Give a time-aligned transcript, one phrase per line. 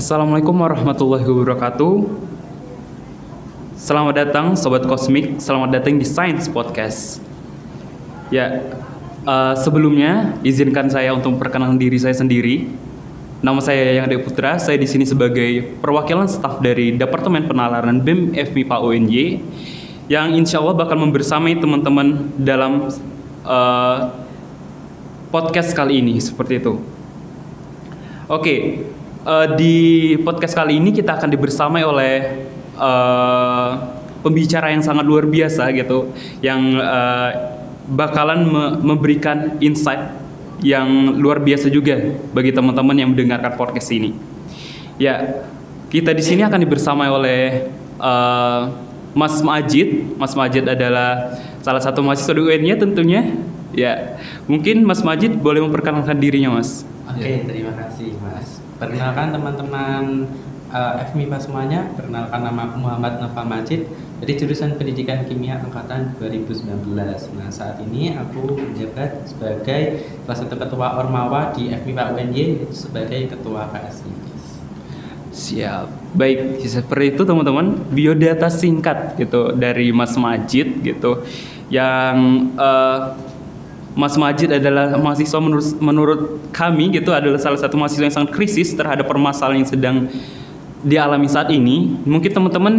[0.00, 2.08] Assalamualaikum warahmatullahi wabarakatuh.
[3.76, 7.20] Selamat datang Sobat Kosmik, selamat datang di Science Podcast.
[8.32, 8.64] Ya,
[9.28, 12.72] uh, sebelumnya izinkan saya untuk memperkenalkan diri saya sendiri.
[13.44, 18.32] Nama saya Yang Ade Putra, saya di sini sebagai perwakilan staf dari Departemen Penalaran BEM
[18.32, 19.24] FMIPA UNY
[20.08, 22.88] yang insya Allah bakal membersamai teman-teman dalam
[23.44, 24.16] uh,
[25.28, 26.80] podcast kali ini seperti itu.
[28.32, 28.80] Oke,
[29.24, 32.14] uh, di podcast kali ini kita akan dibersamai oleh
[32.76, 33.70] uh,
[34.20, 36.12] pembicara yang sangat luar biasa gitu,
[36.44, 37.30] yang uh,
[37.90, 38.64] bakalan me
[38.94, 40.12] memberikan insight
[40.60, 41.96] yang luar biasa juga
[42.36, 44.12] bagi teman-teman yang mendengarkan podcast ini.
[45.00, 45.40] Ya,
[45.88, 48.68] kita di sini akan dibersamai oleh uh,
[49.16, 50.20] Mas Majid.
[50.20, 53.24] Mas Majid adalah salah satu mahasiswa di UN-nya tentunya.
[53.72, 56.84] Ya, mungkin Mas Majid boleh memperkenalkan dirinya, Mas.
[57.08, 58.60] Oke, terima kasih, Mas.
[58.80, 60.24] Perkenalkan teman-teman
[60.72, 63.84] uh, eh, FMIPA semuanya, perkenalkan nama Muhammad Nova Majid
[64.24, 66.88] dari jurusan Pendidikan Kimia Angkatan 2019.
[67.36, 73.68] Nah, saat ini aku menjabat sebagai salah satu ketua Ormawa di FMIPA UNY sebagai ketua
[73.68, 74.12] KSI.
[75.30, 76.16] Siap.
[76.16, 81.22] Baik, seperti itu teman-teman, biodata singkat gitu dari Mas Majid gitu
[81.68, 83.14] yang uh,
[84.00, 86.20] Mas Majid adalah mahasiswa menurut, menurut
[86.56, 89.96] kami gitu adalah salah satu mahasiswa yang sangat krisis terhadap permasalahan yang sedang
[90.80, 92.00] dialami saat ini.
[92.08, 92.74] Mungkin teman-teman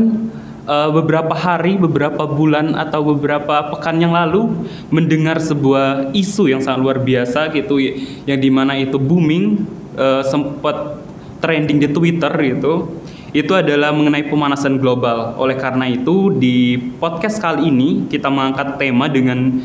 [0.65, 4.49] uh, beberapa hari, beberapa bulan atau beberapa pekan yang lalu
[4.89, 7.77] mendengar sebuah isu yang sangat luar biasa gitu
[8.25, 9.61] yang di mana itu booming
[10.01, 11.05] uh, sempat
[11.37, 12.97] trending di Twitter gitu.
[13.31, 15.39] Itu adalah mengenai pemanasan global.
[15.39, 19.61] Oleh karena itu di podcast kali ini kita mengangkat tema dengan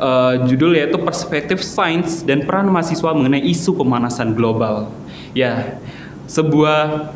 [0.00, 4.88] uh, judul yaitu perspektif sains dan peran mahasiswa mengenai isu pemanasan global.
[5.36, 5.78] Ya,
[6.24, 7.12] sebuah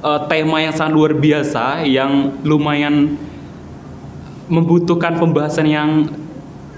[0.00, 3.18] uh, tema yang sangat luar biasa yang lumayan
[4.46, 5.90] membutuhkan pembahasan yang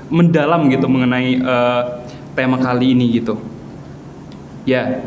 [0.08, 2.02] mendalam gitu mengenai uh,
[2.38, 3.38] tema kali ini gitu.
[4.66, 5.02] Ya,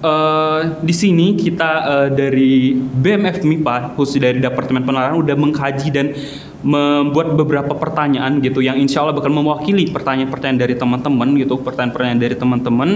[0.00, 6.12] uh, di sini kita uh, dari BMF MIPA khusus dari Departemen Penelaran udah mengkaji dan
[6.60, 12.36] membuat beberapa pertanyaan gitu yang insya Allah bakal mewakili pertanyaan-pertanyaan dari teman-teman gitu pertanyaan-pertanyaan dari
[12.36, 12.90] teman-teman.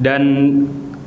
[0.00, 0.22] Dan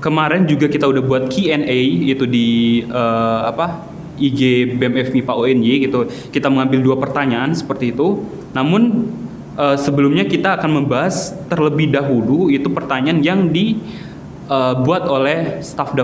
[0.02, 1.80] kemarin juga kita udah buat Q&A
[2.14, 6.06] itu di uh, apa IG BMF MIPA ONY gitu.
[6.30, 8.26] Kita mengambil dua pertanyaan seperti itu.
[8.54, 9.10] Namun
[9.58, 14.13] uh, sebelumnya kita akan membahas terlebih dahulu itu pertanyaan yang dibuat
[14.54, 14.78] uh,
[15.10, 15.98] oleh staf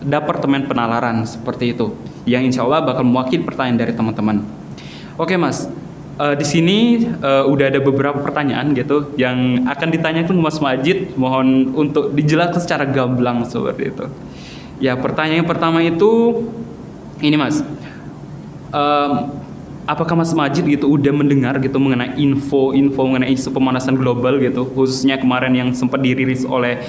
[0.00, 1.92] departemen penalaran seperti itu
[2.24, 4.40] yang insya Allah bakal mewakili pertanyaan dari teman-teman.
[5.20, 5.68] Oke Mas,
[6.16, 11.12] uh, di sini uh, udah ada beberapa pertanyaan gitu yang akan ditanyakan Mas Majid.
[11.14, 14.08] Mohon untuk dijelaskan secara gamblang seperti itu.
[14.82, 16.42] Ya pertanyaan yang pertama itu
[17.22, 17.62] ini Mas,
[18.74, 19.12] um,
[19.86, 25.20] apakah Mas Majid gitu udah mendengar gitu mengenai info-info mengenai isu pemanasan global gitu, khususnya
[25.20, 26.82] kemarin yang sempat dirilis oleh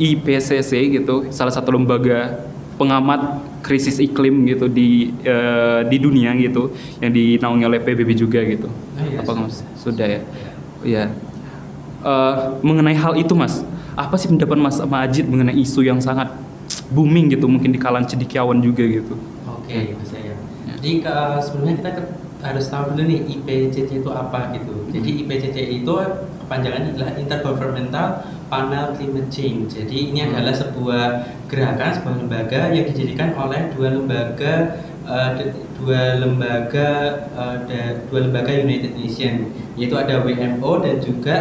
[0.00, 2.40] IPCC gitu, salah satu lembaga
[2.80, 6.72] pengamat krisis iklim gitu di uh, di dunia gitu
[7.04, 8.72] yang dinaungi oleh PBB juga gitu.
[8.72, 10.20] Oh, iya, apa mas sudah ya?
[10.80, 11.04] Iya.
[12.00, 13.60] Uh, mengenai hal itu mas,
[13.92, 16.32] apa sih pendapat mas Majid mengenai isu yang sangat
[16.88, 19.12] booming gitu mungkin di kalangan cendekiawan juga gitu?
[19.44, 20.34] Oke, okay, mas ya.
[20.80, 22.02] Jadi ke, sebenarnya kita ke,
[22.40, 24.72] harus tahu dulu nih IPCC itu apa gitu.
[24.72, 24.92] Hmm.
[24.96, 25.92] Jadi IPCC itu
[26.48, 28.06] kepanjangannya adalah Intergovernmental
[28.50, 29.78] Panel Climate Change.
[29.78, 30.34] Jadi ini hmm.
[30.34, 31.04] adalah sebuah
[31.46, 34.54] gerakan sebuah lembaga yang dijadikan oleh dua lembaga
[35.06, 35.30] uh,
[35.78, 36.88] dua lembaga
[37.38, 37.56] uh,
[38.10, 41.36] dua lembaga United Nations yaitu ada WMO dan juga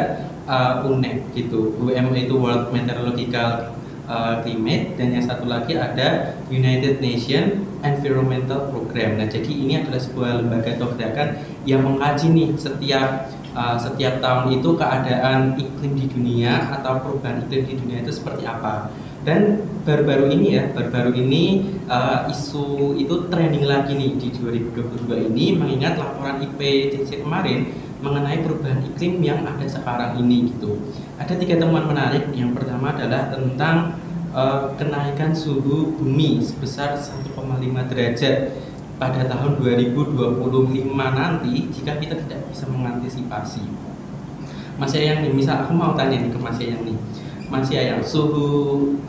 [0.45, 1.75] uh, UNEP gitu.
[1.81, 3.75] WMO itu World Meteorological
[4.09, 9.21] uh, Climate dan yang satu lagi ada United Nations Environmental Program.
[9.21, 14.59] Nah, jadi ini adalah sebuah lembaga atau gerakan yang mengkaji nih setiap uh, setiap tahun
[14.59, 18.89] itu keadaan iklim di dunia atau perubahan iklim di dunia itu seperti apa.
[19.19, 25.59] Dan baru-baru ini ya baru-baru ini uh, isu itu trending lagi nih di 2022 ini
[25.59, 27.67] mengingat laporan IPCC kemarin
[27.99, 30.79] mengenai perubahan iklim yang ada sekarang ini gitu.
[31.19, 32.31] Ada tiga temuan menarik.
[32.31, 33.99] Yang pertama adalah tentang
[34.31, 37.35] uh, kenaikan suhu bumi sebesar 1,5
[37.91, 38.35] derajat
[38.99, 43.63] pada tahun 2025 nanti jika kita tidak bisa mengantisipasi
[44.79, 46.97] Mas Yayang nih, misal aku mau tanya nih ke Mas Yayang nih
[47.49, 48.45] masih ya suhu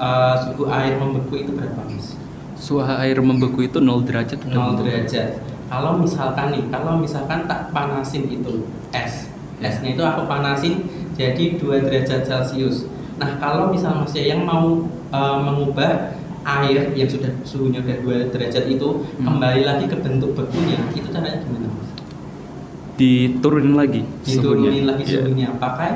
[0.00, 2.16] uh, suhu air membeku itu berapa mas?
[2.56, 5.44] Suhu air membeku itu 0 derajat 0 derajat.
[5.70, 9.30] Kalau misalkan nih, kalau misalkan tak panasin itu es,
[9.62, 12.88] esnya itu aku panasin jadi 2 derajat Celcius.
[13.20, 18.64] Nah kalau misal masih yang mau uh, mengubah air yang sudah suhunya udah 2 derajat
[18.66, 19.24] itu Hmm.
[19.26, 21.88] kembali lagi ke bentuk bekunya itu caranya gimana mas?
[22.94, 25.12] Diturunin lagi Diturunin lagi Iya.
[25.18, 25.90] suhunya pakai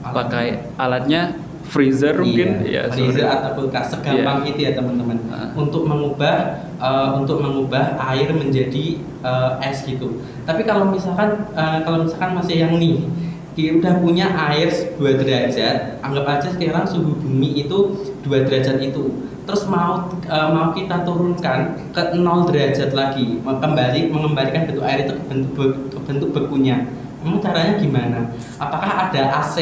[0.00, 0.46] alat- Pakai
[0.76, 1.22] alatnya
[1.64, 2.88] freezer mungkin iya, ya.
[2.88, 3.36] freezer sorry.
[3.36, 5.52] atau kulkas segampang itu ya teman-teman Ah.
[5.52, 6.36] untuk mengubah
[6.74, 12.56] eh, untuk mengubah air menjadi eh, es gitu tapi kalau misalkan eh, kalau misalkan masih
[12.58, 13.04] yang nih
[13.52, 17.78] dia udah punya air 2 derajat anggap aja sekarang suhu bumi itu
[18.22, 24.68] 2 derajat itu terus mau eh, mau kita turunkan ke 0 derajat lagi kembali mengembalikan
[24.68, 26.84] bentuk air itu ke bentuk be- ke bentuk bekunya
[27.18, 28.30] Emang caranya gimana?
[28.62, 29.58] Apakah ada AC?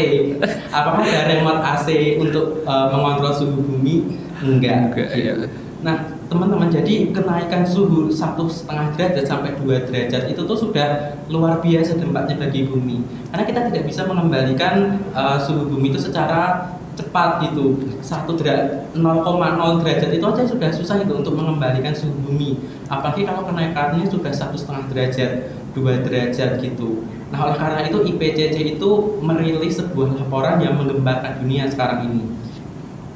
[0.68, 4.20] Apakah ada remote AC untuk eh, mengontrol suhu bumi?
[4.44, 4.92] Enggak.
[4.92, 5.16] Enggak, gitu.
[5.16, 5.32] iya.
[5.80, 5.96] Nah,
[6.28, 11.96] teman-teman, jadi kenaikan suhu satu setengah derajat sampai 2 derajat itu tuh sudah luar biasa
[11.96, 13.00] dampaknya bagi bumi.
[13.32, 17.76] Karena kita tidak bisa mengembalikan eh, suhu bumi itu secara cepat gitu.
[18.00, 22.58] Satu derajat 0,0 derajat itu aja sudah susah itu untuk mengembalikan suhu bumi.
[22.88, 27.04] Apalagi kalau kenaikannya sudah satu setengah derajat, dua derajat gitu.
[27.30, 28.90] Nah, oleh karena itu IPCC itu
[29.20, 32.36] merilis sebuah laporan yang menggembarkan dunia sekarang ini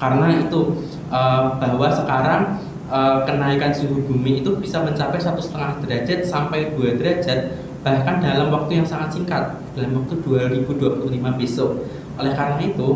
[0.01, 0.61] karena itu
[1.13, 2.43] eh, bahwa sekarang
[2.89, 8.49] eh, kenaikan suhu bumi itu bisa mencapai satu setengah derajat sampai 2 derajat bahkan dalam
[8.53, 11.71] waktu yang sangat singkat dalam waktu 2025 besok
[12.21, 12.89] oleh karena itu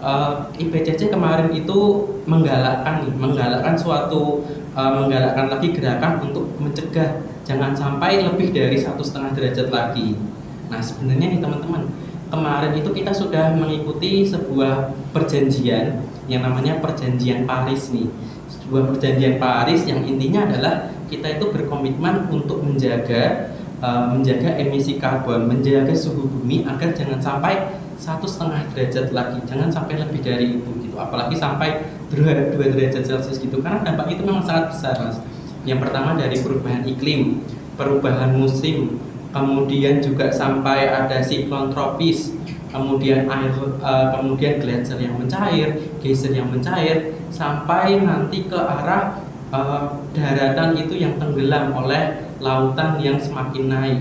[0.00, 1.78] eh, IPCC kemarin itu
[2.26, 4.44] menggalakkan nih menggalakkan suatu
[4.74, 10.18] eh, menggalakkan lagi gerakan untuk mencegah jangan sampai lebih dari satu setengah derajat lagi.
[10.66, 11.86] Nah sebenarnya nih teman-teman
[12.26, 18.10] kemarin itu kita sudah mengikuti sebuah perjanjian yang namanya perjanjian Paris nih.
[18.50, 25.46] Sebuah perjanjian Paris yang intinya adalah kita itu berkomitmen untuk menjaga uh, menjaga emisi karbon
[25.46, 27.54] menjaga suhu bumi agar jangan sampai
[27.96, 29.40] satu setengah derajat lagi.
[29.48, 30.96] Jangan sampai lebih dari itu gitu.
[30.96, 33.58] Apalagi sampai dua, dua derajat celcius gitu.
[33.60, 35.18] Karena dampak itu memang sangat besar mas.
[35.66, 37.42] Yang pertama dari perubahan iklim
[37.76, 38.98] perubahan musim
[39.30, 42.32] kemudian juga sampai ada siklon tropis,
[42.72, 43.52] kemudian air,
[43.84, 49.20] eh, kemudian gletser yang mencair, geyser yang mencair, sampai nanti ke arah
[49.52, 54.00] eh, daratan itu yang tenggelam oleh lautan yang semakin naik,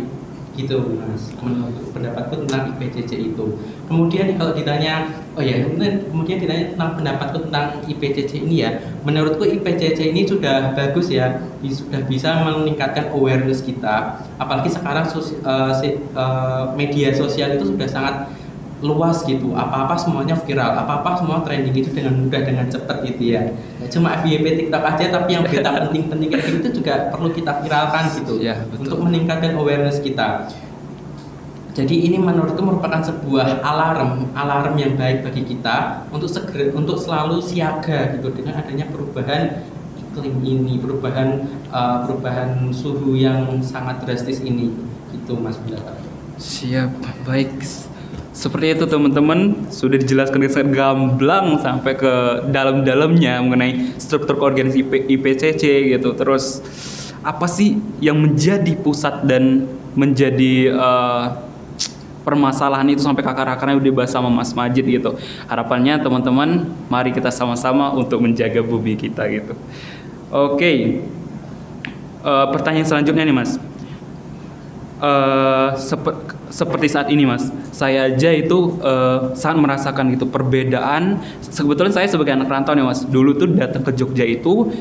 [0.55, 1.31] gitu mas.
[1.39, 3.45] Menurut pendapatku tentang IPCC itu.
[3.85, 5.61] Kemudian kalau ditanya, oh ya,
[6.09, 8.69] kemudian ditanya tentang pendapatku tentang IPCC ini ya,
[9.03, 14.25] menurutku IPCC ini sudah bagus ya, sudah bisa meningkatkan awareness kita.
[14.35, 18.15] Apalagi sekarang sos- eh, si- eh, media sosial itu sudah sangat
[18.83, 19.55] luas gitu.
[19.55, 23.55] Apa-apa semuanya viral, apa-apa semua trending itu dengan mudah dengan cepat gitu ya.
[23.87, 28.03] Cuma FYP TikTok aja, tapi yang berita penting-penting kayak gitu itu juga perlu kita viralkan
[28.19, 28.83] gitu Ya, betul.
[28.87, 30.51] untuk meningkatkan awareness kita.
[31.75, 37.43] Jadi ini menurutku merupakan sebuah alarm, alarm yang baik bagi kita untuk segera, untuk selalu
[37.43, 39.59] siaga gitu dengan adanya perubahan
[39.99, 44.71] iklim ini, perubahan eh, perubahan suhu yang sangat drastis ini,
[45.11, 45.99] gitu Mas pendapat.
[46.39, 46.95] Siap,
[47.27, 47.59] baik.
[48.35, 52.13] Seperti itu teman-teman sudah dijelaskan dengan sangat gamblang sampai ke
[52.51, 55.63] dalam-dalamnya mengenai struktur organisasi IP- IPCC
[55.95, 56.11] gitu.
[56.19, 56.59] Terus
[57.23, 59.63] apa sih yang menjadi pusat dan
[59.95, 61.25] menjadi eh,
[62.27, 65.15] permasalahan itu sampai ke akar-akarnya udah dibahas sama Mas Majid gitu.
[65.47, 69.55] Harapannya teman-teman mari kita sama-sama untuk menjaga bumi kita gitu.
[70.27, 70.99] Oke.
[72.19, 73.55] Eh, pertanyaan selanjutnya nih Mas.
[74.95, 77.51] Eh, sepe- seperti saat ini mas.
[77.75, 81.19] Saya aja itu eh, sangat merasakan gitu perbedaan.
[81.43, 83.03] Sebetulnya saya sebagai anak rantau nih mas.
[83.03, 84.71] Dulu tuh datang ke Jogja itu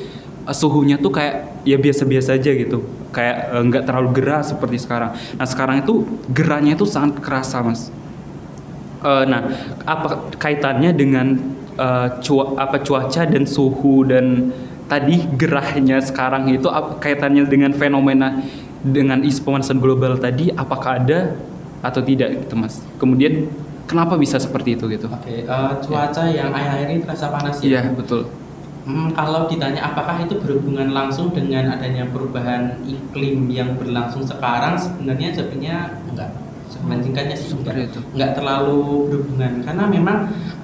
[0.47, 2.87] eh, suhunya tuh kayak ya biasa-biasa aja gitu.
[3.11, 5.19] Kayak nggak terlalu gerah seperti sekarang.
[5.35, 7.91] Nah sekarang itu gerahnya itu sangat kerasa mas.
[9.03, 9.51] Eh, nah
[9.83, 11.27] apa kaitannya dengan
[11.75, 14.55] eh, cua- apa cuaca dan suhu dan
[14.87, 18.39] tadi gerahnya sekarang itu apa kaitannya dengan fenomena
[18.85, 21.33] dengan isu pemanasan global tadi apakah ada
[21.81, 23.49] atau tidak gitu mas kemudian
[23.89, 27.65] kenapa bisa seperti itu gitu Oke, eh, cuaca yang akhir-akhir ini terasa panas ya.
[27.65, 28.29] iya betul
[28.85, 35.33] Hmm, kalau ditanya apakah itu berhubungan langsung dengan adanya perubahan iklim yang berlangsung sekarang, sebenarnya
[35.33, 36.29] jawabnya enggak.
[36.69, 38.01] Sebenarnya singkatnya sih enggak, itu.
[38.13, 40.17] enggak terlalu berhubungan karena memang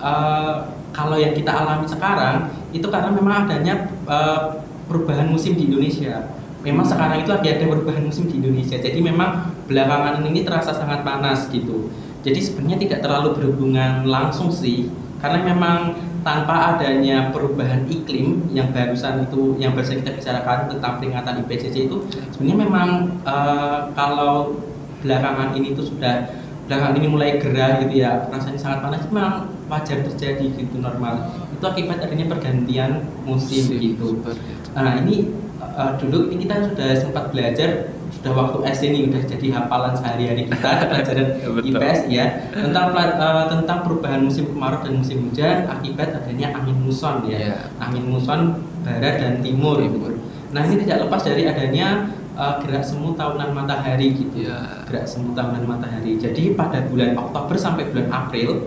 [0.05, 0.55] eh,
[0.93, 4.41] kalau yang kita alami sekarang itu karena memang adanya eh,
[4.85, 6.21] perubahan musim di Indonesia.
[6.61, 8.77] Memang sekarang itu lagi ada perubahan musim di Indonesia.
[8.77, 11.89] Jadi memang belakangan ini terasa sangat panas gitu.
[12.21, 19.25] Jadi sebenarnya tidak terlalu berhubungan langsung sih karena memang tanpa adanya perubahan iklim yang barusan
[19.25, 21.97] itu yang barusan kita bicarakan tentang peringatan IPCC itu
[22.33, 22.89] sebenarnya memang
[23.25, 24.61] eh, kalau
[25.01, 26.29] belakangan ini tuh sudah
[26.69, 31.33] belakangan ini mulai gerah gitu ya rasanya sangat panas itu memang wajar terjadi gitu normal
[31.57, 32.91] itu itu akibat adanya pergantian
[33.29, 34.09] musim Musim, gitu.
[34.17, 34.31] itu.
[34.73, 35.29] Nah ini
[35.73, 40.43] uh, dulu ini kita sudah sempat belajar sudah waktu SD ini udah jadi hafalan sehari-hari
[40.45, 41.27] kita pelajaran.
[41.71, 47.25] IPS ya tentang uh, tentang perubahan musim kemarau dan musim hujan akibat adanya angin muson
[47.25, 47.57] ya Iya.
[47.79, 48.41] angin muson
[48.83, 50.13] barat dan timur, Timur.
[50.51, 54.85] Nah ini tidak lepas dari adanya uh, gerak semu tahunan matahari gitu Iya.
[54.85, 56.17] gerak semu tahunan matahari.
[56.17, 58.67] Jadi pada bulan Oktober sampai bulan April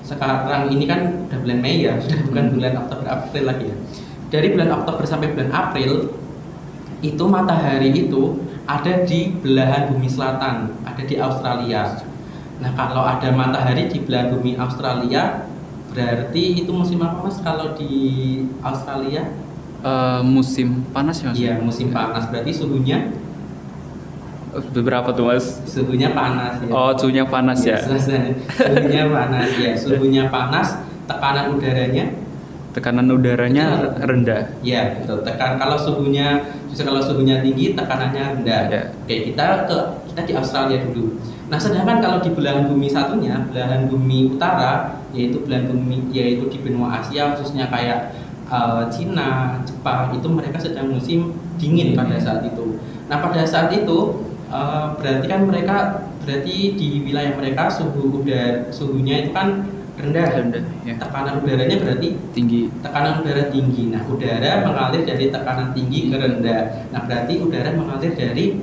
[0.00, 2.54] sekarang ini kan udah bulan Mei ya sudah bukan Hmm.
[2.56, 3.76] bulan Oktober April lagi ya.
[4.28, 5.90] Dari bulan Oktober sampai bulan April
[7.00, 12.02] itu matahari itu ada di belahan bumi selatan, ada di Australia.
[12.58, 15.46] Nah kalau ada matahari di belahan bumi Australia
[15.88, 17.38] berarti itu musim apa mas?
[17.40, 17.90] Kalau di
[18.60, 19.30] Australia?
[19.78, 21.36] Eh, musim panas ya mas?
[21.38, 23.14] Iya musim panas berarti suhunya
[24.48, 25.60] Beberapa tuh mas?
[25.68, 26.72] suhunya panas ya.
[26.72, 27.78] Oh, suhunya panas ya.
[27.78, 27.94] Iya,
[28.58, 30.68] suhunya panas ya, suhunya panas,
[31.06, 32.06] tekanan udaranya
[32.68, 34.54] Tekanan udaranya rendah.
[34.60, 35.20] ya betul.
[35.24, 38.62] Tekan kalau suhunya justru kalau suhunya tinggi tekanannya rendah.
[38.68, 38.82] Ya.
[39.04, 39.76] Oke, kita ke
[40.12, 41.18] kita di Australia dulu.
[41.48, 46.58] Nah, sedangkan kalau di belahan bumi satunya, belahan bumi utara, yaitu belahan bumi yaitu di
[46.60, 48.12] benua Asia khususnya kayak
[48.52, 52.76] eh, Cina, Jepang, itu mereka sedang musim dingin pada saat itu.
[53.08, 55.76] Nah, pada saat itu eh, berarti kan mereka
[56.28, 59.64] berarti di wilayah mereka suhu udara suhunya itu kan
[59.98, 60.26] rendah.
[60.38, 60.94] Rendah, ya.
[60.96, 62.60] Tekanan udaranya berarti Tinggi.
[62.80, 63.90] tekanan udara tinggi.
[63.90, 66.62] Nah, udara mengalir dari tekanan tinggi ke rendah.
[66.94, 68.62] Nah, berarti udara mengalir dari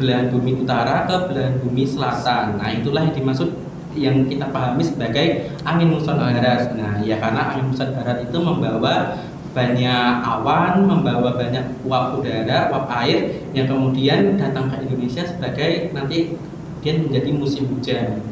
[0.00, 2.56] belahan bumi utara ke belahan bumi selatan.
[2.56, 3.48] Nah, itulah yang dimaksud
[3.92, 6.72] yang kita pahami sebagai angin muson barat.
[6.72, 9.20] Nah, ya karena angin muson barat itu membawa
[9.52, 16.40] banyak awan, membawa banyak uap udara, uap air yang kemudian datang ke Indonesia sebagai nanti
[16.80, 18.31] dia menjadi musim hujan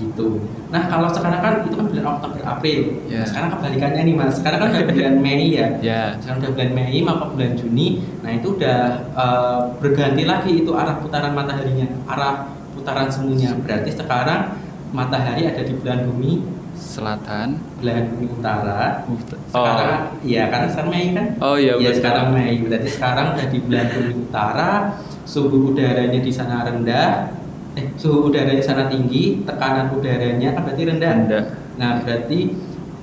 [0.00, 0.40] gitu.
[0.72, 2.80] Nah kalau sekarang kan itu kan bulan Oktober April.
[3.04, 3.20] Ya.
[3.20, 4.32] Nah, sekarang kebalikannya nih mas.
[4.40, 5.66] Sekarang kan udah bulan Mei ya.
[5.84, 6.02] Ya.
[6.16, 7.88] Sekarang udah bulan Mei maka bulan Juni.
[8.24, 8.78] Nah itu udah
[9.12, 13.52] eh, berganti lagi itu arah putaran mataharinya, arah putaran semuanya.
[13.60, 14.56] Berarti sekarang
[14.90, 16.42] matahari ada di belahan bumi,
[16.74, 17.60] Selatan.
[17.78, 19.04] belahan bumi utara.
[19.06, 19.14] Oh.
[19.52, 21.26] Sekarang, iya karena sekarang Mei kan.
[21.38, 21.98] Oh iya, Iya betul.
[22.00, 22.56] sekarang Mei.
[22.64, 24.70] Berarti sekarang udah di belahan bumi utara.
[25.28, 27.38] Suhu udaranya di sana rendah.
[27.78, 29.46] Eh, suhu udaranya sana tinggi.
[29.46, 31.10] Tekanan udaranya kan berarti rendah.
[31.22, 31.44] Rendah.
[31.78, 32.38] Nah, berarti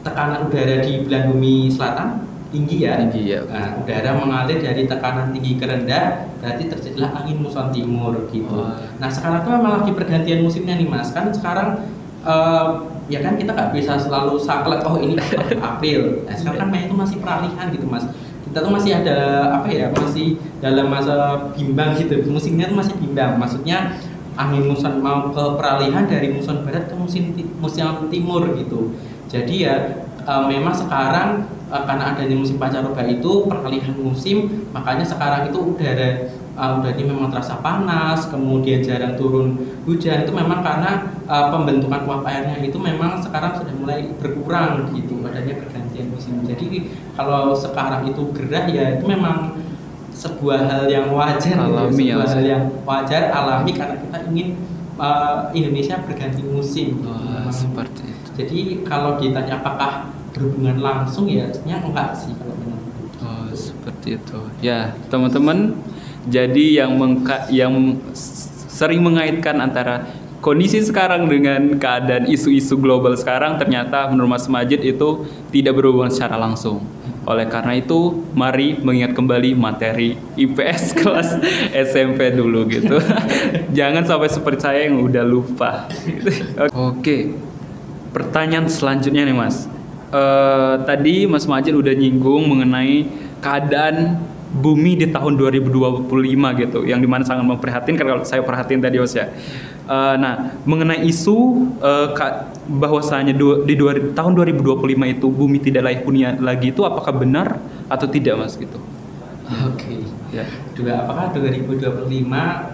[0.04, 3.00] tekanan udara di belahan bumi selatan tinggi ya.
[3.00, 3.40] Tinggi ya.
[3.48, 8.52] Nah, udara mengalir dari tekanan tinggi ke rendah, berarti terjadilah angin muson timur gitu.
[8.52, 8.80] Wah.
[9.00, 11.16] Nah, sekarang tuh memang lagi pergantian musimnya nih Mas.
[11.16, 11.88] Kan sekarang
[12.28, 12.68] eh,
[13.08, 15.16] ya kan kita nggak bisa selalu saklek oh ini
[15.72, 16.28] April.
[16.28, 18.04] Nah, sekarang kan Mei itu masih peralihan gitu Mas.
[18.48, 19.18] Kita tuh masih ada
[19.60, 19.92] apa ya?
[19.92, 22.16] Masih dalam masa bimbang gitu.
[22.32, 23.36] Musimnya tuh masih bimbang.
[23.36, 24.00] Maksudnya
[24.38, 28.94] angin muson mau ke peralihan dari muson barat ke musim musim timur gitu.
[29.28, 29.76] Jadi ya
[30.24, 36.10] eh, memang sekarang eh, karena adanya musim pancaroba itu peralihan musim, makanya sekarang itu udara
[36.32, 42.24] eh, udaranya memang terasa panas, kemudian jarang turun hujan itu memang karena eh, pembentukan uap
[42.24, 46.40] airnya itu memang sekarang sudah mulai berkurang gitu adanya pergantian musim.
[46.48, 49.67] Jadi kalau sekarang itu gerah ya itu memang
[50.18, 52.34] sebuah hal yang wajar gitu, Alami ya, sebuah Mas.
[52.34, 54.48] hal yang wajar alami karena kita ingin
[54.98, 56.88] eh, Indonesia berganti musim.
[56.98, 57.14] gitu.
[57.14, 58.30] Wah, seperti itu.
[58.38, 62.82] Jadi kalau ditanya apakah berhubungan langsung ya sebenarnya enggak sih kalau memang.
[63.22, 64.40] Oh, seperti itu.
[64.62, 65.78] Ya, teman-teman,
[66.30, 70.06] jadi yang mengka yang sering mengaitkan antara
[70.38, 76.38] kondisi sekarang dengan keadaan isu-isu global sekarang ternyata menurut Mas Majid itu tidak berhubungan secara
[76.38, 76.86] langsung.
[77.28, 81.30] Oleh karena itu, mari mengingat kembali materi IPS kelas
[81.76, 83.04] SMP dulu gitu.
[83.78, 85.92] Jangan sampai seperti saya yang udah lupa.
[86.72, 87.36] Oke,
[88.16, 89.68] pertanyaan selanjutnya nih Mas.
[90.08, 93.12] Eh, tadi Mas Majid udah nyinggung mengenai
[93.44, 96.08] keadaan bumi di tahun 2025
[96.56, 99.28] gitu, yang di mana sangat memprihatinkan kalau saya perhatiin tadi Mas ya.
[99.88, 101.38] Eh, nah, mengenai isu
[101.80, 103.32] eh, ka- bahwasanya
[103.64, 108.36] di dua- tahun 2025 itu bumi tidak layak huni lagi itu apakah benar atau tidak
[108.40, 108.80] Mas gitu?
[109.48, 110.04] Oke.
[110.28, 110.44] Ya,
[110.76, 112.04] Dua apakah 2025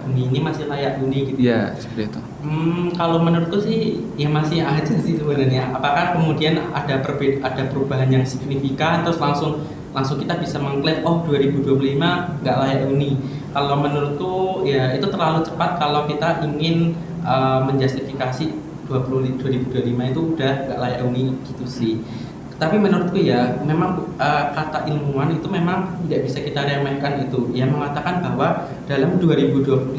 [0.02, 1.38] bumi ini masih layak huni gitu?
[1.38, 2.20] ya seperti itu.
[2.42, 5.70] Hmm, kalau menurutku sih ya masih aja sih sebenarnya.
[5.70, 9.62] Apakah kemudian ada perbeda ada perubahan yang signifikan terus langsung
[9.94, 13.14] langsung kita bisa mengklaim oh 2025 nggak layak huni.
[13.54, 18.50] Kalau menurutku ya itu terlalu cepat kalau kita ingin uh, menjustifikasi
[18.90, 22.02] 20 2025 itu udah nggak layak huni gitu sih.
[22.54, 27.50] Tapi menurutku ya memang uh, kata ilmuwan itu memang tidak bisa kita remehkan itu.
[27.50, 29.98] Yang mengatakan bahwa dalam 2025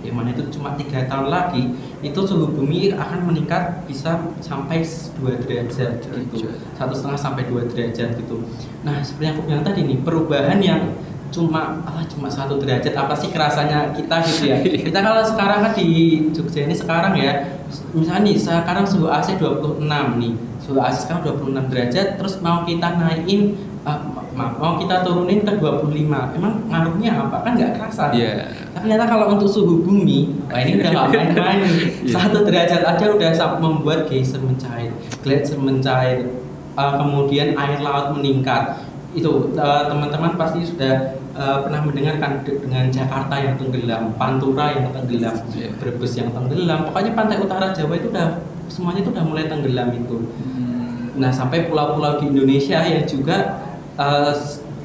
[0.00, 5.44] yang mana itu cuma tiga tahun lagi itu suhu bumi akan meningkat bisa sampai 2
[5.44, 6.48] derajat gitu.
[6.72, 8.48] Satu setengah sampai 2 derajat gitu.
[8.80, 10.82] Nah seperti yang aku bilang tadi nih perubahan yang
[11.30, 14.58] cuma ah cuma satu derajat apa sih kerasanya kita gitu ya?
[14.86, 15.88] Kita kalau sekarang kan di
[16.34, 17.62] Jogja ini sekarang ya
[17.94, 19.86] misalnya nih sekarang suhu AC 26
[20.18, 23.54] nih suhu AC sekarang 26 derajat terus mau kita naikin
[23.86, 24.00] uh,
[24.34, 27.36] mau kita turunin ke 25 emang ngaruhnya apa?
[27.46, 28.10] Kan nggak kerasa.
[28.10, 28.50] Yeah.
[28.74, 32.10] tapi ternyata kalau untuk suhu bumi wah ini udah nggak main-main yeah.
[32.14, 33.30] satu derajat aja udah
[33.62, 34.90] membuat geyser mencair
[35.22, 36.26] gletser mencair
[36.74, 38.86] uh, kemudian air laut meningkat.
[39.10, 45.34] Itu uh, teman-teman pasti sudah uh, pernah mendengarkan dengan Jakarta yang tenggelam, Pantura yang tenggelam,
[45.56, 45.72] yeah.
[45.80, 50.16] Brebes yang tenggelam, pokoknya pantai utara Jawa itu udah semuanya itu udah mulai tenggelam itu.
[50.20, 51.16] Hmm.
[51.16, 53.64] Nah sampai pulau-pulau di Indonesia yang juga
[53.96, 54.36] uh,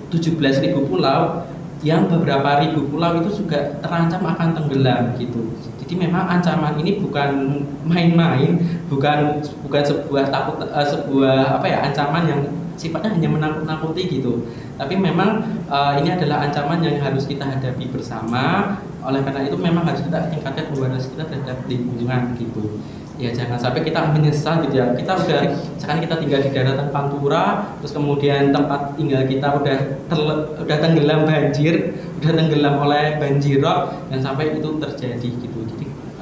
[0.10, 1.44] 17.000 pulau
[1.84, 5.54] yang beberapa ribu pulau itu juga terancam akan tenggelam gitu.
[5.86, 8.58] Jadi memang ancaman ini bukan main-main,
[8.90, 12.42] bukan bukan sebuah takut uh, sebuah apa ya ancaman yang
[12.76, 14.48] sifatnya hanya menakut-nakuti gitu.
[14.76, 18.78] Tapi memang uh, ini adalah ancaman yang harus kita hadapi bersama.
[19.06, 22.82] Oleh karena itu memang harus kita tingkatkan awareness kita terhadap lingkungan gitu
[23.16, 25.40] ya jangan sampai kita menyesal gitu ya kita udah
[25.80, 27.44] sekarang kita tinggal di daratan Pantura
[27.80, 29.78] terus kemudian tempat tinggal kita udah
[30.12, 35.55] terle, udah tenggelam banjir udah tenggelam oleh banjirop dan sampai itu terjadi gitu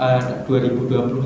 [0.04, 1.24] uh, 2025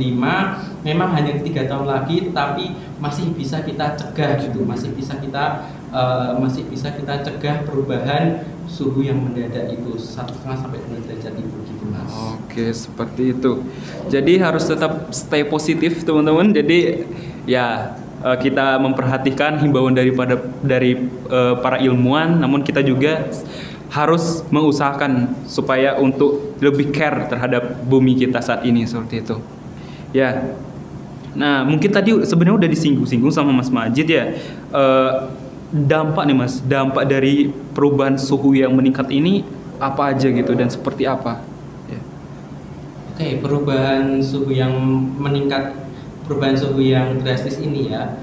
[0.86, 2.66] memang hanya tiga tahun lagi tetapi
[3.02, 9.00] masih bisa kita cegah gitu masih bisa kita uh, masih bisa kita cegah perubahan suhu
[9.00, 12.12] yang mendadak itu satu setengah sampai dua derajat itu gitu mas.
[12.36, 13.64] Oke seperti itu.
[14.12, 16.52] Jadi harus tetap stay positif teman-teman.
[16.52, 17.08] Jadi
[17.48, 21.00] ya eh, kita memperhatikan himbauan daripada dari
[21.32, 23.32] uh, para ilmuwan, namun kita juga
[23.88, 29.36] harus mengusahakan supaya untuk lebih care terhadap bumi kita saat ini seperti itu.
[30.12, 30.56] Ya.
[31.38, 34.36] Nah mungkin tadi sebenarnya udah disinggung-singgung sama Mas Majid ya.
[34.74, 35.32] Uh,
[35.72, 39.44] dampak nih mas dampak dari perubahan suhu yang meningkat ini
[39.78, 41.44] apa aja gitu dan seperti apa
[41.92, 42.00] ya.
[43.12, 44.72] oke perubahan suhu yang
[45.20, 45.76] meningkat
[46.24, 48.16] perubahan suhu yang drastis ini ya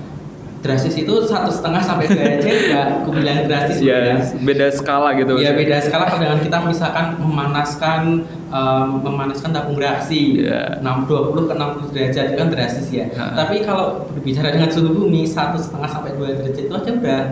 [0.65, 5.13] drastis itu satu setengah sampai dua derajat ya aku bilang drastis ya, ya beda skala
[5.13, 10.81] gitu ya beda skala dengan kita misalkan memanaskan um, memanaskan tabung reaksi yeah.
[10.81, 11.05] 20
[11.37, 13.37] ke 60 derajat itu kan drastis ya ha.
[13.45, 17.23] tapi kalau berbicara dengan suhu bumi satu setengah sampai dua derajat itu aja udah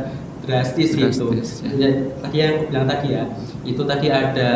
[0.44, 1.32] drastis, gitu.
[1.32, 1.88] drastis gitu ya.
[2.20, 3.24] tadi yang aku bilang tadi ya
[3.64, 4.50] itu tadi ada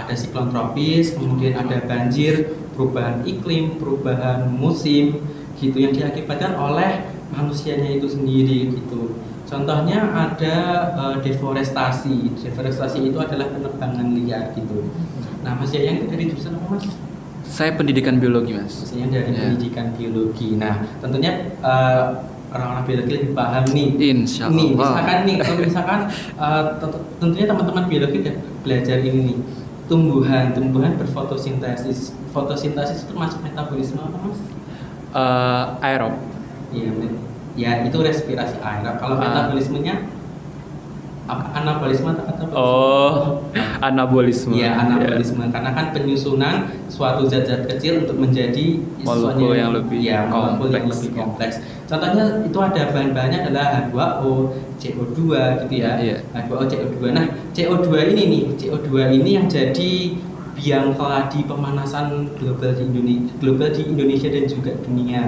[0.00, 5.20] ada siklon tropis kemudian ada banjir perubahan iklim perubahan musim
[5.60, 9.18] gitu yang diakibatkan oleh manusianya itu sendiri gitu.
[9.44, 10.56] Contohnya ada
[10.96, 12.32] uh, deforestasi.
[12.40, 14.88] Deforestasi itu adalah penebangan liar gitu.
[15.44, 16.86] Nah, Mas yang dari jurusan apa Mas?
[17.44, 18.72] Saya pendidikan biologi, Mas.
[18.72, 19.40] Maksudnya dari ya.
[19.52, 20.56] pendidikan biologi.
[20.56, 23.88] Nah, tentunya uh, orang-orang biologi lebih paham nih.
[24.00, 24.56] Insya Allah.
[24.56, 26.00] Nih, misalkan nih, kalau misalkan
[26.40, 26.64] uh,
[27.20, 29.38] tentunya teman-teman biologi udah belajar ini nih
[29.84, 32.16] tumbuhan, tumbuhan berfotosintesis.
[32.32, 34.40] Fotosintesis itu masuk metabolisme apa mas?
[35.14, 36.16] Uh, aerob.
[36.74, 36.90] Iya,
[37.54, 38.82] ya itu respirasi air.
[38.98, 39.22] Kalau ah.
[39.22, 40.10] metabolismenya
[41.30, 43.40] anabolisme atau kata Oh,
[43.80, 44.52] anabolisme.
[44.52, 45.52] Iya, anabolisme yeah.
[45.56, 50.74] karena kan penyusunan suatu zat-zat kecil untuk menjadi molekul yang lebih ya, kompleks.
[50.76, 51.54] yang lebih kompleks.
[51.88, 55.20] Contohnya itu ada bahan-bahannya adalah H2O, CO2
[55.64, 55.96] gitu ya.
[55.96, 56.20] Yeah.
[56.36, 57.00] H2O, CO2.
[57.16, 59.92] Nah, CO2 ini nih, CO2 ini yang jadi
[60.54, 65.22] biang keladi pemanasan global di Indonesia, global di Indonesia dan juga dunia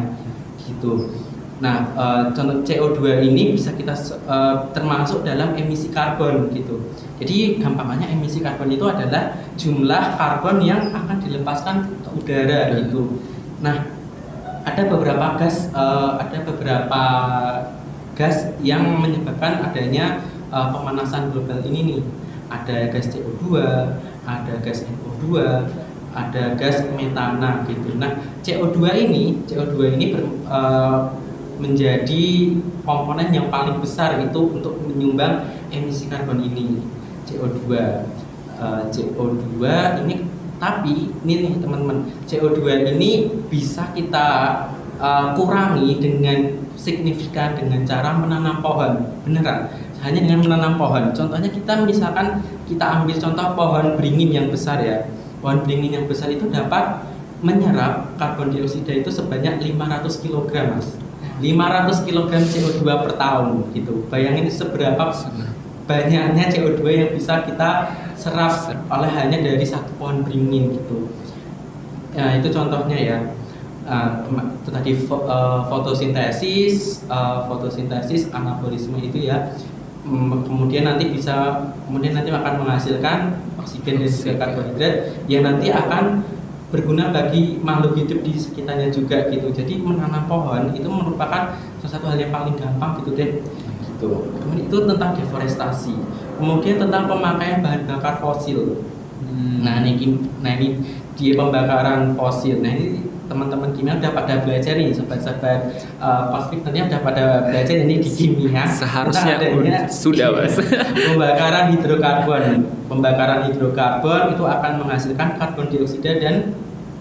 [0.60, 1.08] gitu.
[1.56, 3.96] Nah, uh, contoh CO2 ini bisa kita
[4.28, 6.92] uh, termasuk dalam emisi karbon gitu.
[7.16, 13.24] Jadi gampangnya emisi karbon itu adalah jumlah karbon yang akan dilepaskan ke udara gitu.
[13.64, 13.88] Nah,
[14.68, 17.02] ada beberapa gas, uh, ada beberapa
[18.12, 20.20] gas yang menyebabkan adanya
[20.52, 22.02] uh, pemanasan global ini nih.
[22.52, 23.58] Ada gas CO2,
[24.28, 25.24] ada gas NO2,
[26.12, 27.96] ada gas metana gitu.
[27.96, 28.12] Nah,
[28.44, 31.16] CO2 ini, CO2 ini ber, uh,
[31.56, 36.84] menjadi komponen yang paling besar itu untuk menyumbang emisi karbon ini
[37.26, 37.68] CO2
[38.60, 39.60] uh, CO2
[40.04, 40.14] ini
[40.56, 42.64] tapi ini nih teman-teman CO2
[42.96, 44.26] ini bisa kita
[44.96, 49.68] uh, kurangi dengan signifikan dengan cara menanam pohon beneran.
[50.00, 51.12] Hanya dengan menanam pohon.
[51.12, 55.08] Contohnya kita misalkan kita ambil contoh pohon beringin yang besar ya.
[55.40, 57.04] Pohon beringin yang besar itu dapat
[57.44, 61.05] menyerap karbon dioksida itu sebanyak 500 kg mas
[61.40, 64.08] 500 kg CO2 per tahun gitu.
[64.08, 65.12] Bayangin seberapa
[65.86, 71.12] banyaknya CO2 yang bisa kita serap oleh hanya dari satu pohon beringin gitu.
[72.16, 73.18] Ya, itu contohnya ya.
[73.86, 74.26] Uh,
[74.66, 79.54] itu tadi fo uh, fotosintesis, uh, fotosintesis, anabolisme itu ya.
[80.02, 84.94] Um, kemudian nanti bisa, kemudian nanti akan menghasilkan oksigen dan juga karbohidrat
[85.30, 86.26] yang nanti akan
[86.66, 89.54] berguna bagi makhluk hidup di sekitarnya juga gitu.
[89.54, 93.40] Jadi menanam pohon itu merupakan salah satu hal yang paling gampang gitu deh.
[93.96, 94.10] Gitu.
[94.10, 95.94] Kemudian itu tentang deforestasi.
[96.36, 98.82] Kemudian tentang pemakaian bahan bakar fosil.
[99.22, 99.62] Hmm.
[99.62, 100.82] Nah ini, nah ini
[101.14, 102.60] di pembakaran fosil.
[102.60, 107.76] Nah ini teman-teman kimia udah pada belajar nih sobat-sobat uh, pasti nanti udah pada belajar
[107.82, 108.64] ini di kimia.
[108.70, 110.54] Seharusnya adanya, sudah mas.
[111.10, 112.44] pembakaran hidrokarbon.
[112.86, 116.54] Pembakaran hidrokarbon itu akan menghasilkan karbon dioksida dan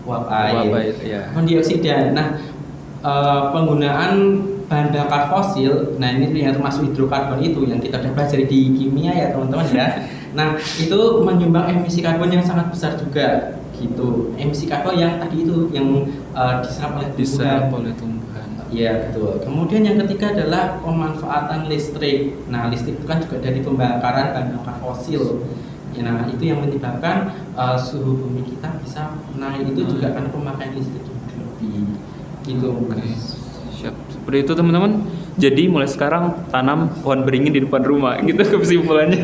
[0.06, 1.22] uap air, uap air ya.
[1.30, 1.96] karbon dioksida.
[2.12, 2.28] Nah
[3.06, 4.14] uh, penggunaan
[4.66, 9.14] bahan bakar fosil nah ini yang termasuk hidrokarbon itu yang kita udah belajar di kimia
[9.14, 9.88] ya teman-teman ya.
[10.36, 14.34] Nah itu menyumbang emisi karbon yang sangat besar juga gitu.
[14.40, 17.20] Emisi karbon yang tadi itu yang uh, diserap oleh tumbuhan.
[17.20, 18.48] Diserap oleh tumbuhan.
[18.74, 19.32] Iya betul.
[19.46, 22.36] Kemudian yang ketiga adalah pemanfaatan listrik.
[22.50, 25.46] Nah listrik itu kan juga dari pembakaran bahan bakar fosil.
[25.96, 29.72] Ya, nah itu yang menyebabkan uh, suhu bumi kita bisa naik.
[29.72, 31.88] Itu juga karena pemakaian listrik yang berlebih
[32.46, 33.16] gitu okay.
[33.74, 33.96] siap.
[34.12, 35.02] Seperti itu teman-teman
[35.36, 39.20] jadi mulai sekarang tanam pohon beringin di depan rumah gitu kesimpulannya.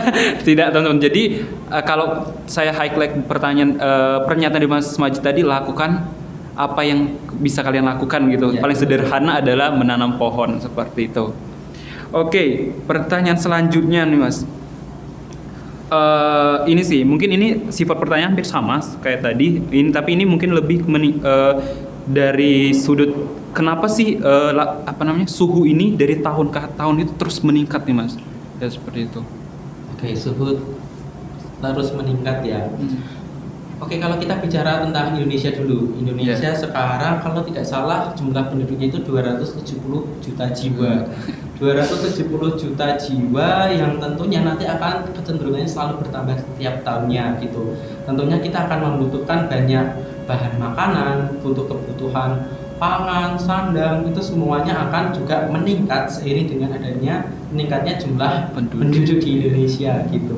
[0.46, 1.02] Tidak teman-teman.
[1.02, 6.06] Jadi uh, kalau saya highlight pertanyaan uh, pernyataan di Mas Majid tadi lakukan
[6.56, 8.54] apa yang bisa kalian lakukan gitu.
[8.54, 11.34] Ya, Paling sederhana adalah menanam pohon seperti itu.
[12.14, 14.46] Oke, pertanyaan selanjutnya nih Mas.
[15.86, 20.50] Uh, ini sih mungkin ini sifat pertanyaan hampir sama kayak tadi ini tapi ini mungkin
[20.50, 21.62] lebih meni, uh,
[22.06, 23.10] dari sudut
[23.50, 24.54] kenapa sih uh,
[24.86, 28.14] apa namanya suhu ini dari tahun ke tahun itu terus meningkat nih mas?
[28.62, 29.20] Ya seperti itu.
[29.94, 30.62] Oke suhu
[31.58, 32.70] terus meningkat ya.
[32.70, 33.15] Hmm.
[33.76, 36.56] Oke kalau kita bicara tentang Indonesia dulu, Indonesia yeah.
[36.56, 41.04] sekarang kalau tidak salah jumlah penduduknya itu 270 juta jiwa.
[41.60, 47.76] 270 juta jiwa yang tentunya nanti akan kecenderungannya selalu bertambah setiap tahunnya gitu.
[48.08, 49.86] Tentunya kita akan membutuhkan banyak
[50.24, 57.96] bahan makanan, butuh kebutuhan pangan, sandang itu semuanya akan juga meningkat seiring dengan adanya meningkatnya
[57.96, 60.36] jumlah penduduk, penduduk di Indonesia gitu.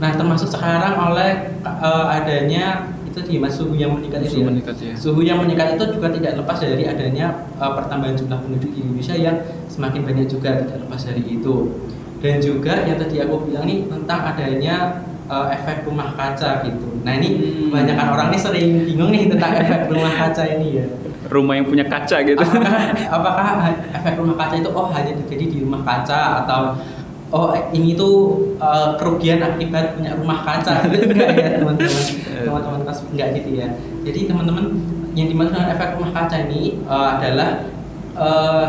[0.00, 4.46] Nah termasuk sekarang oleh uh, adanya itu di mas suhu yang meningkat itu ya.
[4.48, 4.94] meningkat, ya.
[4.96, 9.14] Suhu yang meningkat itu juga tidak lepas dari adanya uh, pertambahan jumlah penduduk di Indonesia
[9.18, 9.36] yang
[9.68, 11.54] semakin banyak juga tidak lepas dari itu.
[12.20, 16.88] Dan juga yang tadi aku bilang nih tentang adanya uh, efek rumah kaca gitu.
[17.04, 17.68] Nah ini hmm.
[17.68, 20.86] kebanyakan orang ini sering bingung nih tentang efek rumah kaca ini ya
[21.30, 22.42] rumah yang punya kaca gitu.
[22.42, 23.46] Apakah, apakah
[23.94, 26.74] efek rumah kaca itu oh hanya terjadi di rumah kaca atau
[27.30, 30.82] oh ini tuh uh, kerugian akibat punya rumah kaca.
[30.90, 32.02] Gitu enggak ya teman-teman?
[32.44, 32.80] Teman-teman
[33.14, 33.68] enggak gitu ya.
[34.06, 34.64] Jadi teman-teman
[35.14, 37.50] yang dimaksud dengan efek rumah kaca ini uh, adalah
[38.14, 38.66] uh,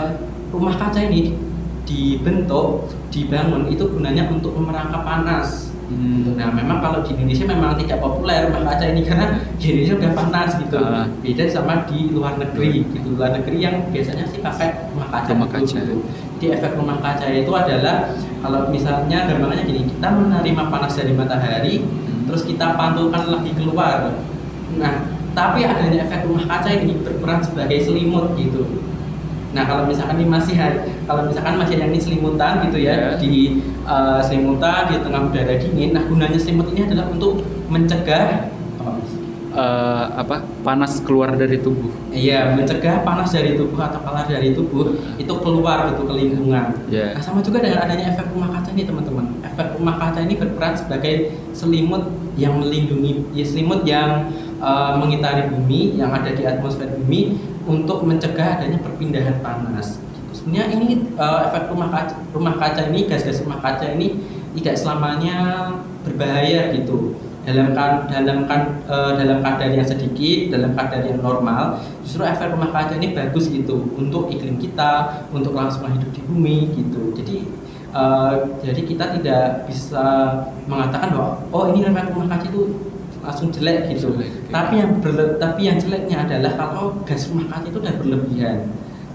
[0.50, 1.38] rumah kaca ini
[1.86, 6.39] dibentuk dibangun itu gunanya untuk memerangkap panas Hmm.
[6.39, 10.12] Nah, memang kalau di Indonesia memang tidak populer rumah kaca ini karena di Indonesia udah
[10.15, 10.80] panas gitu.
[10.80, 11.06] Uh.
[11.19, 13.08] Beda sama di luar negeri gitu.
[13.19, 15.30] Luar negeri yang biasanya sih pakai rumah kaca.
[15.36, 15.77] Rumah kaca.
[15.84, 15.95] Gitu.
[16.39, 21.84] Di efek rumah kaca itu adalah kalau misalnya gambarannya gini, kita menerima panas dari matahari,
[21.84, 22.25] hmm.
[22.32, 24.15] terus kita pantulkan lagi keluar.
[24.80, 24.93] Nah,
[25.36, 28.90] tapi adanya efek rumah kaca ini berperan sebagai selimut gitu
[29.51, 30.55] Nah kalau misalkan ini masih
[31.03, 33.11] kalau misalkan masih yang ini selimutan gitu ya yeah.
[33.19, 38.51] di uh, selimutan di tengah udara dingin, nah gunanya selimut ini adalah untuk mencegah
[39.55, 41.91] uh, apa panas keluar dari tubuh.
[42.11, 46.65] Iya, mencegah panas dari tubuh atau keluar dari tubuh itu keluar gitu ke lingkungan.
[46.87, 47.15] Yeah.
[47.15, 49.25] Nah, sama juga dengan adanya efek rumah kaca ini teman-teman.
[49.43, 52.07] Efek rumah kaca ini berperan sebagai selimut
[52.39, 54.31] yang melindungi, ya selimut yang
[54.63, 60.03] uh, mengitari bumi, yang ada di atmosfer bumi untuk mencegah adanya perpindahan panas.
[60.36, 64.19] Sebenarnya ini uh, efek rumah kaca, rumah kaca ini gas-gas rumah kaca ini
[64.60, 65.38] tidak selamanya
[66.03, 67.15] berbahaya gitu.
[67.41, 72.53] Dalam kan dalam kan uh, dalam kadar yang sedikit, dalam kadar yang normal, justru efek
[72.53, 77.17] rumah kaca ini bagus gitu untuk iklim kita, untuk langsung hidup di bumi gitu.
[77.17, 77.49] Jadi
[77.97, 80.05] uh, jadi kita tidak bisa
[80.69, 82.90] mengatakan bahwa oh ini efek rumah kaca itu
[83.21, 84.13] langsung jelek gitu.
[84.17, 84.49] Jelek, gitu.
[84.51, 88.57] Tapi yang berle tapi yang jeleknya adalah kalau gas rumah kaca itu udah berlebihan.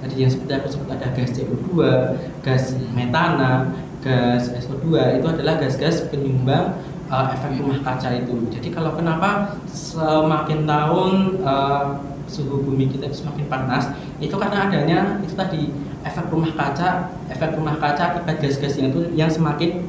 [0.01, 1.69] Tadi yang seperti aku sebut ada gas CO2,
[2.45, 2.64] gas
[2.95, 3.75] metana,
[4.07, 6.79] gas SO2 itu adalah gas-gas penyumbang
[7.11, 8.35] uh, efek rumah kaca itu.
[8.55, 14.99] Jadi kalau kenapa semakin tahun uh, suhu bumi kita itu semakin panas itu karena adanya
[15.23, 15.71] itu tadi
[16.03, 19.87] efek rumah kaca efek rumah kaca akibat gas-gas yang itu yang semakin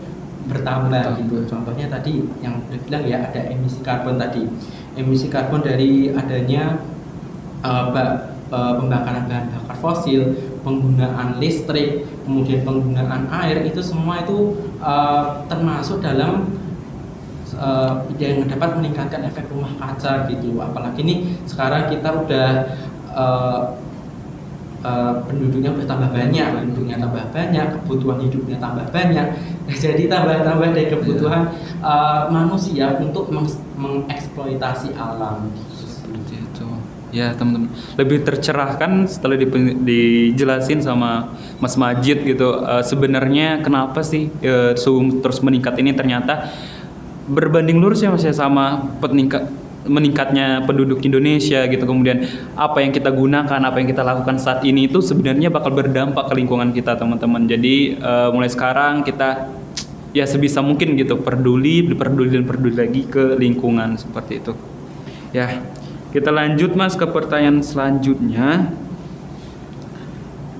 [0.47, 1.45] bertambah gitu.
[1.45, 4.47] Contohnya tadi yang udah bilang ya ada emisi karbon tadi.
[4.97, 6.81] Emisi karbon dari adanya
[7.61, 7.91] uh,
[8.51, 16.03] uh, pembakaran bahan bakar fosil penggunaan listrik kemudian penggunaan air itu semua itu uh, termasuk
[16.03, 16.51] dalam
[17.55, 20.59] uh, yang dapat meningkatkan efek rumah kaca gitu.
[20.59, 21.15] Apalagi ini
[21.47, 22.49] sekarang kita udah
[23.15, 23.61] uh,
[24.87, 29.27] uh, penduduknya udah tambah banyak penduduknya tambah banyak kebutuhan hidupnya tambah banyak.
[29.67, 31.51] Jadi tambah-tambah dari kebutuhan
[31.83, 35.51] uh, manusia untuk meng mengeksploitasi alam.
[35.75, 36.67] Seperti itu.
[37.11, 37.71] Ya teman-teman.
[37.99, 39.47] Lebih tercerahkan setelah di,
[39.83, 45.91] dijelasin sama Mas Majid gitu uh, sebenarnya kenapa sih uh, suhu terus meningkat ini?
[45.91, 46.51] Ternyata
[47.27, 49.51] berbanding lurus ya mas ya sama peningkat
[49.87, 51.83] meningkatnya penduduk Indonesia gitu.
[51.87, 56.29] Kemudian apa yang kita gunakan apa yang kita lakukan saat ini itu sebenarnya bakal berdampak
[56.29, 57.47] ke lingkungan kita teman-teman.
[57.47, 59.49] Jadi uh, mulai sekarang kita
[60.15, 64.53] ya sebisa mungkin gitu peduli peduli dan peduli lagi ke lingkungan seperti itu.
[65.35, 65.63] Ya
[66.11, 68.71] kita lanjut mas ke pertanyaan selanjutnya.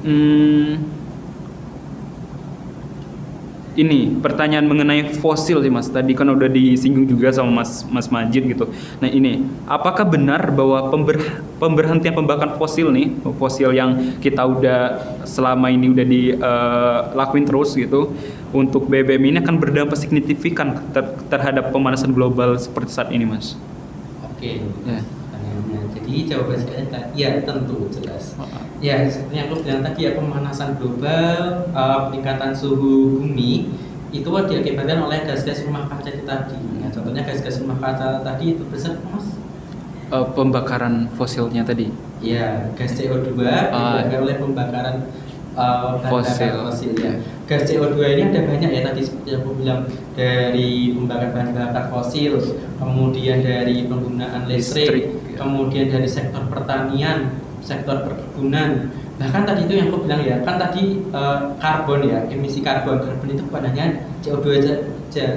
[0.07, 0.87] Hmm,
[3.77, 8.49] ini pertanyaan mengenai fosil sih mas tadi kan udah disinggung juga sama mas mas Majid
[8.49, 8.65] gitu
[8.97, 11.21] nah ini apakah benar bahwa pember,
[11.61, 14.81] pemberhentian pembakaran fosil nih fosil yang kita udah
[15.23, 18.17] selama ini udah dilakuin uh, terus gitu
[18.49, 23.53] untuk BBM ini akan berdampak signifikan ter, terhadap pemanasan global seperti saat ini mas
[24.25, 24.65] oke okay.
[24.89, 24.99] ya.
[25.93, 26.81] jadi jawaban saya
[27.13, 28.36] ya tentu jelas
[28.77, 33.73] Ya, yang aku bilang tadi ya pemanasan global, uh, peningkatan suhu bumi
[34.13, 36.61] itu diakibatkan oleh gas-gas rumah kaca itu tadi.
[36.77, 39.33] Nah, contohnya gas-gas rumah kaca tadi itu besar mas?
[40.13, 41.89] Uh, pembakaran fosilnya tadi.
[42.21, 44.05] Ya, gas CO2 uh, ah.
[44.05, 45.09] oleh pembakaran
[45.57, 46.53] uh, fosil.
[46.69, 47.13] fosil ya.
[47.49, 52.33] Gas CO2 ini ada banyak ya tadi seperti aku bilang dari pembakaran bahan bakar fosil,
[52.77, 55.37] kemudian dari penggunaan listrik, listrik ya.
[55.43, 58.87] kemudian dari sektor pertanian, sektor perkebunan.
[59.19, 63.03] Bahkan tadi itu yang aku bilang ya kan tadi uh, karbon ya emisi karbon.
[63.03, 64.73] Karbon itu bukan hanya CO2 aja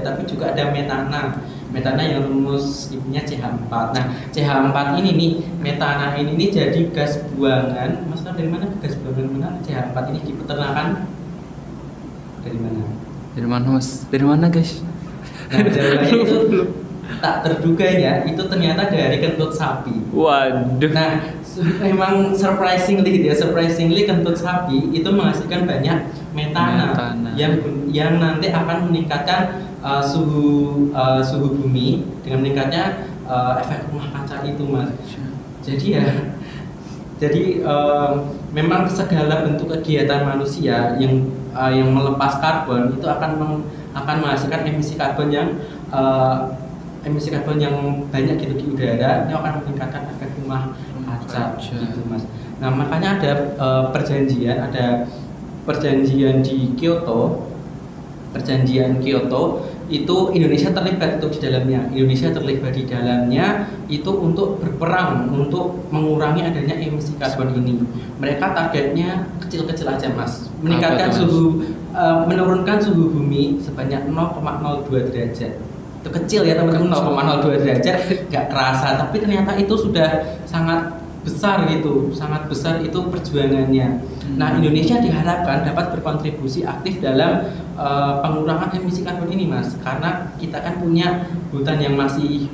[0.07, 1.43] tapi juga ada metana.
[1.71, 5.31] Metana yang rumus ibunya CH4 nah CH4 ini nih
[5.63, 8.07] metana ini nih jadi gas buangan.
[8.07, 8.67] Mas dari mana?
[8.79, 9.49] Gas buangan mana?
[9.67, 10.87] CH4 ini di peternakan.
[12.47, 12.83] Dari mana?
[13.35, 14.07] Dari mana mas?
[14.11, 14.83] Dari mana guys?
[15.51, 16.37] Nah jawabannya itu
[17.19, 20.15] tak terduga ya itu ternyata dari kentut sapi.
[20.15, 20.91] Waduh.
[20.95, 21.13] Nah
[21.83, 25.99] memang surprisingly gitu ya surprisingly kentut sapi itu menghasilkan banyak
[26.31, 27.31] metana, metana.
[27.35, 27.53] yang
[27.91, 34.47] yang nanti akan meningkatkan uh, suhu uh, suhu bumi dengan meningkatnya uh, efek rumah kaca
[34.47, 34.95] itu mas.
[35.61, 36.07] Jadi ya
[37.21, 43.55] jadi uh, memang segala bentuk kegiatan manusia yang uh, yang melepas karbon itu akan meng,
[43.93, 45.49] akan menghasilkan emisi karbon yang
[45.93, 46.49] uh,
[47.05, 47.77] emisi karbon yang
[48.13, 52.25] banyak gitu di udara ini akan meningkatkan efek rumah kaca gitu mas.
[52.61, 55.09] Nah makanya ada uh, perjanjian ada
[55.65, 57.49] perjanjian di Kyoto.
[58.31, 61.81] Perjanjian Kyoto itu Indonesia terlibat itu di dalamnya.
[61.91, 67.83] Indonesia terlibat di dalamnya itu untuk berperang untuk mengurangi adanya emisi karbon ini.
[68.23, 70.47] Mereka targetnya kecil-kecil aja mas.
[70.63, 75.70] Meningkatkan suhu uh, menurunkan suhu bumi sebanyak 0,02 derajat
[76.01, 76.89] itu kecil ya teman-teman
[77.45, 77.97] 0,02 derajat
[78.33, 84.01] nggak kerasa tapi ternyata itu sudah sangat besar gitu, sangat besar itu perjuangannya.
[84.01, 84.37] Hmm.
[84.41, 87.45] Nah, Indonesia diharapkan dapat berkontribusi aktif dalam
[87.77, 89.77] uh, pengurangan emisi karbon ini, Mas.
[89.85, 92.49] Karena kita kan punya hutan yang masih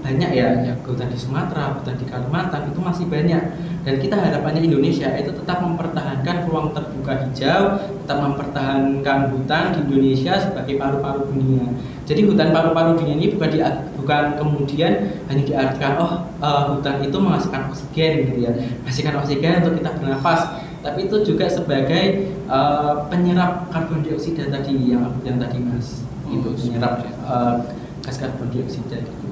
[0.00, 0.72] banyak ya, ya.
[0.84, 3.42] hutan di Sumatera, hutan di Kalimantan itu masih banyak.
[3.86, 10.36] Dan kita harapannya Indonesia itu tetap mempertahankan ruang terbuka hijau, tetap mempertahankan hutan di Indonesia
[10.36, 11.72] sebagai paru-paru dunia.
[12.04, 13.60] Jadi hutan paru-paru dunia ini bukan di,
[14.00, 14.92] bukan kemudian
[15.28, 20.40] hanya diartikan oh uh, hutan itu menghasilkan oksigen gitu ya, menghasilkan oksigen untuk kita bernafas,
[20.80, 26.48] tapi itu juga sebagai uh, penyerap karbon dioksida tadi yang bilang tadi mas, oh, itu
[26.56, 27.60] penyerap uh,
[28.00, 29.27] gas karbon dioksida gitu.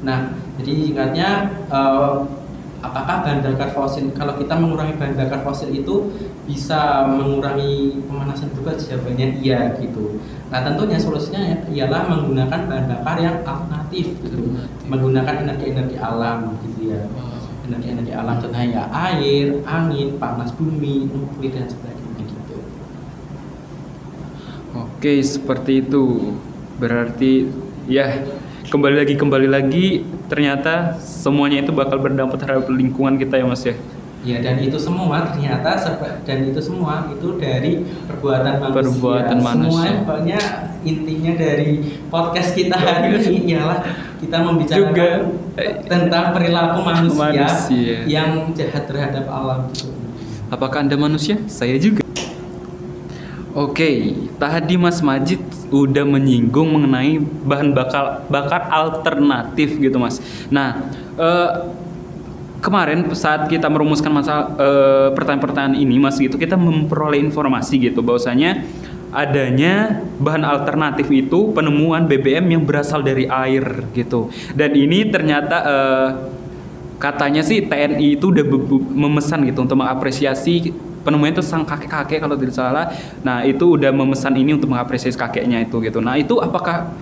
[0.00, 1.28] Nah, jadi singkatnya
[1.68, 2.24] uh,
[2.80, 6.08] apakah bahan bakar fosil kalau kita mengurangi bahan bakar fosil itu
[6.48, 10.16] bisa mengurangi pemanasan global jawabannya iya gitu.
[10.48, 14.56] Nah tentunya solusinya ialah menggunakan bahan bakar yang alternatif gitu,
[14.88, 17.04] menggunakan energi-energi alam gitu ya,
[17.68, 18.82] energi-energi alam contohnya ya
[19.12, 22.56] air, angin, panas bumi, nuklir dan sebagainya gitu.
[24.72, 26.34] Oke seperti itu.
[26.80, 27.44] Berarti
[27.84, 28.24] ya
[28.70, 33.74] kembali lagi kembali lagi ternyata semuanya itu bakal berdampak terhadap lingkungan kita ya mas ya
[34.20, 35.80] Ya dan itu semua ternyata
[36.28, 38.76] dan itu semua itu dari perbuatan manusia.
[38.84, 39.80] Perbuatan manusia.
[39.80, 40.40] Semua pokoknya
[40.84, 43.80] intinya dari podcast kita hari ini ialah
[44.20, 45.08] kita membicarakan Juga,
[45.88, 47.96] tentang perilaku manusia, Manusia.
[48.04, 49.72] yang jahat terhadap alam.
[50.52, 52.04] apakah anda manusia saya juga
[53.60, 60.16] Oke, tadi Mas Majid udah menyinggung mengenai bahan bakar bakar alternatif gitu Mas.
[60.48, 60.88] Nah,
[61.20, 61.68] eh,
[62.64, 68.64] kemarin saat kita merumuskan masalah eh, pertanyaan-pertanyaan ini Mas gitu, kita memperoleh informasi gitu bahwasanya
[69.12, 74.32] adanya bahan alternatif itu penemuan BBM yang berasal dari air gitu.
[74.56, 76.08] Dan ini ternyata eh,
[76.96, 78.44] katanya sih TNI itu udah
[78.88, 82.92] memesan gitu untuk mengapresiasi penemuan itu sang kakek-kakek kalau tidak salah.
[83.24, 85.98] Nah, itu udah memesan ini untuk mengapresiasi kakeknya itu gitu.
[86.00, 86.92] Nah, itu apakah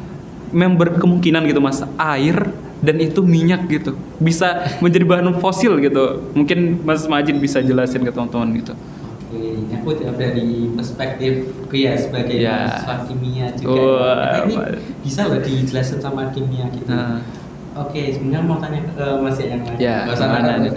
[0.48, 6.30] member kemungkinan gitu Mas air dan itu minyak gitu bisa menjadi bahan fosil gitu.
[6.32, 8.72] Mungkin Mas Majid bisa jelasin ke teman-teman gitu.
[9.28, 12.64] Oke, aku jawab dari perspektifku ya sebagai Ya.
[12.64, 13.82] mahasiswa kimia juga.
[14.08, 14.56] Karena ini
[15.04, 16.88] bisa loh dijelasin sama kimia gitu.
[16.88, 17.20] Nah.
[17.78, 19.78] Oke, sebenarnya mau tanya ke Mas yang lain.
[19.78, 20.70] Ya, Nggak usah tanya-tanya,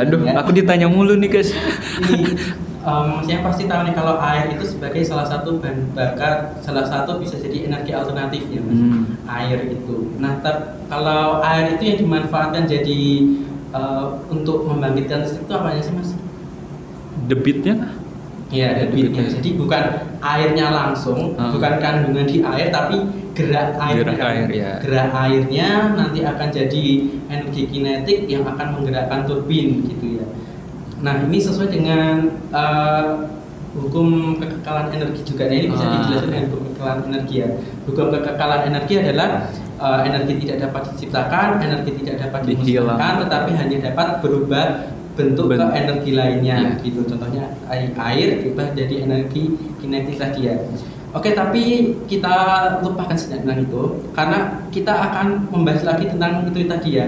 [0.00, 0.32] Aduh, ya.
[0.40, 1.52] aku ditanya mulu nih guys.
[2.78, 7.20] Em, Masnya pasti tahu nih kalau air itu sebagai salah satu bahan bakar, salah satu
[7.20, 8.80] bisa jadi energi alternatif ya mas.
[8.80, 9.02] Hmm.
[9.28, 10.16] Air itu.
[10.16, 13.00] Nah, ter- kalau air itu yang dimanfaatkan jadi
[13.68, 16.16] eh, untuk membangkitkan listrik itu apa sih mas?
[17.28, 17.92] Debitnya?
[18.48, 19.20] Ya, debitnya.
[19.20, 19.36] Debitnya.
[19.36, 19.82] Jadi bukan
[20.24, 21.52] airnya langsung, Ah.
[21.52, 22.96] bukan kandungan di air, tapi
[23.38, 24.02] gerak airnya.
[24.02, 24.72] Gerak air, ya.
[24.82, 26.84] Gerak airnya nanti akan jadi
[27.30, 30.26] energi kinetik yang akan menggerakkan turbin gitu ya.
[30.98, 33.06] Nah, ini sesuai dengan eh,
[33.78, 35.46] hukum kekekalan energi juga.
[35.46, 35.92] Nah, ini bisa Ah.
[36.02, 37.48] dijelaskan dengan hukum kekekalan energi ya.
[37.86, 39.30] Hukum kekekalan energi adalah
[39.78, 44.66] eh, energi tidak dapat diciptakan, energi tidak dapat dimusnahkan, tetapi hanya dapat berubah
[45.14, 46.70] bentuk ke energi lainnya Iya.
[46.78, 49.50] gitu contohnya air, air berubah jadi energi
[49.82, 50.54] kinetik tadi ya
[51.14, 52.36] oke tapi kita
[52.84, 57.06] lupakan sejenak itu karena kita akan membahas lagi tentang itu tadi ya.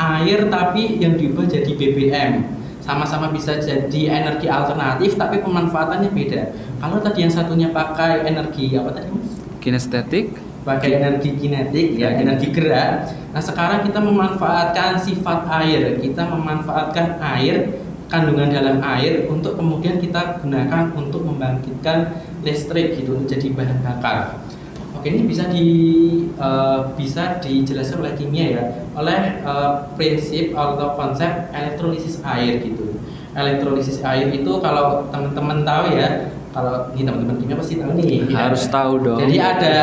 [0.00, 2.46] Air tapi yang diubah jadi BBM
[2.80, 6.42] sama-sama bisa jadi energi alternatif tapi pemanfaatannya beda.
[6.80, 9.12] Kalau tadi yang satunya pakai energi apa tadi
[9.60, 10.50] Kinestetik?
[10.60, 13.12] pakai energi kinetik ya Ya, energi gerak.
[13.32, 16.00] Nah sekarang kita memanfaatkan sifat air.
[16.00, 22.10] Kita memanfaatkan air kandungan dalam air untuk kemudian kita gunakan untuk membangkitkan
[22.40, 24.16] listrik gitu menjadi bahan bakar
[24.96, 25.66] oke ini bisa di
[26.36, 28.64] eh, bisa dijelaskan oleh kimia ya
[28.96, 32.96] oleh eh, prinsip atau konsep elektrolisis air gitu
[33.32, 36.08] elektrolisis air itu kalau teman-teman tahu ya
[36.50, 38.50] kalau ini teman-teman kimia pasti tahu nih ya.
[38.50, 39.22] Harus tahu dong.
[39.22, 39.76] Jadi ada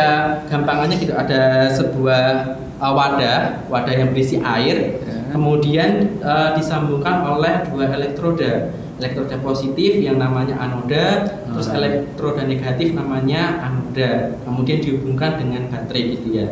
[0.51, 2.23] gampangannya gitu, ada sebuah
[2.83, 5.31] uh, wadah, wadah yang berisi air, Ya.
[5.31, 11.77] kemudian uh, disambungkan oleh dua elektroda, elektroda positif yang namanya anoda, terus Ah.
[11.77, 16.47] elektroda negatif namanya anoda, kemudian dihubungkan dengan baterai gitu ya.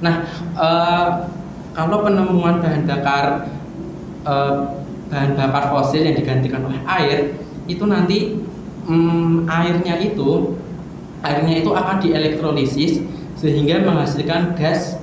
[0.00, 0.26] Nah,
[0.56, 1.28] uh,
[1.76, 3.48] kalau penemuan bahan bakar
[4.24, 7.36] uh, bahan bakar fosil yang digantikan oleh air
[7.68, 8.40] itu nanti
[8.88, 10.56] mm, airnya itu
[11.22, 13.04] airnya itu akan dielektrolisis
[13.38, 14.98] sehingga menghasilkan gas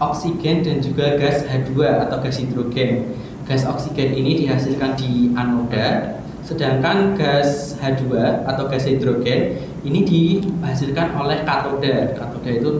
[0.00, 1.76] oksigen dan juga gas H2
[2.08, 3.14] atau gas hidrogen.
[3.44, 6.19] Gas oksigen ini dihasilkan di anoda,
[6.50, 8.10] sedangkan gas H2
[8.42, 12.10] atau gas hidrogen ini dihasilkan oleh katoda.
[12.18, 12.70] Katoda itu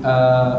[0.00, 0.52] eh,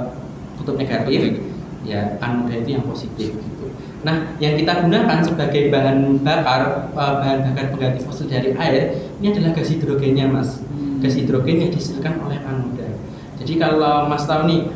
[0.62, 1.42] kutub negatif,
[1.82, 3.66] ya anoda itu yang positif gitu.
[4.06, 9.34] Nah, yang kita gunakan sebagai bahan bakar eh, bahan bakar pengganti fosil dari air ini
[9.34, 10.62] adalah gas hidrogennya, Mas.
[10.62, 11.02] Hmm.
[11.02, 12.86] Gas hidrogen yang dihasilkan oleh anoda.
[13.42, 14.70] Jadi kalau Mas tahu nih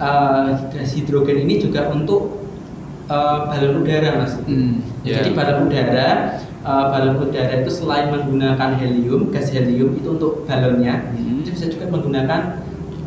[0.00, 2.48] eh, gas hidrogen ini juga untuk
[3.12, 4.40] eh, balon udara, Mas.
[4.48, 5.20] Hmm, ya.
[5.20, 11.14] Jadi balon udara eh, balon udara itu selain menggunakan helium, gas helium itu untuk balonnya,
[11.14, 11.46] Hmm.
[11.46, 12.40] itu bisa juga menggunakan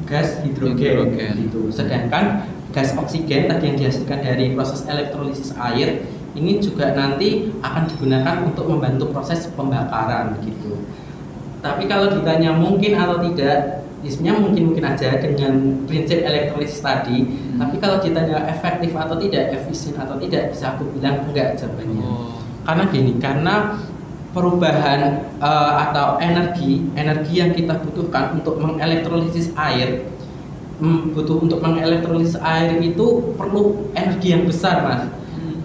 [0.07, 1.31] gas hidrogen, Hidrogen.
[1.43, 1.67] gitu.
[1.67, 8.45] Sedangkan gas oksigen tadi yang dihasilkan dari proses elektrolisis air ini juga nanti akan digunakan
[8.45, 10.77] untuk membantu proses pembakaran gitu.
[11.59, 17.27] Tapi kalau ditanya mungkin atau tidak, ya sebenarnya mungkin mungkin aja dengan prinsip elektrolisis tadi.
[17.27, 17.59] Hmm.
[17.59, 22.07] Tapi kalau ditanya efektif atau tidak, efisien atau tidak, bisa aku bilang enggak jawabannya.
[22.07, 22.38] Oh.
[22.69, 23.81] Karena gini, karena
[24.29, 30.05] perubahan eh, atau energi energi yang kita butuhkan untuk mengelektrolisis air
[30.77, 35.01] mm, butuh untuk mengelektrolisis air itu perlu energi yang besar mas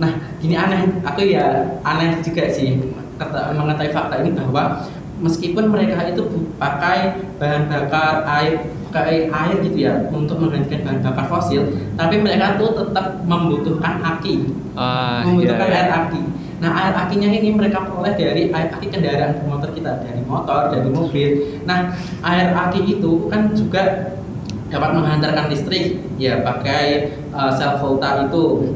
[0.00, 2.80] nah gini aneh aku ya aneh juga sih
[3.20, 4.88] kata mengetahui fakta ini bahwa
[5.22, 6.24] meskipun mereka itu
[6.58, 11.66] pakai bahan bakar air pakai air gitu ya untuk menggantikan bahan bakar fosil,
[11.98, 15.78] tapi mereka tuh tetap membutuhkan aki, Ah, membutuhkan iya.
[15.82, 16.22] air aki.
[16.64, 20.88] Nah air akinya ini mereka peroleh dari air aki kendaraan bermotor kita, dari motor, dari
[20.88, 21.60] mobil.
[21.68, 21.92] Nah
[22.24, 24.16] air aki itu kan juga
[24.72, 28.72] dapat menghantarkan listrik, ya pakai uh, self volta itu,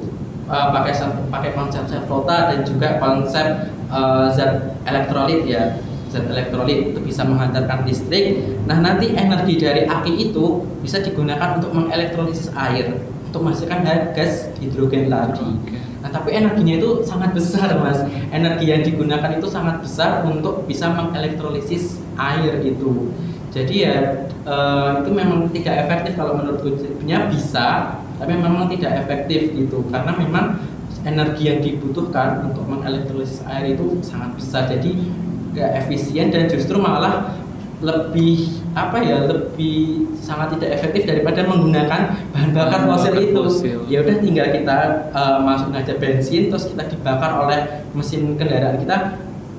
[0.52, 5.80] uh, pakai self, pakai konsep self volta dan juga konsep uh, zat elektrolit ya,
[6.12, 8.36] zat elektrolit itu bisa menghantarkan listrik.
[8.68, 13.00] Nah nanti energi dari aki itu bisa digunakan untuk mengelektrolisis air,
[13.32, 15.40] untuk menghasilkan gas hidrogen tadi.
[15.40, 15.87] Oke.
[16.08, 18.00] Nah, tapi energinya itu sangat besar, Mas.
[18.32, 23.12] Energi yang digunakan itu sangat besar untuk bisa mengelektrolisis air gitu.
[23.52, 29.52] Jadi ya eh, itu memang tidak efektif kalau menurutku sebenarnya bisa, tapi memang tidak efektif
[29.52, 29.84] gitu.
[29.92, 30.64] Karena memang
[31.04, 34.64] energi yang dibutuhkan untuk mengelektrolisis air itu sangat besar.
[34.64, 35.12] Jadi
[35.52, 37.36] nggak efisien dan justru malah
[37.78, 42.00] lebih apa ya lebih sangat tidak efektif daripada menggunakan
[42.34, 43.78] bahan bakar Bahan fosil itu fosil.
[43.86, 44.78] ya udah tinggal kita
[45.14, 48.96] uh, masukin aja bensin terus kita dibakar oleh mesin kendaraan kita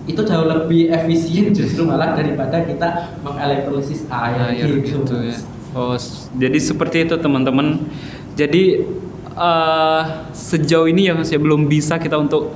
[0.09, 5.38] itu jauh lebih efisien justru malah daripada kita mengelektrolisis air, air gitu, gitu ya.
[5.78, 5.93] Oh,
[6.34, 7.78] jadi seperti itu teman-teman.
[8.34, 8.82] Jadi
[9.38, 10.01] eh,
[10.34, 12.49] sejauh ini ya masih belum bisa kita untuk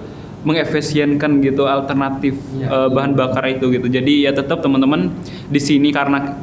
[0.44, 2.68] mengefisienkan gitu alternatif Iya.
[2.68, 3.88] eh, bahan bakar itu gitu.
[3.88, 5.12] Jadi ya tetap teman-teman
[5.48, 6.36] di sini karena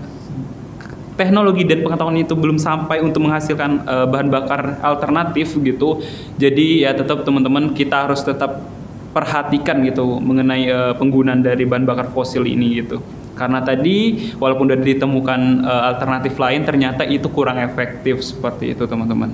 [1.20, 6.00] teknologi dan pengetahuan itu belum sampai untuk menghasilkan eh, bahan bakar alternatif gitu.
[6.40, 8.64] Jadi ya tetap teman-teman kita harus tetap
[9.12, 13.04] perhatikan gitu mengenai eh, penggunaan dari bahan bakar fosil ini gitu.
[13.36, 19.28] Karena tadi walaupun sudah ditemukan eh, alternatif lain ternyata itu kurang efektif seperti itu teman-teman.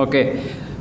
[0.00, 0.40] Oke.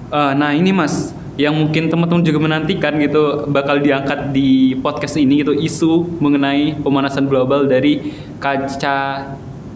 [0.10, 5.40] Eh, nah, ini Mas yang mungkin teman-teman juga menantikan gitu bakal diangkat di podcast ini
[5.40, 8.12] gitu isu mengenai pemanasan global dari
[8.44, 9.24] kaca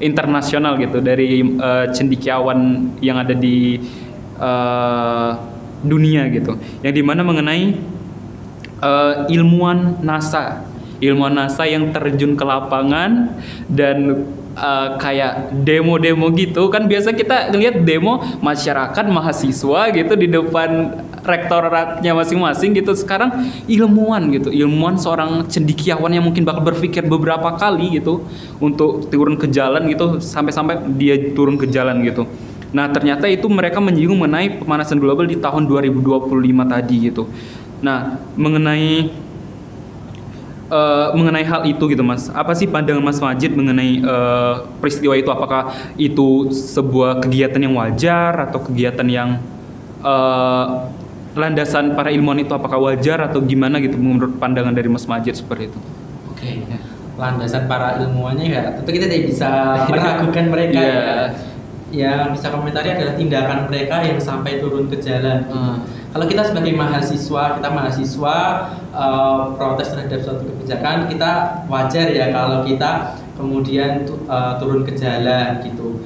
[0.03, 3.79] internasional gitu dari eh, cendikiawan yang ada di
[4.35, 5.31] eh,
[5.87, 6.59] dunia gitu.
[6.83, 7.63] Yang di mana mengenai
[8.83, 10.67] eh, ilmuwan NASA,
[10.99, 13.39] ilmuwan NASA yang terjun ke lapangan
[13.71, 14.27] dan
[14.59, 22.11] eh, kayak demo-demo gitu kan biasa kita ngelihat demo masyarakat mahasiswa gitu di depan rektoratnya
[22.11, 28.27] masing-masing gitu sekarang ilmuwan gitu ilmuwan seorang cendikiawan yang mungkin bakal berpikir beberapa kali gitu
[28.59, 32.27] untuk turun ke jalan gitu sampai-sampai dia turun ke jalan gitu
[32.73, 36.25] Nah, ternyata itu mereka menyinggung mengenai pemanasan global di tahun 2025
[36.65, 37.29] tadi gitu.
[37.85, 39.13] Nah, mengenai
[40.73, 42.33] eh, mengenai hal itu gitu, Mas.
[42.33, 45.29] Apa sih pandangan Mas Majid mengenai eh, peristiwa itu?
[45.29, 49.37] Apakah itu sebuah kegiatan yang wajar atau kegiatan yang
[50.01, 50.65] eh,
[51.33, 55.69] landasan para ilmuwan itu apakah wajar atau gimana gitu menurut pandangan dari Mas Majid seperti
[55.69, 55.79] itu?
[56.29, 56.61] Oke.
[57.13, 59.49] Landasan para ilmuwannya ya tentu kita tidak bisa
[59.89, 60.93] meragukan mereka Iya.
[60.93, 61.17] ya.
[61.93, 65.45] Yang bisa komentari adalah tindakan mereka yang sampai turun ke jalan.
[65.45, 65.53] gitu.
[65.53, 65.77] Hmm.
[66.09, 68.37] Kalau kita sebagai mahasiswa, kita mahasiswa
[68.89, 71.31] eh, protes terhadap suatu kebijakan, kita
[71.69, 76.01] wajar ya kalau kita kemudian eh, turun ke jalan gitu.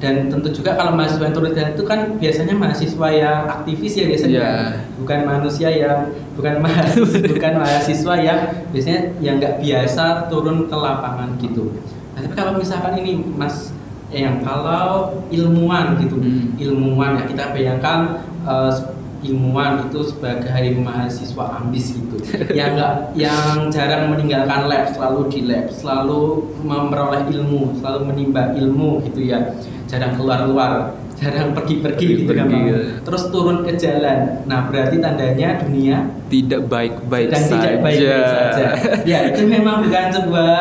[0.00, 4.04] Dan tentu juga kalau mahasiswa yang turun jalan itu kan biasanya mahasiswa yang aktivis ya
[4.08, 4.52] biasanya, Iya.
[4.96, 8.38] bukan manusia yang bukan mahasiswa, bukan mahasiswa yang
[8.72, 11.76] biasanya yang nggak biasa turun ke lapangan gitu.
[12.16, 13.76] Nah, tapi kalau misalkan ini Mas
[14.08, 16.56] yang kalau ilmuwan gitu, Hmm.
[16.56, 18.72] ilmuwan ya kita bayangkan eh,
[19.20, 22.16] ilmuwan itu sebagai mahasiswa ambis gitu
[22.58, 29.04] yang nggak yang jarang meninggalkan lab selalu di lab selalu memperoleh ilmu selalu menimba ilmu
[29.08, 29.52] gitu ya
[29.90, 30.72] jarang keluar keluar
[31.20, 32.80] jarang pergi-pergi gitu kan ya.
[33.04, 37.58] terus turun ke jalan nah berarti tandanya dunia Tidak baik-baik sedang saja.
[37.58, 38.66] tidak baik-baik saja.
[39.02, 40.54] Ya itu memang bukan sebuah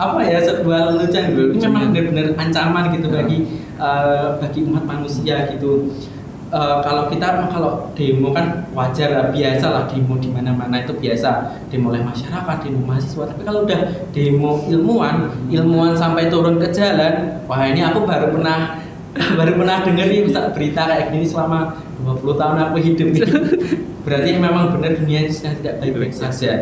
[0.00, 1.24] apa ya sebuah lelucon.
[1.28, 1.42] gitu.
[1.52, 3.14] Lelucon, memang benar-benar ancaman gitu Ya.
[3.20, 3.38] bagi
[3.76, 5.92] eh, bagi umat manusia gitu.
[6.52, 11.56] Eh, kalau kita kalau demo kan wajar lah, biasa lah demo di mana-mana itu biasa
[11.72, 13.24] demo oleh masyarakat, demo mahasiswa.
[13.32, 13.80] Tapi kalau udah
[14.12, 18.78] demo ilmuwan, ilmuwan sampai turun ke jalan, wah ini aku baru pernah
[19.38, 23.22] baru pernah dengar nih bisa berita kayak gini selama 20 tahun aku hidup nih.
[24.04, 26.60] Berarti ini memang benar dunia sedang tidak baik-baik saja.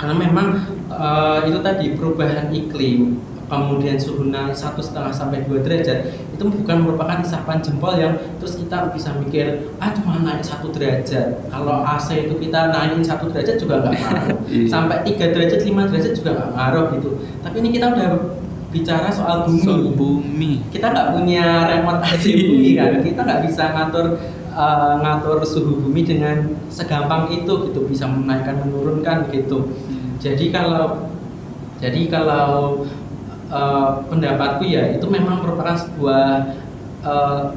[0.00, 3.22] Karena memang eh, itu tadi perubahan iklim,
[3.52, 8.56] kemudian suhu naik satu setengah sampai dua derajat itu bukan merupakan isapan jempol yang terus
[8.56, 11.52] kita bisa mikir ah cuma naik satu derajat.
[11.52, 14.38] Kalau AC itu kita naikin satu derajat juga nggak ngaruh.
[14.48, 14.64] Iya.
[14.72, 17.10] sampai tiga derajat lima derajat juga nggak ngaruh gitu.
[17.44, 18.08] Tapi ini kita udah
[18.72, 19.60] bicara soal bumi.
[19.60, 20.52] Soal bumi.
[20.72, 22.92] kita nggak punya remote AC bumi kan?
[23.04, 24.06] Kita nggak bisa ngatur
[24.56, 27.84] uh, ngatur suhu bumi dengan segampang itu gitu.
[27.84, 29.68] Bisa menaikkan menurunkan gitu.
[30.24, 31.12] Jadi kalau
[31.82, 32.86] jadi kalau
[33.52, 36.56] uh, pendapatku ya itu memang merupakan sebuah
[37.04, 37.52] uh,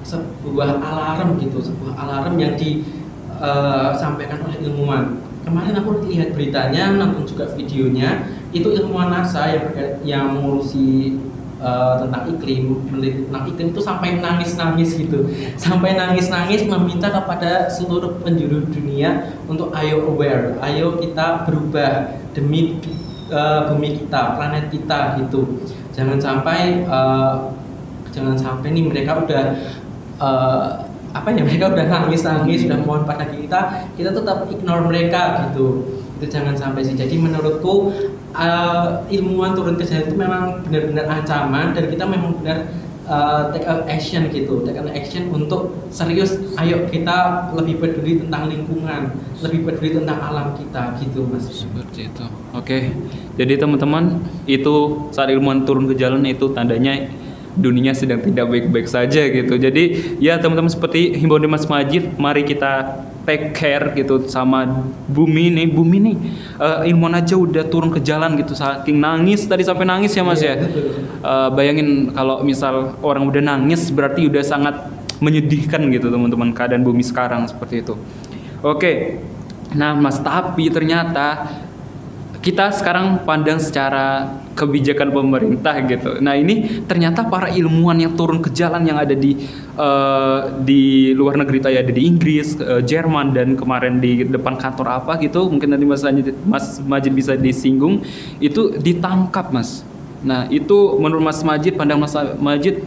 [0.00, 5.20] sebuah alarm gitu, sebuah alarm yang disampaikan uh, oleh ilmuwan.
[5.44, 9.64] Kemarin aku lihat beritanya, nonton juga videonya, itu ilmuwan NASA yang
[10.04, 11.16] yang mengurusi
[11.60, 15.28] uh, tentang iklim, meneliti tentang iklim itu sampai nangis-nangis gitu,
[15.64, 22.80] sampai nangis-nangis meminta kepada seluruh penjuru dunia untuk ayo aware, ayo kita berubah demi
[23.30, 25.62] uh, bumi kita, planet kita gitu.
[25.94, 27.54] Jangan sampai uh,
[28.10, 29.44] jangan sampai nih mereka udah
[30.18, 30.68] uh,
[31.10, 35.98] apa ya mereka udah nangis-nangis, sudah mohon pada kita, kita tetap ignore mereka gitu.
[36.20, 36.94] Itu jangan sampai sih.
[36.94, 37.90] Jadi menurutku
[38.36, 42.70] uh, ilmuwan turun ke jalan itu memang benar-benar ancaman dan kita memang benar
[43.10, 46.38] uh, take action gitu, take action untuk serius.
[46.54, 49.10] Ayo kita lebih peduli tentang lingkungan,
[49.42, 51.50] lebih peduli tentang alam kita gitu, mas.
[51.50, 52.24] Seperti itu.
[52.54, 52.94] Oke,
[53.34, 57.10] jadi teman-teman itu saat ilmuwan turun ke jalan itu tandanya
[57.58, 59.58] dunia sedang tidak baik-baik saja gitu.
[59.58, 64.66] Jadi ya teman-teman seperti himbauan Mas Majid, mari kita take care gitu sama
[65.06, 65.66] bumi nih.
[65.70, 66.16] Bumi nih
[66.58, 70.42] uh, ilmuwan aja udah turun ke jalan gitu saking nangis tadi sampai nangis ya mas
[70.42, 70.66] yeah, ya?
[71.22, 74.74] uh, bayangin kalau misal orang udah nangis berarti udah sangat
[75.22, 77.94] menyedihkan gitu teman-teman keadaan bumi sekarang seperti itu.
[78.60, 78.74] Oke.
[78.74, 78.96] Okay.
[79.70, 81.46] nah mas tapi ternyata
[82.42, 86.18] kita sekarang pandang secara kebijakan pemerintah gitu.
[86.18, 89.38] Nah ini ternyata para ilmuwan yang turun ke jalan yang ada di
[89.78, 95.02] uh, di luar negeri tadi ada di Inggris, uh, Jerman dan kemarin di depan kantor
[95.02, 96.02] apa gitu mungkin nanti Mas
[96.44, 98.02] Mas Majid bisa disinggung
[98.42, 99.86] itu ditangkap Mas.
[100.20, 102.82] Nah itu menurut Mas Majid pandang Mas Majid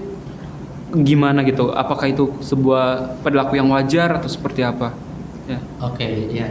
[0.93, 1.73] gimana gitu?
[1.73, 4.93] Apakah itu sebuah perilaku yang wajar atau seperti apa?
[5.49, 5.59] Ya.
[5.81, 6.47] Oke okay, ya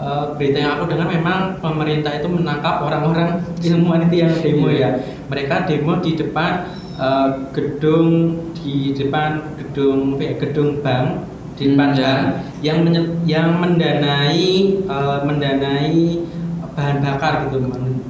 [0.00, 4.90] uh, berita yang aku dengar memang pemerintah itu menangkap orang-orang ilmuwan itu yang demo ya.
[5.28, 11.28] Mereka demo di depan uh, gedung di depan gedung ya, gedung bank
[11.60, 12.24] di depan hmm, bank
[12.64, 12.78] yang
[13.28, 16.24] yang mendanai uh, mendanai
[16.70, 17.60] bahan bakar gitu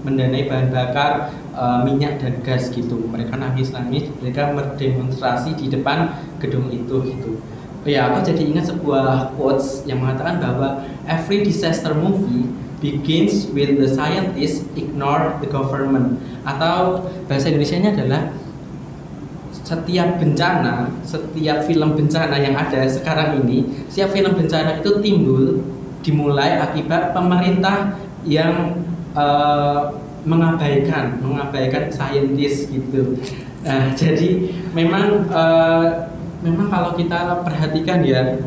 [0.06, 2.94] mendanai bahan bakar uh, minyak dan gas gitu.
[3.10, 7.42] Mereka nangis nangis mereka berdemonstrasi di depan gedung itu gitu
[7.88, 12.48] ya aku jadi ingat sebuah quotes yang mengatakan bahwa every disaster movie
[12.80, 18.32] begins with the scientists ignore the government atau bahasa Indonesia-nya adalah
[19.70, 25.62] setiap bencana, setiap film bencana yang ada sekarang ini, setiap film bencana itu timbul
[26.02, 27.94] dimulai akibat pemerintah
[28.26, 28.82] yang
[29.14, 29.94] uh,
[30.26, 33.14] mengabaikan, mengabaikan saintis gitu.
[33.62, 36.09] Nah, jadi memang uh,
[36.40, 38.40] memang kalau kita perhatikan ya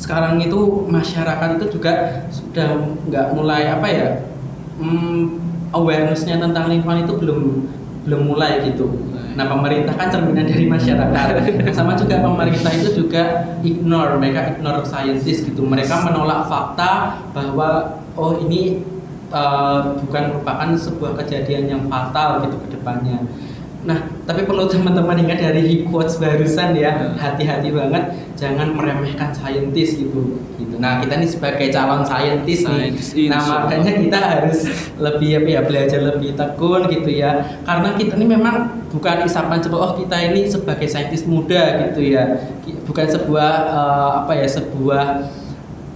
[0.00, 4.08] sekarang itu masyarakat itu juga sudah nggak mulai apa ya
[4.80, 5.38] hmm,
[5.70, 7.40] awarenessnya tentang lingkungan itu belum
[8.04, 8.92] belum mulai gitu.
[9.34, 11.32] Nah pemerintah kan cerminan dari masyarakat.
[11.76, 15.64] Sama juga pemerintah itu juga ignore mereka ignore saintis gitu.
[15.64, 18.84] Mereka menolak fakta bahwa oh ini
[19.32, 23.18] uh, bukan merupakan sebuah kejadian yang fatal gitu ke depannya.
[23.84, 30.40] Nah, tapi perlu teman-teman ingat dari quotes barusan ya, hati-hati banget jangan meremehkan saintis gitu.
[30.56, 30.80] Gitu.
[30.80, 32.96] Nah, kita ini sebagai calon saintis nih.
[33.28, 34.64] Nah, makanya kita harus
[34.96, 37.60] lebih apa ya belajar lebih tekun gitu ya.
[37.68, 42.40] Karena kita ini memang bukan isapan coba oh kita ini sebagai saintis muda gitu ya.
[42.88, 45.28] Bukan sebuah uh, apa ya sebuah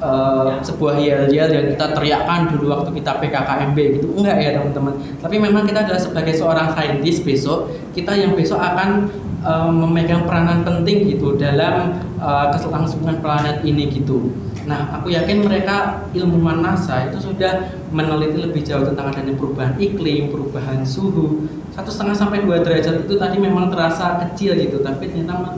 [0.03, 4.07] uh, sebuah yel-yel yang kita teriakkan dulu waktu kita PKKMB gitu.
[4.15, 4.95] Enggak ya teman-teman.
[5.19, 9.11] Tapi memang kita adalah sebagai seorang saintis besok kita yang besok akan
[9.43, 14.31] uh, memegang peranan penting gitu dalam uh, keselangsungan planet ini gitu.
[14.69, 20.29] Nah aku yakin mereka ilmuwan NASA itu sudah meneliti lebih jauh tentang adanya perubahan iklim
[20.29, 21.49] perubahan suhu.
[21.73, 25.57] Satu setengah sampai dua derajat itu tadi memang terasa kecil gitu tapi ternyata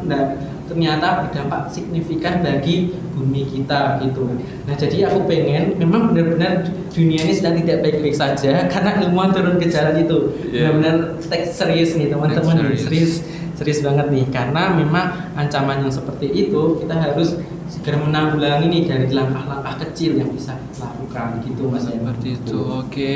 [0.71, 4.31] ternyata berdampak signifikan bagi bumi kita gitu.
[4.39, 6.63] Nah jadi aku pengen memang benar-benar
[6.95, 10.31] dunia ini sedang tidak baik-baik saja karena ilmuwan turun ke jalan itu.
[10.55, 10.71] Yeah.
[10.71, 12.79] benar-benar take serius nih teman-teman.
[12.79, 13.27] Serius.
[13.59, 17.37] Serius banget nih karena memang ancaman yang seperti itu kita harus
[17.69, 21.85] segera menanggulangi nih dari langkah-langkah kecil yang bisa kita lakukan gitu mas.
[21.85, 23.15] Seperti itu oke.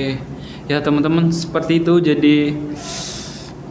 [0.69, 2.37] Ya teman-teman seperti itu jadi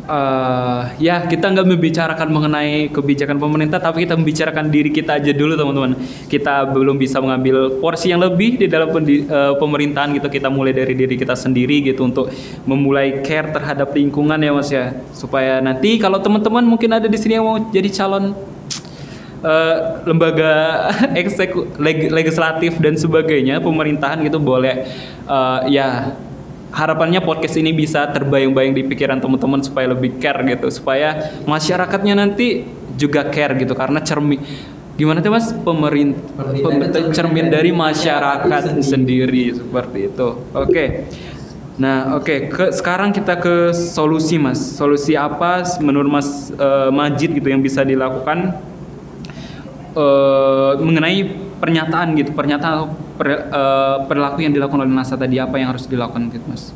[0.08, 5.54] uh, ya kita nggak membicarakan mengenai kebijakan pemerintah tapi kita membicarakan diri kita aja dulu
[5.56, 5.92] teman-teman.
[6.28, 10.28] Kita belum bisa mengambil porsi yang lebih di dalam uh, pemerintahan gitu.
[10.28, 12.32] Kita mulai dari diri kita sendiri gitu untuk
[12.68, 14.96] memulai care terhadap lingkungan ya mas ya.
[15.16, 18.36] Supaya nanti kalau teman-teman mungkin ada di sini yang mau jadi calon
[19.44, 19.76] uh,
[20.08, 20.52] lembaga
[21.22, 24.88] ekseku leg, legislatif dan sebagainya pemerintahan gitu boleh.
[25.24, 26.16] Uh, ya
[26.74, 32.66] harapannya podcast ini bisa terbayang-bayang di pikiran teman-teman supaya lebih care gitu supaya masyarakatnya nanti
[32.98, 34.42] juga care gitu karena cermin
[34.94, 35.50] gimana tuh mas?
[35.54, 39.58] Pemerintah Pemerintah itu cermin dari masyarakat sendiri.
[39.58, 40.28] seperti itu.
[40.54, 41.10] Oke.
[41.82, 44.62] Nah oke ke sekarang kita ke solusi mas.
[44.62, 48.54] Solusi apa menurut mas eh, Majid gitu yang bisa dilakukan
[49.98, 51.26] eh, mengenai
[51.58, 56.30] pernyataan gitu pernyataan per- eh, perilaku yang dilakukan oleh NASA tadi apa yang harus dilakukan
[56.34, 56.74] gitu mas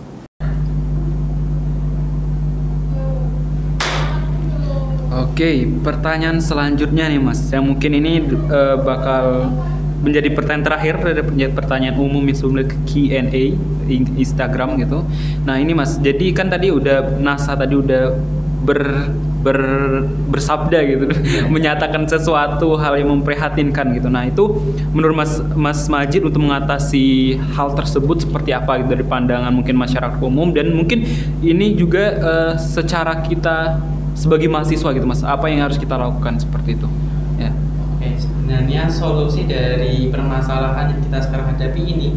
[5.18, 9.50] Oke, pertanyaan selanjutnya nih Mas, yang mungkin ini eh, bakal
[10.02, 13.54] menjadi pertanyaan terakhir dari pertanyaan- umum yang sebelumnya ke Q&A
[13.90, 15.02] in- Instagram gitu.
[15.46, 18.14] Nah ini Mas, jadi kan tadi udah NASA tadi udah
[18.62, 19.10] ber,
[19.48, 19.60] ber
[20.28, 21.06] bersabda gitu,
[21.56, 24.12] menyatakan sesuatu hal yang memprihatinkan gitu.
[24.12, 24.60] Nah itu
[24.92, 30.20] menurut Mas Mas Majid untuk mengatasi hal tersebut seperti apa gitu dari pandangan mungkin masyarakat
[30.20, 31.08] umum dan mungkin
[31.40, 33.80] ini juga eh, secara kita
[34.18, 35.22] sebagai mahasiswa gitu mas.
[35.22, 36.90] Apa yang harus kita lakukan seperti itu?
[37.38, 37.54] Ya.
[38.18, 42.10] Sebenarnya solusi dari permasalahan yang kita sekarang hadapi ini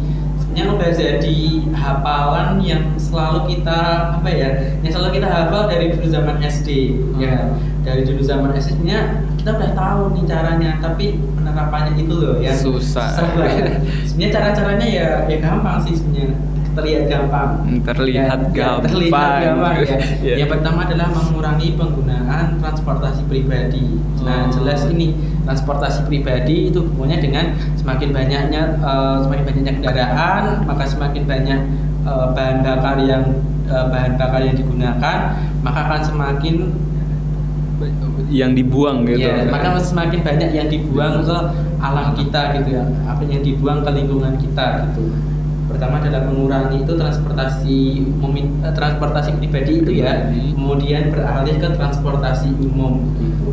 [0.51, 1.39] sebenarnya udah jadi
[1.71, 3.79] hafalan yang selalu kita
[4.19, 4.49] apa ya,
[4.83, 6.69] yang selalu kita hafal dari dulu zaman SD
[7.15, 7.55] ya.
[7.87, 12.59] Dari dulu zaman SD sebenarnya kita udah tahu nih caranya, tapi penerapannya itu loh yang
[12.59, 13.15] Susah.
[13.31, 13.79] banget.
[14.11, 16.35] sebenarnya cara-caranya ya ya gampang sih sebenarnya
[16.71, 17.51] terlihat gampang.
[17.61, 18.79] Hmm, terlihat Ya, gampang.
[18.87, 19.97] terlihat gampang ya.
[20.31, 20.35] Ya.
[20.45, 23.85] Yang pertama adalah mengurangi penggunaan transportasi pribadi.
[24.21, 24.53] Nah, Oh.
[24.53, 27.45] jelas ini transportasi pribadi itu hubungannya dengan
[27.75, 31.59] semakin banyaknya eh, semakin banyaknya kendaraan, maka semakin banyak
[32.05, 33.23] eh, bahan bakar yang
[33.65, 35.17] eh, bahan bakar yang digunakan,
[35.61, 36.55] maka akan semakin
[38.31, 41.37] yang dibuang gitu ya, maka semakin banyak yang dibuang ke
[41.81, 45.11] alam kita gitu ya, apa yang dibuang ke lingkungan kita gitu.
[45.71, 47.77] Pertama adalah mengurangi itu transportasi
[48.61, 50.53] eh, transportasi pribadi itu ya, Pribadi.
[50.53, 53.49] kemudian beralih ke transportasi umum gitu.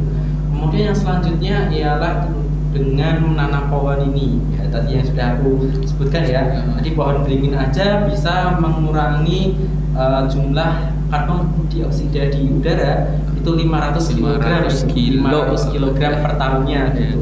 [0.51, 2.27] Kemudian yang selanjutnya ialah
[2.69, 6.63] dengan menanam pohon ini ya tadi yang sudah aku sebutkan ya Ya.
[6.77, 9.57] tadi pohon beringin aja bisa mengurangi
[9.97, 10.71] eh, jumlah
[11.09, 15.49] karbon dioksida di udara itu 500 kilogram 500 kilo.
[15.57, 16.99] 500 kilogram per tahunnya Ya.
[17.09, 17.21] gitu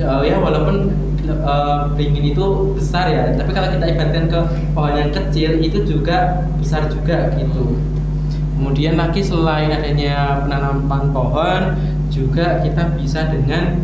[0.00, 0.96] Eh, ya walaupun
[1.94, 3.34] beringin itu besar ya.
[3.36, 4.40] Tapi kalau kita ibaratkan ke
[4.74, 7.78] pohon yang kecil itu juga besar juga gitu.
[8.56, 11.62] Kemudian lagi selain adanya penanaman pohon
[12.12, 13.80] juga kita bisa dengan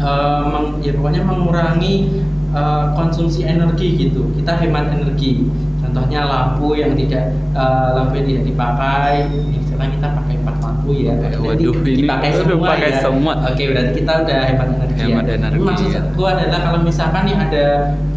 [0.00, 4.32] eh, meng- ya pokoknya mengurangi eh, konsumsi energi gitu.
[4.38, 5.44] Kita hemat energi.
[5.84, 10.56] Contohnya lampu yang tidak eh, lampu yang tidak dipakai misalnya kita pakai empat
[10.92, 13.00] ya Eh, Berarti waduh, ini dipakai semua pakai ya?
[13.00, 13.32] semua.
[13.44, 15.34] oke berarti kita udah hemat energi Hemat ya.
[15.36, 17.64] energi, maksudku adalah kalau misalkan nih ada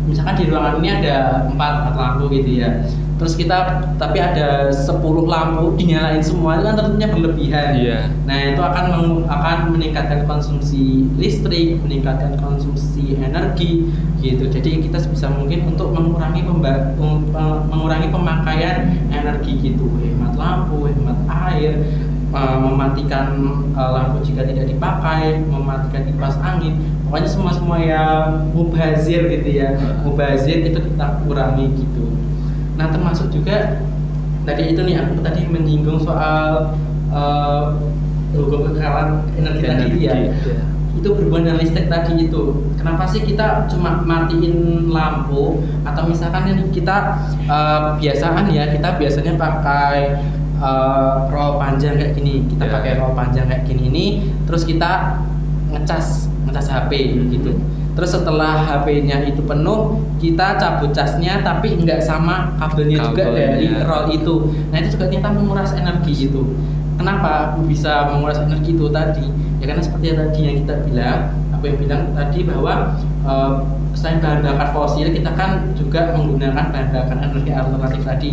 [0.03, 1.15] misalkan di ruangan ini ada
[1.45, 2.69] empat empat lampu gitu ya.
[3.13, 3.57] Terus kita
[3.95, 7.71] tapi ada 10 lampu dinyalain semua itu kan tentunya berlebihan.
[7.73, 7.99] Iya.
[8.23, 10.83] nah itu akan meng- akan meningkatkan konsumsi
[11.15, 13.87] listrik meningkatkan konsumsi energi
[14.19, 14.43] gitu.
[14.45, 18.75] Jadi kita bisa mungkin untuk mengurangi pemba- pem- pe- mengurangi pemakaian
[19.07, 19.87] energi gitu.
[19.95, 21.15] Hemat lampu hemat
[21.47, 21.79] air
[22.33, 23.37] uh, mematikan
[23.77, 26.81] uh, lampu jika tidak dipakai mematikan kipas angin.
[27.07, 29.77] Pokoknya semua semua yang mubazir gitu ya.
[30.01, 32.17] Mubazir itu kita kurangi gitu.
[32.75, 33.85] Nah termasuk juga
[34.43, 36.73] tadi itu nih aku tadi menyinggung soal
[37.13, 37.77] uh,
[38.33, 40.13] hukum kekalahan energi, tadi itu ya.
[40.17, 40.65] Energi, ya.
[40.93, 42.43] itu berhubungan dengan listrik tadi itu.
[42.81, 45.61] Kenapa sih kita cuma matiin lampu?
[45.85, 50.17] Atau misalkan ini kita uh, biasaan ya kita biasanya pakai
[50.63, 52.47] uh, roll panjang kayak gini.
[52.47, 52.71] Kita Ya.
[52.71, 54.05] pakai roll panjang kayak gini ini
[54.47, 55.19] terus kita
[55.69, 56.91] ngecas ngecas HP
[57.29, 57.51] gitu.
[57.93, 63.47] Terus setelah HP-nya itu penuh kita cabut casnya tapi nggak sama kabelnya, juga Kabelnya.
[63.53, 64.35] dari roll itu.
[64.71, 66.41] Nah itu juga ternyata menguras energi gitu.
[66.97, 69.25] Kenapa bisa menguras energi itu tadi?
[69.61, 71.19] Ya karena seperti yang tadi yang kita bilang
[71.53, 72.73] aku yang bilang tadi bahwa
[73.23, 73.51] eh,
[73.93, 78.31] selain bahan bakar fosil kita kan juga menggunakan bahan bakar energi alternatif tadi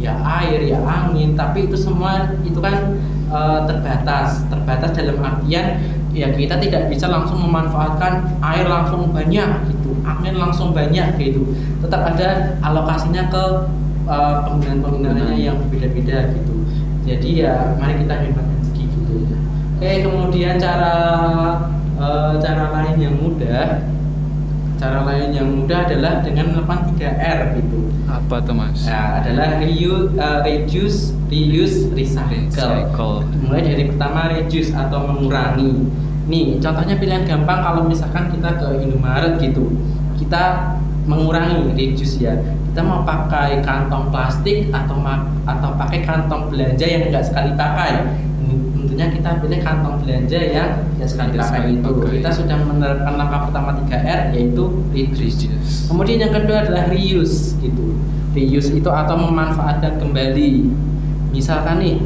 [0.00, 2.96] ya air ya angin tapi itu semua itu kan
[3.28, 4.48] eh, terbatas.
[4.48, 5.78] Terbatas dalam artian
[6.10, 11.52] ya kita tidak bisa langsung memanfaatkan air langsung banyak gitu angin langsung banyak gitu.
[11.84, 13.44] Tetap ada alokasinya ke
[14.08, 16.54] eh, penggunaan-penggunaannya yang berbeda-beda gitu.
[17.04, 19.14] Jadi ya mari kita hemat energi gitu.
[19.76, 20.94] Oke kemudian cara
[22.00, 23.84] eh, cara lain yang mudah
[24.80, 30.08] cara lain yang mudah adalah dengan melakukan 3R gitu apa tuh mas Nah, adalah reuse,
[30.16, 32.48] uh, reduce, reuse, recycle.
[32.48, 33.16] Recycle.
[33.44, 35.86] Mulai dari pertama reduce atau mengurangi.
[36.26, 39.70] Nih, contohnya pilihan gampang kalau misalkan kita ke Indomaret gitu.
[40.18, 40.74] Kita
[41.06, 42.34] mengurangi reduce ya
[42.70, 45.02] kita mau pakai kantong plastik atau
[45.42, 48.06] atau pakai kantong belanja yang enggak sekali pakai
[48.50, 52.12] tentunya kita pilih kantong belanja yang ya sekali Tidak pakai sekali itu pakai.
[52.20, 55.88] kita sudah menerapkan langkah pertama 3R yaitu reduce Reduce.
[55.88, 57.96] kemudian yang kedua adalah reuse gitu
[58.34, 60.52] reuse itu atau memanfaatkan kembali
[61.30, 61.96] misalkan nih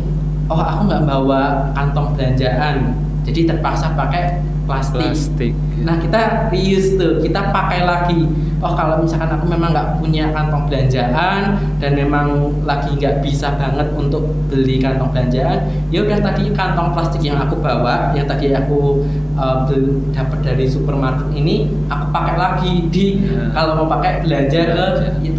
[0.49, 5.53] oh aku nggak bawa kantong belanjaan jadi terpaksa pakai plastik Plastik.
[5.84, 8.24] Nah kita reuse tuh, kita pakai lagi.
[8.65, 13.93] Oh kalau misalkan aku memang nggak punya kantong belanjaan dan memang lagi nggak bisa banget
[13.93, 19.05] untuk beli kantong belanjaan, ya udah tadi kantong plastik yang aku bawa, yang tadi aku
[19.37, 19.69] uh,
[20.17, 23.53] dapat dari supermarket ini, aku pakai lagi di Ya.
[23.53, 24.87] kalau mau pakai belanja ke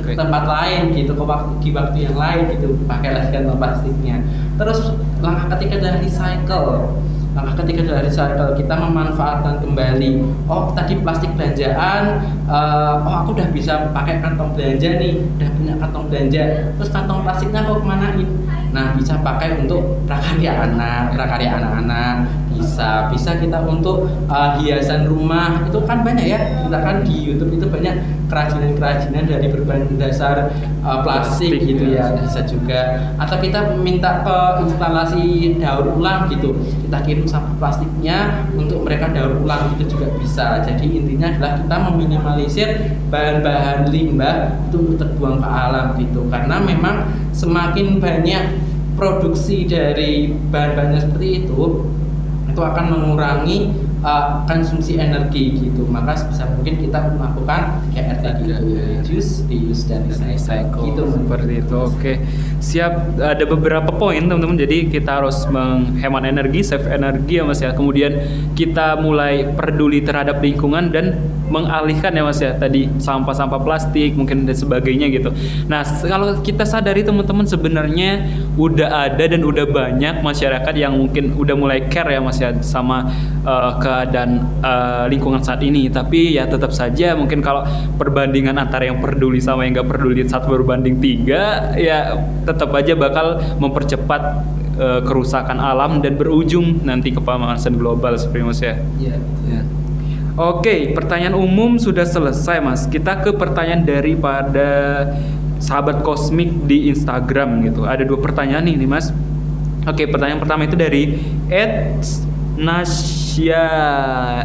[0.06, 0.14] Oke.
[0.14, 4.22] tempat lain gitu, ke waktu di waktu yang lain gitu, pakai lagi kantong plastiknya.
[4.54, 7.02] Terus langkah ketiga adalah recycle.
[7.36, 10.24] Langkah ketiga adalah recycle, kita memanfaatkan kembali.
[10.48, 15.74] Oh, tadi plastik belanjaan, eh, oh aku udah bisa pakai kantong belanja nih, udah punya
[15.76, 16.44] kantong belanja.
[16.80, 18.30] Terus kantong plastiknya aku kemanain?
[18.72, 22.16] Nah, bisa pakai untuk prakarya anak, prakarya anak-anak,
[22.56, 25.68] bisa bisa kita untuk eh, hiasan rumah.
[25.68, 30.50] Itu kan banyak ya kita kan di YouTube itu banyak kerajinan-kerajinan dari berbahan dasar
[30.82, 32.10] eh, plastik, Plastik, gitu ya.
[32.16, 32.82] ya bisa juga.
[33.20, 36.56] Atau kita minta ke instalasi daur ulang gitu.
[36.88, 40.64] Kita kirim sampah plastiknya untuk mereka daur ulang itu juga bisa.
[40.64, 42.70] Jadi intinya adalah kita meminimalisir
[43.12, 46.26] bahan-bahan limbah itu untuk terbuang ke alam gitu.
[46.32, 46.96] Karena memang
[47.36, 48.44] semakin banyak
[48.96, 51.84] produksi dari bahan-bahan seperti itu
[52.56, 55.84] itu akan mengurangi uh, konsumsi energi gitu.
[55.92, 58.84] Maka sebisa mungkin kita melakukan 3R tadi Tiga, itu ya.
[59.04, 60.84] reduce, reuse dan recycle recycle.
[60.88, 61.76] Gitu seperti itu.
[61.76, 62.14] Oke.
[62.62, 62.94] Siap.
[63.20, 64.58] Ada beberapa poin teman-teman.
[64.58, 67.74] Jadi kita harus menghemat energi save energi ya mas ya.
[67.74, 68.12] Kemudian
[68.54, 71.20] kita mulai peduli terhadap lingkungan dan
[71.56, 75.32] mengalihkan ya mas ya tadi sampah-sampah plastik mungkin dan sebagainya gitu
[75.72, 78.28] nah kalau kita sadari teman-teman sebenarnya
[78.60, 83.08] udah ada dan udah banyak masyarakat yang mungkin udah mulai care ya mas ya sama
[83.48, 87.64] uh, keadaan uh, lingkungan saat ini tapi ya tetap saja mungkin kalau
[87.96, 93.40] perbandingan antara yang peduli sama yang nggak peduli satu berbanding tiga ya tetap aja bakal
[93.64, 94.22] mempercepat
[94.80, 98.76] uh, kerusakan alam dan berujung nanti ke pemanasan global seperti mas ya.
[99.00, 99.16] Ya.
[100.36, 102.84] Oke, pertanyaan umum sudah selesai, Mas.
[102.92, 104.68] Kita ke pertanyaan daripada
[105.64, 107.88] sahabat kosmik di Instagram gitu.
[107.88, 109.16] Ada dua pertanyaan nih, Mas.
[109.88, 112.04] Oke, pertanyaan pertama itu dari Ed
[112.60, 113.64] Nasya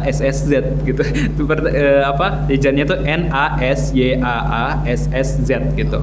[0.07, 1.03] SSZ gitu.
[1.35, 2.47] Itu eh, apa?
[2.47, 5.99] Ejaannya tuh N A S Y A A S S Z gitu.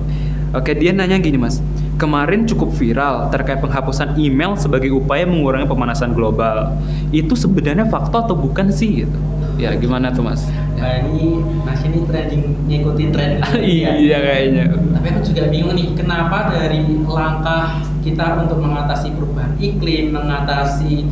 [0.52, 1.64] Oke, dia nanya gini, Mas.
[1.96, 6.76] Kemarin cukup viral terkait penghapusan email sebagai upaya mengurangi pemanasan global.
[7.08, 9.18] Itu sebenarnya fakta atau bukan sih gitu?
[9.58, 10.46] Ya, gimana tuh, Mas?
[10.78, 13.90] Nah, ini Mas ini trending ngikutin tren ya.
[13.98, 14.64] iya kayaknya.
[14.94, 21.10] Tapi aku juga bingung nih, kenapa dari langkah kita untuk mengatasi perubahan iklim, mengatasi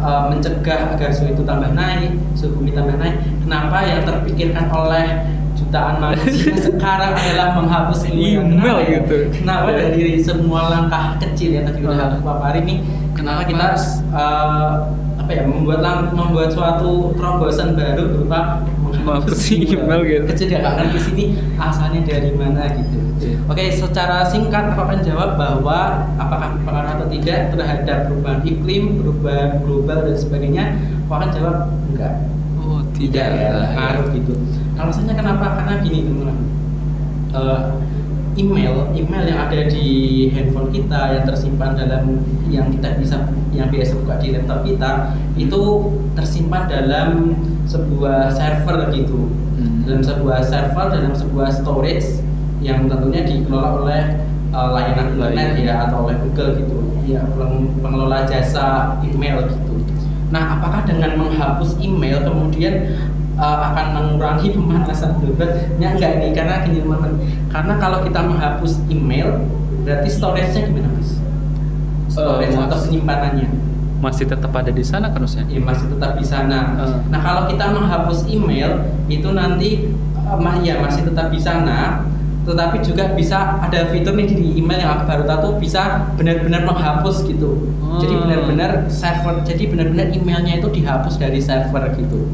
[0.00, 5.06] uh, mencegah agar suhu itu tambah naik, suhu bumi tambah naik, kenapa yang terpikirkan oleh
[5.58, 8.46] jutaan manusia sekarang adalah menghapus email?
[8.46, 8.90] Email Kenapa ya?
[9.02, 9.16] gitu.
[9.34, 9.76] Kenapa Ya.
[9.90, 12.78] dari semua langkah kecil yang tadi udah aku paparin nih,
[13.18, 13.50] kenapa Kenapa?
[13.50, 13.66] kita
[14.14, 14.72] uh,
[15.30, 20.26] apa ya membuat lang- membuat suatu terobosan baru berupa Menghapus email gitu.
[20.26, 21.24] kecil ya nggak ngerti sini
[21.54, 22.98] asalnya dari mana gitu.
[23.22, 23.38] Iya.
[23.46, 29.62] Oke, secara singkat aku akan jawab bahwa apakah berpengaruh atau tidak terhadap perubahan iklim, perubahan
[29.62, 30.64] global dan sebagainya.
[31.06, 31.56] Aku akan jawab
[31.86, 32.14] enggak.
[32.58, 34.34] Oh, Tidak ya, pengaruh gitu.
[34.74, 35.46] Alasannya kenapa?
[35.62, 36.38] Karena gini teman-teman.
[37.30, 37.60] Eh,
[38.38, 39.86] email, email yang ada di
[40.30, 44.90] handphone kita yang tersimpan dalam yang kita bisa yang biasa buka di laptop kita
[45.34, 45.62] itu
[46.14, 47.34] tersimpan dalam
[47.66, 49.30] sebuah server gitu.
[49.60, 49.84] Hmm.
[49.84, 52.24] dalam sebuah server dalam sebuah storage
[52.64, 54.02] yang tentunya dikelola oleh
[54.56, 56.78] uh, layanan internet ya atau oleh Google gitu.
[57.04, 59.82] Ya peng- pengelola jasa email gitu.
[60.30, 62.94] Nah apakah dengan menghapus email kemudian
[63.40, 65.48] uh, akan mengurangi pemanasan global
[65.80, 67.12] ya enggak nih karena gini teman-teman
[67.48, 69.40] karena kalau kita menghapus email
[69.82, 71.16] berarti storage-nya gimana mas
[72.12, 73.48] storage Eh, atau penyimpanannya
[74.00, 76.72] Masih tetap ada di sana kan ya masih tetap di sana.
[76.72, 77.12] Hmm.
[77.12, 78.80] Nah kalau kita menghapus email
[79.12, 82.08] itu nanti eh, ma- ya masih tetap di sana,
[82.48, 87.28] tetapi juga bisa ada fitur nih di email yang aku baru tahu bisa benar-benar menghapus
[87.28, 87.76] gitu.
[88.00, 88.22] Jadi Hmm.
[88.24, 92.24] benar-benar server, jadi benar-benar emailnya itu dihapus dari server gitu.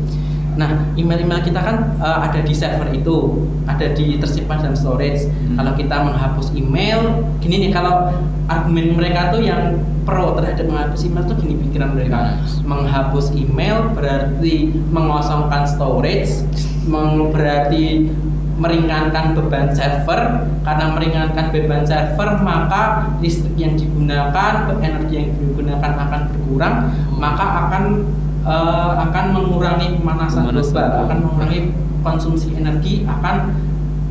[0.56, 5.28] Nah, email-email kita kan eh, ada di server itu, ada di tersimpan dalam storage.
[5.28, 5.60] Hmm.
[5.60, 8.08] Kalau kita menghapus email, gini nih kalau
[8.48, 12.40] argumen mereka tuh yang pro terhadap menghapus email tuh gini pikiran mereka.
[12.64, 16.42] Menghapus email berarti mengosongkan storage,
[16.88, 18.08] meng- berarti
[18.56, 26.20] meringankan beban server karena meringankan beban server maka listrik yang digunakan energi yang digunakan akan
[26.32, 26.74] berkurang
[27.20, 28.08] maka akan
[28.46, 31.60] uh, akan mengurangi pemanasan Pemanasan global akan mengurangi
[32.06, 33.50] konsumsi energi akan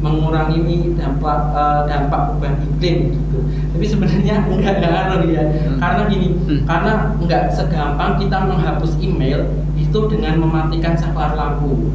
[0.03, 3.39] mengurangi dampak uh, dampak perubahan iklim gitu
[3.73, 5.79] tapi sebenarnya enggak ngaruh ya Hmm.
[5.81, 6.61] karena gini Hmm.
[6.67, 9.39] karena enggak segampang kita menghapus email
[9.73, 11.89] itu dengan mematikan saklar lampu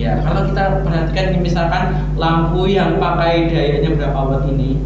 [0.00, 4.80] Ya, kalau kita perhatikan misalkan lampu yang pakai dayanya berapa watt ini,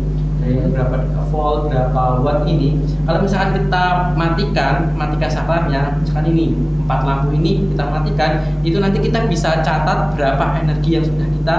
[0.44, 0.96] daya berapa
[1.32, 2.76] volt, berapa watt ini.
[3.02, 3.84] Kalau misalkan kita
[4.14, 6.52] matikan, matikan saklarnya, misalkan ini
[6.84, 8.30] empat lampu ini kita matikan,
[8.60, 11.56] itu nanti kita bisa catat berapa energi yang sudah kita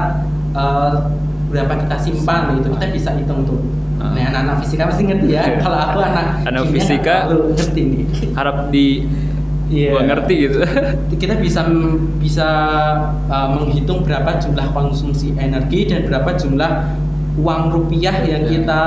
[0.54, 0.94] eh,
[1.50, 3.60] berapa kita simpan itu kita bisa hitung tuh.
[3.98, 4.12] Ah.
[4.12, 5.44] Nah, anak-anak fisika pasti ngerti ya.
[5.64, 7.16] Kalau aku anak Anak fisika.
[7.32, 8.04] ngerti nih.
[8.38, 8.88] harap di
[9.66, 9.98] Iya.
[9.98, 10.62] gua ngerti gitu
[11.18, 11.66] kita bisa
[12.22, 12.46] bisa
[13.26, 16.72] uh, menghitung berapa jumlah konsumsi energi dan berapa jumlah
[17.36, 18.52] uang rupiah yang Ya.
[18.60, 18.82] kita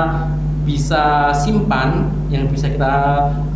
[0.65, 2.93] bisa simpan yang bisa kita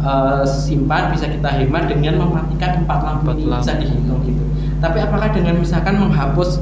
[0.02, 3.62] uh, simpan bisa kita hemat dengan mematikan empat lampu Empat ini lampu.
[3.62, 4.44] bisa dihitung gitu
[4.82, 6.58] tapi apakah dengan misalkan menghapus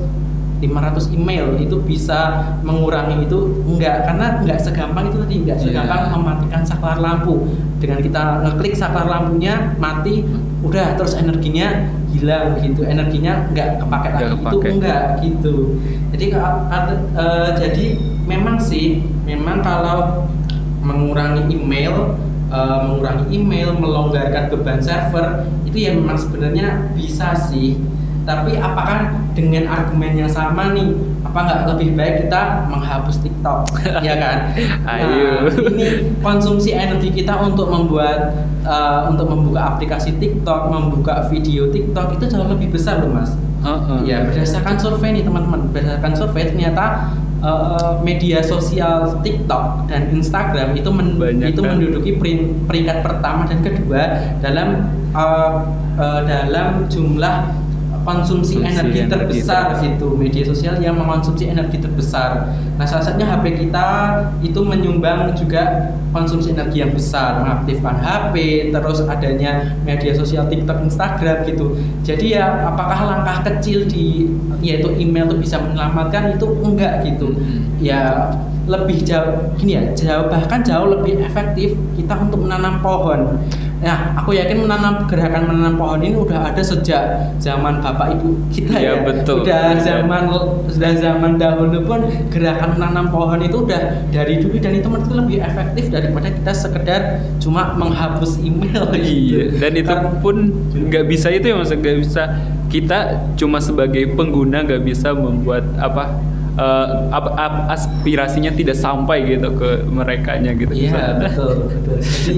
[0.61, 3.65] 500 email itu bisa mengurangi itu?
[3.65, 5.65] Enggak karena enggak segampang itu tadi enggak Iya.
[5.65, 7.49] segampang mematikan saklar lampu.
[7.81, 10.21] Dengan kita ngeklik saklar lampunya mati
[10.61, 12.85] udah terus energinya hilang gitu.
[12.85, 14.67] Energinya enggak kepake lagi itu kepake.
[14.77, 15.55] enggak gitu.
[16.13, 17.85] Jadi eh, jadi
[18.29, 20.29] memang sih memang kalau
[20.85, 22.15] mengurangi email
[22.53, 27.79] eh, mengurangi email melonggarkan beban server itu ya memang sebenarnya bisa sih
[28.21, 33.59] tapi apakah dengan argumen yang sama nih apa nggak lebih baik kita menghapus TikTok
[34.07, 34.37] ya kan
[34.85, 35.47] Ayo.
[35.47, 35.87] ini
[36.19, 42.45] konsumsi energi kita untuk membuat eh, untuk membuka aplikasi TikTok membuka video TikTok itu jauh
[42.45, 44.09] lebih besar loh mas Heeh.
[44.09, 50.89] Ya berdasarkan survei nih teman-teman, berdasarkan survei ternyata eh, media sosial TikTok dan Instagram itu
[50.89, 51.77] men- Banyak itu kan?
[51.77, 54.01] menduduki perin- peringkat pertama dan kedua
[54.41, 54.67] dalam
[55.13, 55.53] eh,
[55.95, 57.35] eh, dalam jumlah
[58.01, 62.53] konsumsi Konsumsi energi energi terbesar itu media sosial yang mengonsumsi energi terbesar.
[62.77, 63.87] Nah salah satunya HP kita
[64.41, 68.35] itu menyumbang juga konsumsi energi yang besar, mengaktifkan HP,
[68.73, 71.77] terus adanya media sosial TikTok, Instagram gitu.
[72.03, 74.27] Jadi ya apakah langkah kecil di
[74.59, 77.31] yaitu email itu bisa menyelamatkan itu enggak gitu.
[77.33, 77.79] Mhm.
[77.81, 78.29] Ya
[78.69, 83.41] lebih jauh gini ya jauh bahkan jauh lebih efektif kita untuk menanam pohon.
[83.81, 87.01] Nah, aku yakin menanam gerakan menanam pohon ini udah ada sejak
[87.37, 89.01] zaman bapak ibu kita Iya, ya.
[89.01, 89.41] betul.
[89.41, 89.81] Udah Iya.
[89.81, 90.21] zaman
[90.69, 95.41] sudah zaman dahulu pun gerakan menanam pohon itu udah dari dulu dan itu menurutku lebih
[95.41, 97.01] efektif daripada kita sekedar
[97.37, 99.01] cuma menghapus email Iya,
[99.49, 99.57] gitu.
[99.57, 100.35] dan itu Karena- pun
[100.71, 102.23] nggak bisa itu ya mas, nggak bisa
[102.67, 102.99] kita
[103.33, 106.21] cuma sebagai pengguna nggak bisa membuat apa
[106.51, 110.69] eh, ap- ap- aspirasinya tidak sampai gitu ke merekanya gitu.
[110.69, 111.97] Iya betul betul.
[111.97, 112.35] Jadi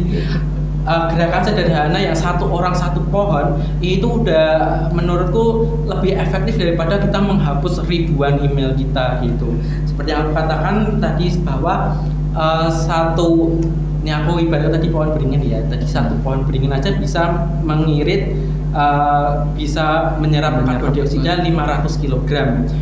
[0.88, 7.20] uh, gerakan sederhana yang satu orang satu pohon itu udah menurutku lebih efektif daripada kita
[7.20, 9.56] menghapus ribuan email kita gitu.
[9.88, 11.98] Seperti yang aku katakan tadi bahwa
[12.36, 13.60] uh, satu
[14.04, 15.60] ini aku ibarat tadi pohon beringin ya.
[15.64, 18.36] Tadi satu pohon beringin aja bisa mengirit
[18.76, 22.32] uh, bisa menyerap karbon dioksida 500 kg.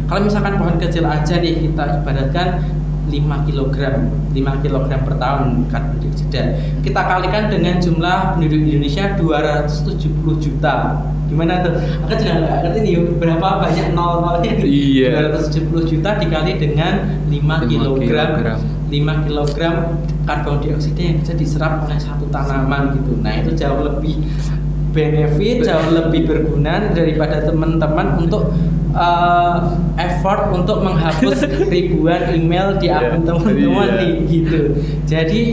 [0.10, 2.66] Kalau misalkan pohon kecil aja nih kita ibaratkan
[3.10, 3.78] 5 kg
[4.34, 6.44] 5 kg per tahun karbon dioksida
[6.86, 10.76] kita kalikan dengan jumlah penduduk Indonesia 270 juta.
[11.32, 11.72] Gimana tuh?
[12.04, 14.66] Aku juga nggak ngerti nih berapa banyak nol nolnya nih?
[14.68, 15.32] Iya.
[15.32, 16.94] 270 juta dikali dengan
[17.26, 17.72] 5 Lima kg
[18.04, 18.60] kilogram.
[18.92, 19.60] 5 kg
[20.28, 23.16] karbon dioksida yang bisa diserap oleh satu tanaman gitu.
[23.24, 24.20] Nah itu jauh lebih
[24.92, 28.52] benefit jauh lebih berguna daripada teman-teman untuk
[28.96, 34.62] uh, effort untuk menghapus ribuan email di akun Iya, teman-teman nih gitu.
[35.08, 35.44] Jadi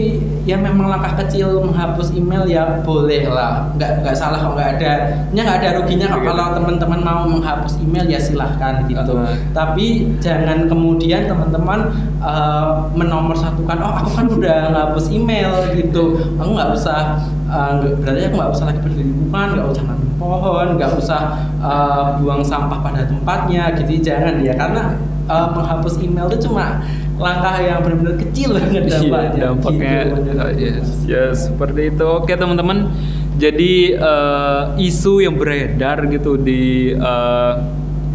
[0.49, 4.93] ya memang langkah kecil menghapus email ya boleh lah, nggak nggak salah kok nggak ada,
[5.29, 9.13] nya nggak ada ruginya kok kalau teman-teman mau menghapus email ya silahkan gitu.
[9.13, 9.29] Uh-huh.
[9.53, 11.93] Tapi jangan kemudian teman-teman
[12.25, 17.21] uh, menomorsatukan, oh aku kan udah ngapus email gitu, aku nggak usah
[17.53, 21.21] uh, berarti aku nggak usah lagi berlingkungan, nggak usah nanam pohon, nggak usah
[21.61, 24.01] uh, buang sampah pada tempatnya, gitu.
[24.01, 24.97] Jangan ya karena
[25.29, 26.81] uh, menghapus email itu cuma
[27.19, 29.41] langkah yang benar-benar kecil banget Iya, dampaknya.
[29.43, 30.51] dampaknya gitu, aku.
[30.63, 32.05] yes, ya seperti itu.
[32.07, 32.79] Oke teman-teman,
[33.37, 37.53] jadi eh, isu yang beredar gitu di eh,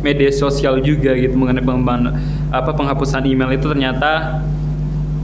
[0.03, 2.15] media sosial juga gitu mengenai pengembangan
[2.51, 4.43] apa penghapusan email itu ternyata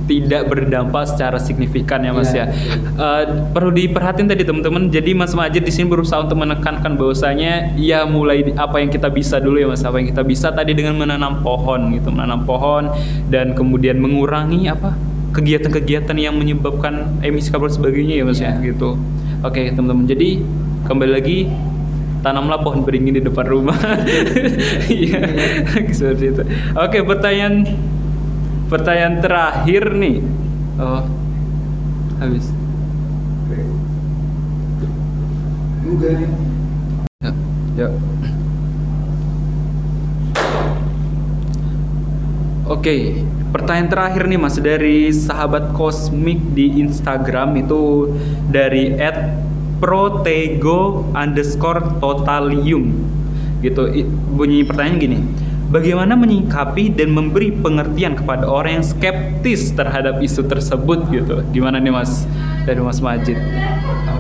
[0.09, 2.57] tidak berdampak secara signifikan ya Mas Iya, ya.
[2.97, 4.89] Eh, perlu diperhatiin tadi teman-teman.
[4.89, 9.37] Jadi Mas Majid di sini berusaha untuk menekankan bahwasanya ya mulai apa yang kita bisa
[9.37, 12.89] dulu ya Mas, apa yang kita bisa tadi dengan menanam pohon gitu, menanam pohon
[13.29, 14.97] dan kemudian mengurangi apa
[15.29, 18.73] kegiatan-kegiatan yang menyebabkan emisi karbon sebagainya ya Mas ya Iya.
[18.73, 18.97] gitu.
[19.45, 20.09] Oke teman-teman.
[20.09, 20.41] Jadi
[20.89, 21.37] kembali lagi
[22.25, 23.77] tanamlah pohon beringin di depan rumah.
[24.89, 25.21] Iya,
[25.95, 26.41] seperti itu.
[26.75, 27.63] Oke, pertanyaan
[28.69, 30.21] pertanyaan terakhir nih.
[30.77, 31.03] Oh,
[32.21, 32.53] habis.
[33.49, 33.65] nih
[37.19, 37.33] Ya,
[37.75, 37.87] ya.
[42.69, 48.13] Oke, pertanyaan terakhir nih Mas dari sahabat kosmik di Instagram itu
[48.53, 48.93] dari
[49.81, 52.93] @protego underscore totalium
[53.65, 53.89] gitu.
[54.37, 55.17] Bunyi pertanyaan gini,
[55.69, 61.45] bagaimana menyikapi dan memberi pengertian kepada orang yang skeptis terhadap isu tersebut gitu?
[61.53, 62.25] Gimana nih Mas
[62.65, 63.37] dari Mas Majid?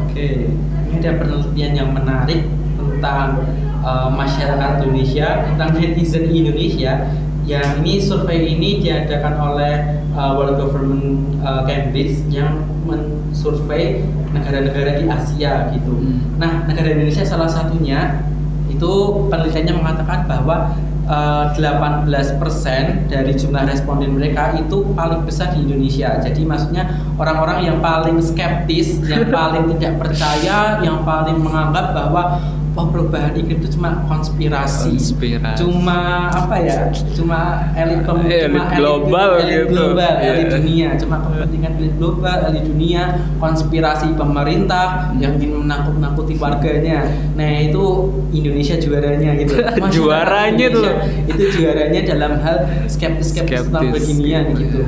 [0.05, 2.45] Oke, ini ada penelitian yang menarik
[2.77, 3.43] tentang
[3.81, 7.09] uh, masyarakat Indonesia, tentang netizen Indonesia.
[7.49, 15.09] Yang ini survei ini diadakan oleh uh, World Government uh, Cambridge yang mensurvei negara-negara di
[15.09, 15.97] Asia gitu.
[15.97, 16.37] Hmm.
[16.37, 18.21] Nah, negara Indonesia salah satunya
[18.69, 18.91] itu
[19.33, 20.77] penelitiannya mengatakan bahwa
[21.09, 26.21] uh, 18% dari jumlah responden mereka itu paling besar di Indonesia.
[26.21, 26.85] Jadi maksudnya
[27.17, 32.37] orang-orang yang paling skeptis, yang paling tidak percaya, yang paling menganggap bahwa
[32.79, 34.95] oh, perubahan iklim itu cuma konspirasi.
[34.95, 35.59] Konspirasi.
[35.59, 35.99] Cuma
[36.31, 36.87] apa ya?
[37.11, 37.39] Cuma
[37.75, 39.75] elit kom- Elit cuma global elit gitu.
[39.75, 40.55] global, elit Iya.
[40.55, 43.03] dunia, cuma kepentingan elit global, elit dunia,
[43.37, 47.03] konspirasi pemerintah yang ingin menakut-nakuti warganya.
[47.35, 47.83] Nah, itu
[48.31, 49.53] Indonesia juaranya gitu.
[49.59, 50.83] Masyarakat Juaranya tuh.
[50.87, 52.57] Indonesia Itu juaranya dalam hal
[52.87, 53.95] skeptis-skeptis tentang Skeptis.
[54.07, 54.81] beginian gitu.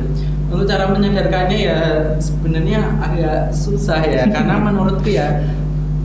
[0.47, 1.77] Untuk cara menyadarkannya ya
[2.19, 5.39] sebenarnya agak susah ya karena menurutku ya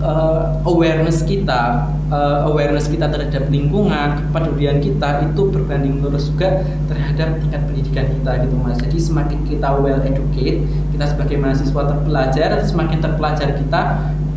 [0.03, 7.41] uh, awareness kita, uh, awareness kita terhadap lingkungan, kepedulian kita itu berbanding lurus juga terhadap
[7.41, 8.77] tingkat pendidikan kita gitu mas.
[8.81, 13.83] Jadi semakin kita well educate, kita sebagai mahasiswa terpelajar, semakin terpelajar kita,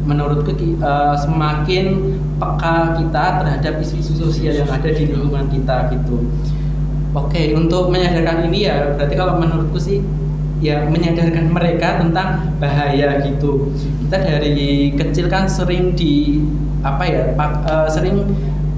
[0.07, 6.25] menurutku ki- uh, semakin peka kita terhadap isu-isu sosial yang ada di lingkungan kita gitu.
[7.13, 10.01] Oke, untuk menyadarkan ini ya berarti kalau menurutku sih
[10.61, 13.73] ya menyadarkan mereka tentang bahaya gitu.
[14.09, 16.41] Kita dari kecil kan sering di
[16.81, 18.25] apa ya pak- eh, sering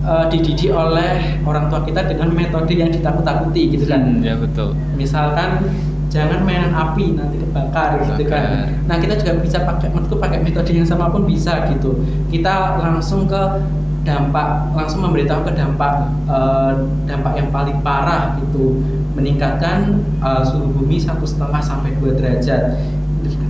[0.04, 4.20] eh, dididik oleh orang tua kita dengan metode yang ditakut-takuti gitu kan.
[4.20, 4.76] Hmm, ya betul.
[5.00, 5.72] Misalkan
[6.12, 8.76] jangan mainan api nanti kebakar gitu kan.
[8.92, 12.04] Nah kita juga bisa pakai menurutku pakai metode yang sama pun bisa gitu.
[12.28, 13.64] Kita langsung ke
[14.04, 16.72] dampak langsung memberitahu ke dampak eh,
[17.08, 18.84] dampak yang paling parah gitu
[19.16, 22.82] meningkatkan eh, suhu bumi satu setengah sampai dua derajat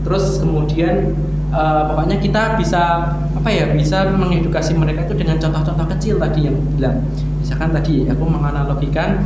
[0.04, 1.16] terus kemudian
[1.52, 6.58] eh, pokoknya kita bisa apa ya bisa mengedukasi mereka itu dengan contoh-contoh kecil tadi yang
[6.76, 7.04] bilang.
[7.42, 9.22] Misalkan tadi aku menganalogikan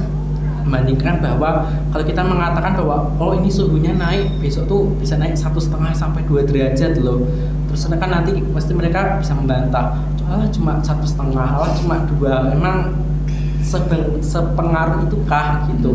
[0.66, 5.62] membandingkan bahwa kalau kita mengatakan bahwa oh ini suhunya naik besok tuh bisa naik satu
[5.62, 7.22] setengah sampai dua derajat loh.
[7.70, 12.98] Terus kan nanti pasti mereka bisa membantah ah cuma satu setengah ah cuma dua emang
[14.26, 15.70] sepengaruh itu kah?
[15.70, 15.94] Gitu.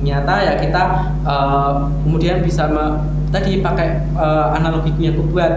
[0.00, 0.82] Ternyata ya kita
[1.24, 1.74] eh,
[2.04, 2.68] kemudian bisa
[3.30, 5.52] tadi pakai eh, analogiku yang aku buat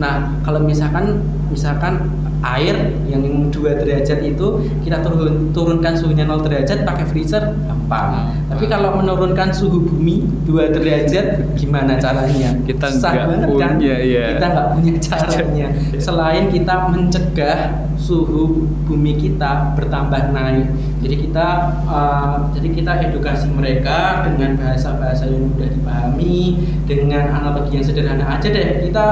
[0.00, 2.08] nah kalau misalkan misalkan
[2.44, 3.50] air yang 2
[3.82, 4.46] derajat itu
[4.86, 8.10] kita turun turunkan suhunya 0 derajat pakai freezer gampang.
[8.14, 8.54] Hmm.
[8.54, 12.54] Tapi kalau menurunkan suhu bumi 2 derajat gimana caranya?
[12.62, 13.14] Kita nggak
[13.58, 13.74] kan?
[13.80, 14.24] punya, iya.
[14.38, 15.68] Kita nggak punya caranya.
[16.06, 17.58] Selain kita mencegah
[17.98, 20.68] suhu bumi kita bertambah naik.
[20.98, 21.46] Jadi kita
[21.86, 26.38] uh, jadi kita edukasi mereka dengan bahasa-bahasa yang mudah dipahami,
[26.84, 28.82] dengan analogi yang sederhana aja deh.
[28.82, 29.04] Kita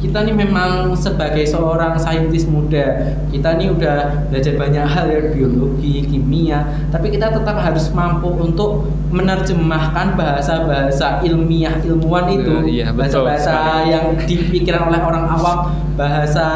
[0.00, 6.08] kita nih memang sebagai seorang saintis muda kita nih udah belajar banyak hal ya biologi
[6.08, 13.28] kimia tapi kita tetap harus mampu untuk menerjemahkan bahasa-bahasa ilmiah ilmuwan itu Eh, iya, betul
[13.28, 13.92] bahasa-bahasa sekali.
[13.92, 15.58] yang dipikirkan oleh orang awam
[16.00, 16.48] bahasa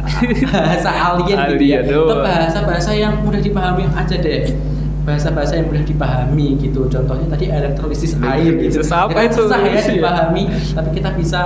[0.56, 2.08] bahasa alien, gitu ya Alien doang.
[2.08, 4.50] ke bahasa-bahasa yang mudah dipahami aja deh.
[5.00, 6.84] Bahasa-bahasa yang mudah dipahami gitu.
[6.86, 8.80] Contohnya tadi elektrolisis air gitu.
[8.80, 9.36] Elektrolisis apa Ya itu?
[9.38, 9.82] susah ya Iya.
[9.96, 10.42] dipahami
[10.72, 11.40] tapi kita bisa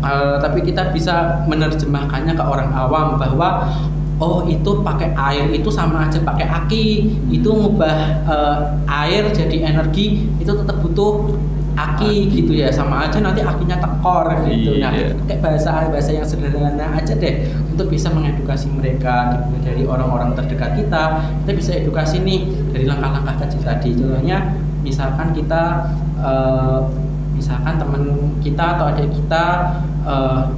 [0.00, 1.14] eh, tapi kita bisa
[1.44, 3.68] menerjemahkannya ke orang awam bahwa
[4.16, 6.86] oh itu pakai air itu sama aja pakai aki.
[7.28, 11.36] Itu ngubah eh, air jadi energi itu tetap butuh
[11.74, 12.70] aki gitu ya.
[12.70, 14.78] Sama aja nanti akinya tekor gitu.
[14.78, 15.16] Nah Iya.
[15.18, 17.34] pakai bahasa bahasa yang sederhana aja deh
[17.80, 22.44] untuk bisa mengedukasi mereka dimulai dari orang-orang terdekat kita kita bisa edukasi nih
[22.76, 24.52] dari langkah-langkah kecil tadi contohnya
[24.84, 25.88] misalkan kita
[26.20, 26.80] eh,
[27.40, 29.44] misalkan teman kita atau adik kita
[30.04, 30.52] uh,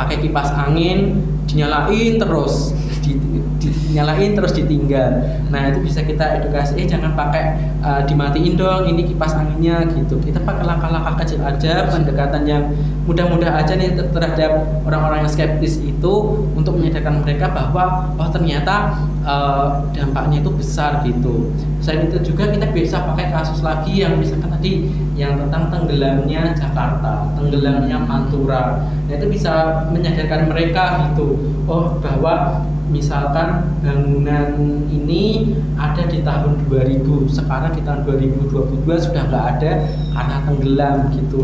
[0.00, 2.72] pakai kipas angin dinyalain terus
[3.60, 5.24] dinyalain terus ditinggal.
[5.52, 10.20] Nah itu bisa kita edukasi, eh jangan pakai uh, dimatiin dong, ini kipas anginnya gitu.
[10.20, 12.64] Kita pakai langkah-langkah kecil aja, pendekatan yang
[13.06, 16.12] mudah-mudah aja nih terhadap orang-orang yang skeptis itu
[16.58, 21.54] untuk menyadarkan mereka bahwa oh ternyata uh, dampaknya itu besar gitu.
[21.78, 27.30] Selain itu juga kita bisa pakai kasus lagi yang misalkan tadi yang tentang tenggelamnya Jakarta,
[27.38, 28.90] tenggelamnya Pantura.
[29.06, 34.54] Nah itu bisa menyadarkan mereka gitu, oh bahwa misalkan bangunan
[34.88, 39.72] ini ada di tahun 2000 sekarang di tahun 2022 sudah nggak ada
[40.14, 41.40] karena tenggelam gitu.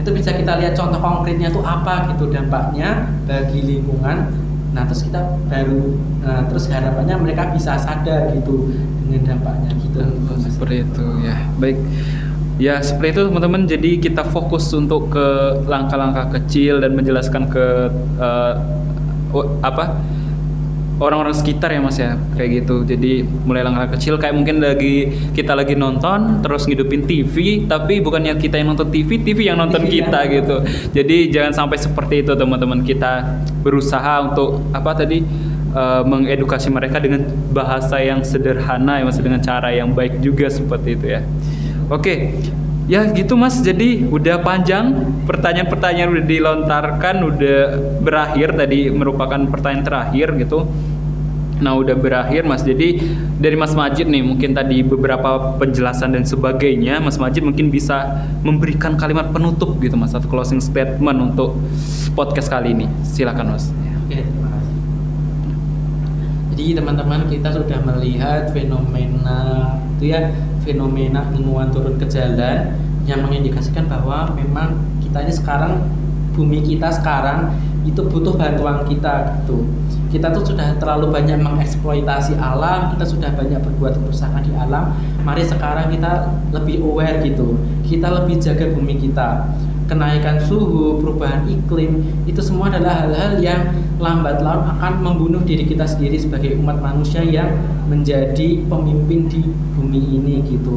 [0.00, 4.32] Itu bisa kita lihat contoh konkretnya itu apa gitu dampaknya bagi lingkungan.
[4.72, 8.72] Nah terus kita baru nah, terus harapannya mereka bisa sadar gitu
[9.04, 10.00] dengan dampaknya gitu.
[10.48, 11.36] Seperti itu ya.
[11.60, 11.78] Baik.
[12.56, 13.68] Ya seperti itu teman-teman.
[13.68, 18.54] Jadi kita fokus untuk ke langkah-langkah kecil dan menjelaskan ke uh,
[19.60, 20.00] apa
[20.96, 22.16] orang-orang sekitar ya mas ya.
[22.34, 22.76] Kayak gitu.
[22.84, 28.36] Jadi mulai langkah kecil kayak mungkin lagi kita lagi nonton terus ngidupin TV tapi bukannya
[28.36, 29.92] kita yang nonton TV TV yang nonton iya.
[30.08, 30.56] kita gitu.
[30.96, 35.20] Jadi jangan sampai seperti itu teman-teman kita berusaha untuk apa tadi
[35.76, 40.96] uh, mengedukasi mereka dengan bahasa yang sederhana ya mas dengan cara yang baik juga seperti
[40.96, 41.20] itu ya.
[41.86, 42.34] Oke
[42.86, 44.94] Ya gitu mas, jadi udah panjang
[45.26, 47.58] pertanyaan-pertanyaan udah dilontarkan, udah
[47.98, 50.70] berakhir tadi merupakan pertanyaan terakhir gitu.
[51.58, 53.00] Nah udah berakhir mas, jadi
[53.42, 58.94] dari Mas Majid nih mungkin tadi beberapa penjelasan dan sebagainya, Mas Majid mungkin bisa memberikan
[58.94, 61.58] kalimat penutup gitu mas, atau closing statement untuk
[62.14, 62.86] podcast kali ini.
[63.02, 63.72] Silakan mas.
[64.06, 64.74] Oke, terima kasih.
[66.54, 70.28] Jadi teman-teman kita sudah melihat fenomena itu ya
[70.66, 72.74] fenomena ilmuwan turun ke jalan
[73.06, 75.86] yang mengindikasikan bahwa memang kita ini sekarang
[76.34, 77.54] bumi kita sekarang
[77.86, 79.62] itu butuh bantuan kita gitu.
[80.10, 84.90] Kita tuh sudah terlalu banyak mengeksploitasi alam kita sudah banyak berbuat kerusakan di alam
[85.22, 87.54] mari sekarang kita lebih aware gitu.
[87.86, 89.54] Kita lebih jaga bumi kita.
[89.86, 95.88] Kenaikan suhu perubahan iklim itu semua adalah hal-hal yang lambat laun akan membunuh diri kita
[95.88, 97.48] sendiri sebagai umat manusia yang
[97.88, 99.40] menjadi pemimpin di
[99.72, 100.76] bumi ini gitu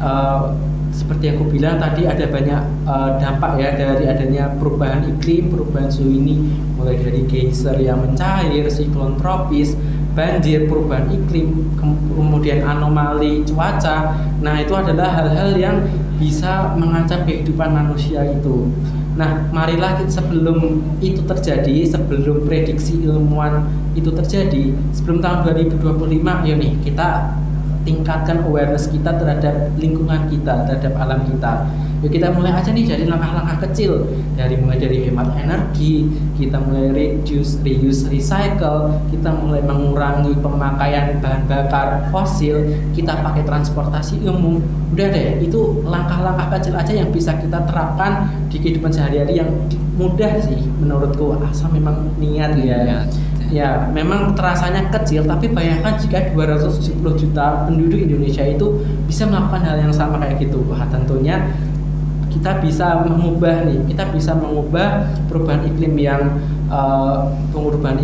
[0.00, 0.50] uh,
[0.94, 5.90] seperti yang aku bilang tadi ada banyak uh, dampak ya dari adanya perubahan iklim, perubahan
[5.90, 6.38] suhu ini
[6.78, 9.74] mulai dari geyser yang mencair, siklon tropis,
[10.14, 11.74] banjir, perubahan iklim,
[12.14, 14.14] kemudian anomali cuaca.
[14.38, 15.76] Nah, itu adalah hal-hal yang
[16.14, 18.70] bisa mengancam kehidupan manusia itu.
[19.14, 26.54] Nah, marilah kita sebelum itu terjadi, sebelum prediksi ilmuwan itu terjadi, sebelum tahun 2025, ya
[26.58, 27.38] nih kita
[27.86, 31.70] tingkatkan awareness kita terhadap lingkungan kita, terhadap alam kita.
[32.04, 34.04] Yuk kita mulai aja nih dari langkah-langkah kecil,
[34.36, 36.04] dari mulai dari hemat energi,
[36.36, 42.60] kita mulai reduce, reuse, recycle, kita mulai mengurangi pemakaian bahan bakar fosil,
[42.92, 44.60] kita pakai transportasi umum.
[44.92, 49.48] Udah deh, itu langkah-langkah kecil aja yang bisa kita terapkan di kehidupan sehari-hari yang
[49.96, 51.40] mudah sih menurutku.
[51.40, 53.00] Asal memang niat ya.
[53.48, 59.76] Ya memang terasanya kecil tapi bayangkan jika 270 juta penduduk Indonesia itu bisa melakukan hal
[59.78, 60.64] yang sama kayak gitu.
[60.66, 61.54] Wah tentunya
[62.34, 66.22] kita bisa mengubah nih kita bisa mengubah perubahan iklim yang
[66.68, 67.30] uh,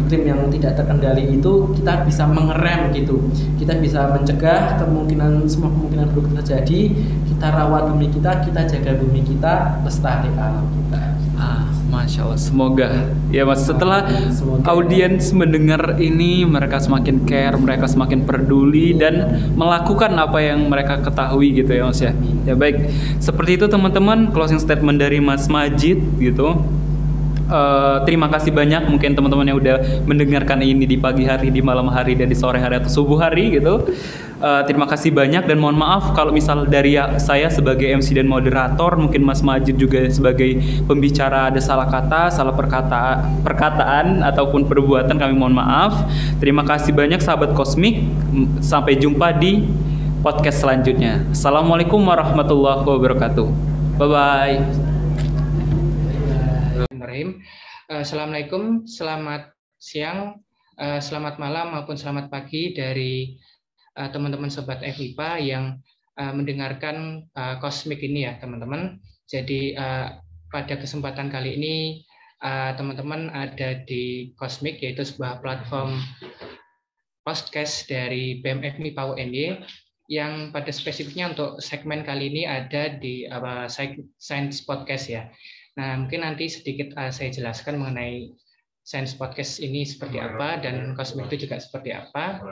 [0.06, 3.18] iklim yang tidak terkendali itu kita bisa mengerem gitu.
[3.58, 6.94] Kita bisa mencegah kemungkinan semua kemungkinan buruk terjadi
[7.40, 11.09] kita rawat bumi kita kita jaga bumi kita lestari alam kita
[12.10, 12.90] Masya Allah, semoga
[13.30, 14.02] ya mas setelah
[14.66, 21.54] audiens mendengar ini mereka semakin care, mereka semakin peduli dan melakukan apa yang mereka ketahui
[21.54, 22.10] gitu ya mas ya.
[22.50, 22.90] Ya baik,
[23.22, 26.58] seperti itu teman-teman closing statement dari Mas Majid gitu.
[27.50, 29.76] Uh, terima kasih banyak mungkin teman-teman yang udah
[30.06, 33.58] mendengarkan ini di pagi hari, di malam hari, dan di sore hari atau subuh hari
[33.58, 33.90] gitu.
[34.40, 38.30] Uh, terima kasih banyak dan mohon maaf kalau misal dari ya, saya sebagai MC dan
[38.30, 45.18] moderator, mungkin Mas Majid juga sebagai pembicara ada salah kata, salah perkata, perkataan ataupun perbuatan
[45.18, 46.06] kami mohon maaf.
[46.38, 48.06] Terima kasih banyak sahabat kosmik.
[48.62, 49.66] Sampai jumpa di
[50.24, 51.26] podcast selanjutnya.
[51.34, 53.46] Assalamualaikum warahmatullahi wabarakatuh.
[54.00, 54.89] Bye bye.
[57.88, 60.40] Assalamualaikum, selamat siang,
[60.76, 63.40] eh, selamat malam maupun selamat pagi dari
[63.98, 65.64] Eh, teman-teman sobat FIPA yang
[66.20, 67.24] mendengarkan
[67.64, 69.00] Cosmic ini ya teman-teman.
[69.24, 69.72] Jadi
[70.52, 71.76] pada kesempatan kali ini
[72.76, 75.96] teman-teman ada di Cosmic yaitu sebuah platform
[77.24, 79.64] podcast dari BMFMI PAU UNY
[80.12, 83.72] yang pada spesifiknya untuk segmen kali ini ada di apa
[84.20, 85.24] Science Podcast ya.
[85.80, 88.36] Nah, mungkin nanti sedikit uh, saya jelaskan mengenai
[88.84, 92.44] Science Podcast ini seperti apa dan Cosmic itu juga seperti apa.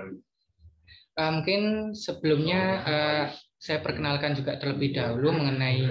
[1.18, 3.24] Uh, mungkin sebelumnya uh,
[3.60, 5.84] saya perkenalkan juga terlebih dahulu mengenai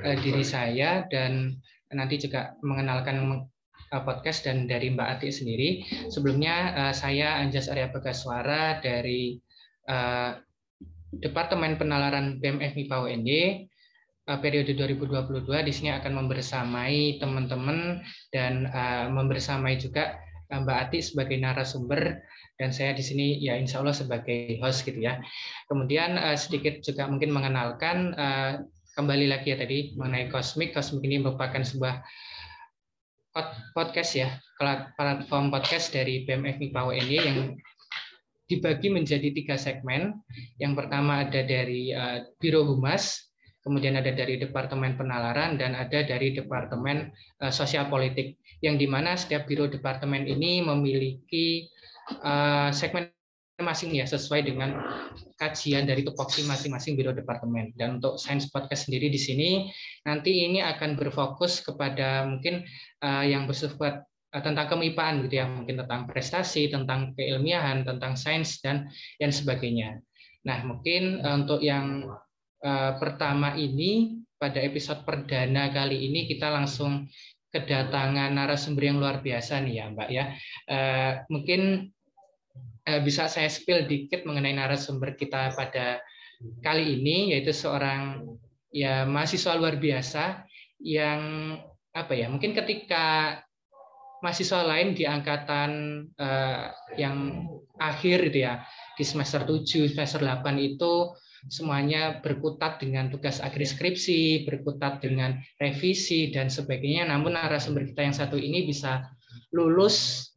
[0.00, 1.60] uh, diri saya dan
[1.92, 3.44] nanti juga mengenalkan
[3.92, 5.70] uh, podcast dan dari Mbak Ati sendiri.
[6.08, 9.36] Sebelumnya uh, saya Anjas Arya Bagaswara dari
[9.84, 10.32] uh,
[11.12, 13.69] Departemen Penalaran BEM FMIPA UNY uh,
[14.38, 17.98] periode 2022 di sini akan membersamai teman-teman
[18.30, 20.14] dan uh, membersamai juga
[20.54, 22.22] uh, Mbak Ati sebagai narasumber
[22.60, 25.18] dan saya di sini ya insya Allah sebagai host gitu ya.
[25.66, 28.62] Kemudian uh, sedikit juga mungkin mengenalkan uh,
[28.94, 30.76] kembali lagi ya tadi mengenai Cosmic.
[30.76, 32.04] Cosmic ini merupakan sebuah
[33.72, 34.28] podcast ya,
[34.98, 37.38] platform podcast dari BMF MIPA UNY yang
[38.50, 40.18] dibagi menjadi tiga segmen.
[40.58, 43.29] Yang pertama ada dari uh, Biro Humas,
[43.60, 48.40] kemudian ada dari Departemen Penalaran, dan ada dari Departemen uh, Sosial Politik.
[48.60, 51.68] Yang di mana setiap biro departemen ini memiliki
[52.20, 53.08] uh, segmen
[53.60, 54.72] masing ya sesuai dengan
[55.36, 57.72] kajian dari tupoksi masing-masing biro departemen.
[57.76, 59.50] Dan untuk Science Podcast sendiri di sini
[60.04, 62.64] nanti ini akan berfokus kepada mungkin
[63.04, 68.62] uh, yang bersifat Eh, tentang kemipaan gitu ya, mungkin tentang prestasi, tentang keilmiahan, tentang sains
[68.62, 68.86] dan
[69.18, 69.98] yang sebagainya.
[70.46, 72.06] Nah, mungkin eh, untuk yang
[73.00, 77.08] pertama ini pada episode perdana kali ini kita langsung
[77.50, 80.24] kedatangan narasumber yang luar biasa nih ya, Mbak ya.
[80.70, 81.90] Uh, mungkin
[82.86, 85.98] uh, bisa saya spill dikit mengenai narasumber kita pada
[86.64, 88.24] kali ini yaitu seorang
[88.72, 90.46] ya mahasiswa luar biasa
[90.80, 91.20] yang
[91.90, 93.36] apa ya, mungkin ketika
[94.22, 96.04] mahasiswa lain di angkatan
[96.94, 97.44] yang
[97.80, 98.62] akhir gitu ya
[98.94, 101.12] di semester 7, semester 8 itu
[101.48, 107.08] semuanya berkutat dengan tugas akhir skripsi, berkutat dengan revisi dan sebagainya.
[107.08, 109.08] Namun narasumber kita yang satu ini bisa
[109.54, 110.28] lulus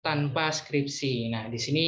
[0.00, 1.28] tanpa skripsi.
[1.28, 1.86] Nah, di sini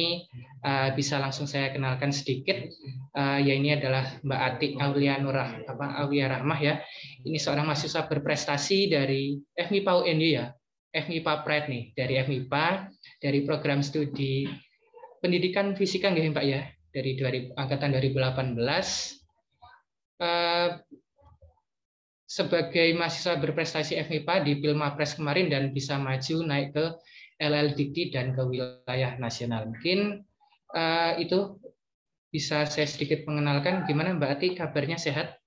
[0.61, 2.69] uh, bisa langsung saya kenalkan sedikit.
[3.13, 6.81] Uh, ya ini adalah Mbak Ati Aulia Nurah apa Aulia Rahmah ya.
[7.25, 10.53] Ini seorang mahasiswa berprestasi dari FMIPA UNY ya.
[10.93, 12.65] FMIPA Pride nih, dari FMIPA,
[13.17, 14.45] dari program studi
[15.23, 16.61] pendidikan fisika nggak Pak ya,
[16.93, 18.53] dari 2000, angkatan 2018.
[20.21, 20.77] Uh,
[22.29, 26.85] sebagai mahasiswa berprestasi FMIPA di Pilmapres kemarin dan bisa maju naik ke
[27.37, 29.69] LLDT dan ke wilayah nasional.
[29.69, 30.25] Mungkin
[30.73, 31.61] uh, itu
[32.33, 35.37] bisa saya sedikit mengenalkan gimana Mbak Ati kabarnya sehat?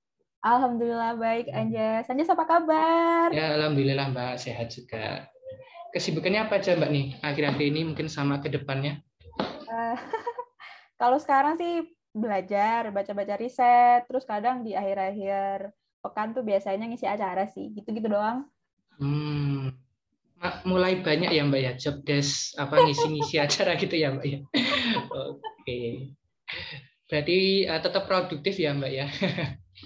[0.46, 2.06] Alhamdulillah baik Anjas.
[2.06, 3.34] Anjas apa kabar?
[3.34, 5.26] Ya alhamdulillah Mbak sehat juga
[5.90, 9.02] kesibukannya apa aja Mbak nih akhir-akhir ini mungkin sama ke depannya?
[9.66, 9.98] Uh,
[10.96, 11.84] kalau sekarang sih
[12.16, 18.48] belajar, baca-baca riset, terus kadang di akhir-akhir pekan tuh biasanya ngisi acara sih, gitu-gitu doang.
[18.96, 19.76] Hmm,
[20.64, 24.38] mulai banyak ya Mbak ya job desk apa ngisi-ngisi acara gitu ya Mbak ya.
[25.12, 25.40] Oke.
[25.62, 25.88] Okay.
[27.06, 27.38] Berarti
[27.70, 29.06] uh, tetap produktif ya Mbak ya.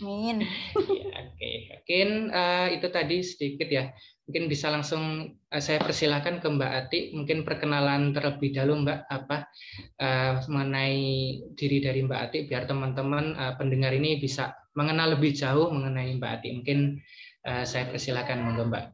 [0.01, 0.47] Amin.
[1.03, 1.55] ya, Oke, okay.
[1.75, 3.91] mungkin uh, itu tadi sedikit ya
[4.31, 9.51] Mungkin bisa langsung uh, saya persilahkan ke Mbak Ati, mungkin perkenalan terlebih dahulu Mbak apa
[9.99, 11.03] uh, mengenai
[11.59, 16.31] diri dari Mbak Ati biar teman-teman uh, pendengar ini bisa mengenal lebih jauh mengenai Mbak
[16.31, 16.49] Ati.
[16.63, 17.03] Mungkin
[17.43, 18.85] uh, saya persilahkan monggo Mbak.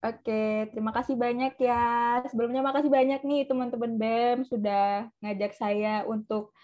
[0.00, 1.84] Oke, terima kasih banyak ya.
[2.32, 6.56] Sebelumnya makasih banyak nih teman-teman BEM sudah ngajak saya untuk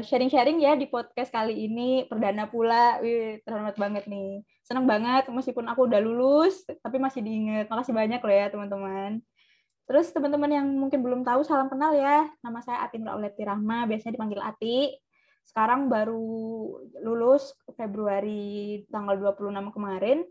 [0.00, 3.04] sharing-sharing ya di podcast kali ini perdana pula.
[3.04, 8.22] Wih, terhormat banget nih senang banget meskipun aku udah lulus tapi masih diingat makasih banyak
[8.22, 9.18] loh ya teman-teman.
[9.90, 12.30] Terus teman-teman yang mungkin belum tahu salam kenal ya.
[12.38, 14.94] Nama saya Atin Rauleti Rahma biasanya dipanggil Ati.
[15.42, 16.22] Sekarang baru
[17.02, 20.22] lulus Februari tanggal 26 kemarin.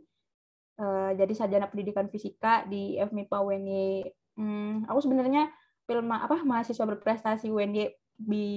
[0.79, 4.07] Uh, jadi sarjana pendidikan fisika di FMIPA UNY
[4.39, 5.51] hmm, aku sebenarnya
[5.83, 8.47] film apa mahasiswa berprestasi UNY di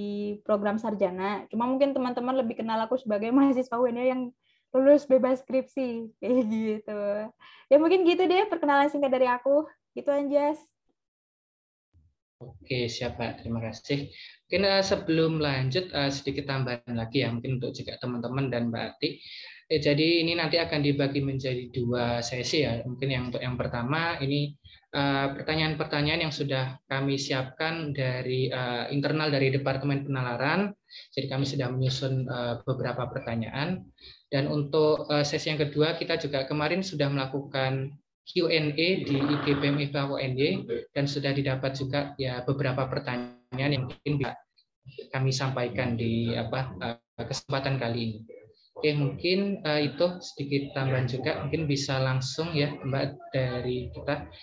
[0.47, 1.43] program sarjana.
[1.51, 4.21] Cuma mungkin teman-teman lebih kenal aku sebagai mahasiswa UNY yang
[4.73, 7.01] lulus bebas skripsi kayak gitu
[7.69, 10.57] ya mungkin gitu deh perkenalan singkat dari aku gitu Anjas
[12.43, 13.39] Oke, siapa?
[13.39, 14.11] Terima kasih.
[14.51, 18.83] Mungkin uh, sebelum lanjut uh, sedikit tambahan lagi ya, mungkin untuk juga teman-teman dan Mbak
[18.83, 19.09] Ati.
[19.71, 22.83] Eh, jadi ini nanti akan dibagi menjadi dua sesi ya.
[22.83, 24.59] Mungkin yang untuk yang pertama ini
[25.33, 30.69] pertanyaan-pertanyaan uh, yang sudah kami siapkan dari uh, internal dari Departemen Penalaran.
[31.17, 33.81] Jadi kami sudah menyusun uh, beberapa pertanyaan.
[34.33, 37.93] Dan untuk uh, sesi yang kedua, kita juga kemarin sudah melakukan
[38.25, 38.73] Q&A
[39.05, 44.33] di IGPM IFA UNY dan sudah didapat juga ya beberapa pertanyaan yang mungkin bisa
[45.13, 48.19] kami sampaikan di apa uh, kesempatan kali ini.
[48.73, 54.33] Oke, mungkin uh, itu sedikit tambahan juga, mungkin bisa langsung ya Mbak dari kita.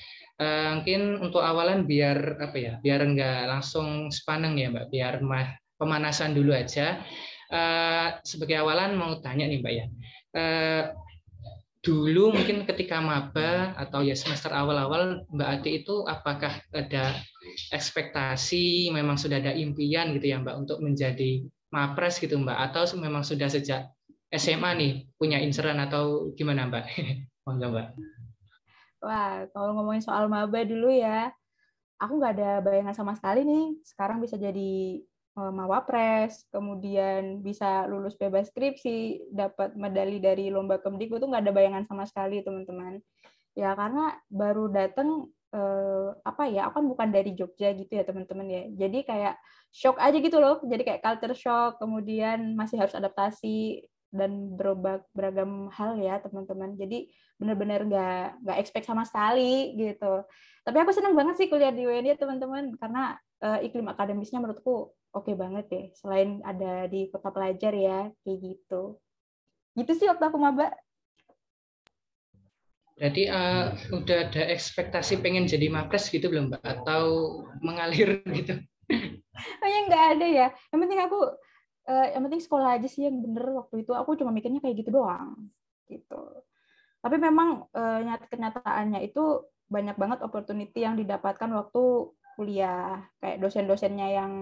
[0.41, 5.21] Mungkin untuk awalan biar apa ya, biar enggak langsung sepaneng ya Mbak, biar
[5.77, 7.05] pemanasan dulu aja.
[7.51, 9.87] Uh, sebagai awalan mau tanya nih Mbak ya,
[10.39, 10.85] uh,
[11.81, 17.19] dulu mungkin ketika maba atau ya semester awal-awal Mbak Ati itu apakah ada
[17.73, 23.25] ekspektasi, memang sudah ada impian gitu ya Mbak untuk menjadi mapres gitu Mbak atau memang
[23.25, 23.91] sudah sejak
[24.31, 26.85] SMA nih punya inseran atau gimana Mbak?
[27.49, 27.89] Monggo Mbak.
[29.01, 31.33] Wah, kalau ngomongin soal maba dulu ya,
[31.97, 33.81] aku nggak ada bayangan sama sekali nih.
[33.81, 35.10] Sekarang bisa jadi eh,
[35.49, 41.85] mawapres, kemudian bisa lulus bebas skripsi, dapat medali dari lomba kemdikbud itu nggak ada bayangan
[41.89, 43.01] sama sekali teman-teman.
[43.57, 48.47] Ya karena baru datang eh, apa ya, aku kan bukan dari Jogja gitu ya teman-teman
[48.53, 48.63] ya.
[48.87, 49.35] Jadi kayak
[49.73, 50.61] shock aja gitu loh.
[50.67, 56.75] Jadi kayak culture shock, kemudian masih harus adaptasi dan berubah beragam hal ya teman-teman.
[56.77, 57.09] Jadi
[57.41, 60.27] benar-benar nggak nggak expect sama sekali gitu.
[60.67, 65.31] Tapi aku senang banget sih kuliah di UNY teman-teman karena uh, iklim akademisnya menurutku oke
[65.31, 65.87] okay banget deh.
[65.97, 68.99] Selain ada di kota pelajar ya kayak gitu.
[69.75, 70.75] Gitu sih waktu aku maba.
[73.01, 76.63] Berarti uh, udah ada ekspektasi pengen jadi mapres gitu belum mbak?
[76.63, 77.05] Atau
[77.65, 78.61] mengalir gitu?
[79.63, 80.47] Oh ya nggak ada ya.
[80.75, 81.21] Yang penting aku
[81.91, 84.95] uh, yang penting sekolah aja sih yang bener waktu itu aku cuma mikirnya kayak gitu
[84.95, 85.51] doang
[85.91, 86.23] gitu
[87.01, 94.33] tapi memang uh, kenyataannya itu banyak banget opportunity yang didapatkan waktu kuliah kayak dosen-dosennya yang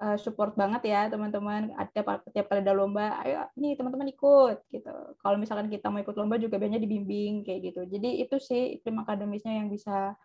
[0.00, 4.94] uh, support banget ya teman-teman ada tiap kali ada lomba ayo nih teman-teman ikut gitu
[5.20, 9.02] kalau misalkan kita mau ikut lomba juga biasanya dibimbing kayak gitu jadi itu sih iklim
[9.02, 10.16] akademisnya yang bisa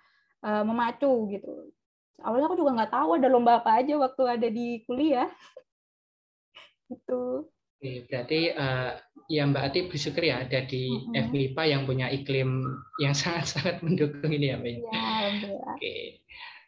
[0.42, 1.74] uh, memacu gitu
[2.24, 5.30] awalnya aku juga nggak tahu ada lomba apa aja waktu ada di kuliah
[6.90, 7.46] Itu.
[7.80, 8.92] Berarti uh,
[9.32, 11.24] ya Mbak Ati bersyukur ya ada di mm -hmm.
[11.32, 12.66] FMIPA yang punya iklim
[13.00, 14.74] yang sangat-sangat mendukung ini ya Mbak.
[14.84, 15.76] Ya, alhamdulillah.
[15.78, 15.96] Oke.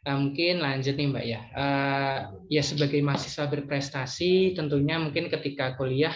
[0.02, 1.40] Uh, mungkin lanjut nih Mbak ya.
[1.54, 2.18] Uh,
[2.50, 6.10] ya sebagai mahasiswa berprestasi tentunya mungkin ketika kuliah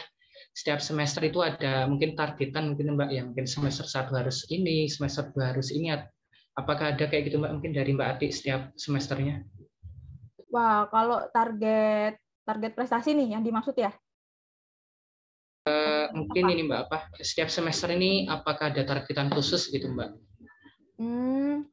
[0.50, 5.30] setiap semester itu ada mungkin targetan mungkin Mbak yang mungkin semester satu harus ini, semester
[5.30, 5.94] dua harus ini.
[6.58, 9.46] Apakah ada kayak gitu Mbak mungkin dari Mbak Ati setiap semesternya?
[10.50, 13.94] Wah, kalau target target prestasi nih yang dimaksud ya?
[15.62, 16.52] Uh, mungkin apa?
[16.58, 20.25] ini Mbak apa setiap semester ini apakah ada targetan khusus gitu Mbak?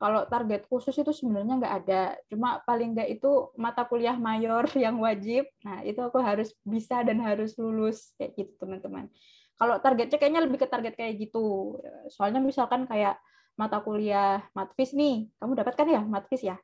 [0.04, 2.02] Kalau target khusus itu sebenarnya nggak ada.
[2.28, 5.48] Cuma paling nggak itu mata kuliah mayor yang wajib.
[5.64, 9.08] Nah itu aku harus bisa dan harus lulus kayak gitu teman-teman.
[9.56, 11.80] Kalau targetnya kayaknya lebih ke target kayak gitu.
[12.12, 13.16] Soalnya misalkan kayak
[13.56, 16.60] mata kuliah matfis nih, kamu dapatkan ya matfis ya?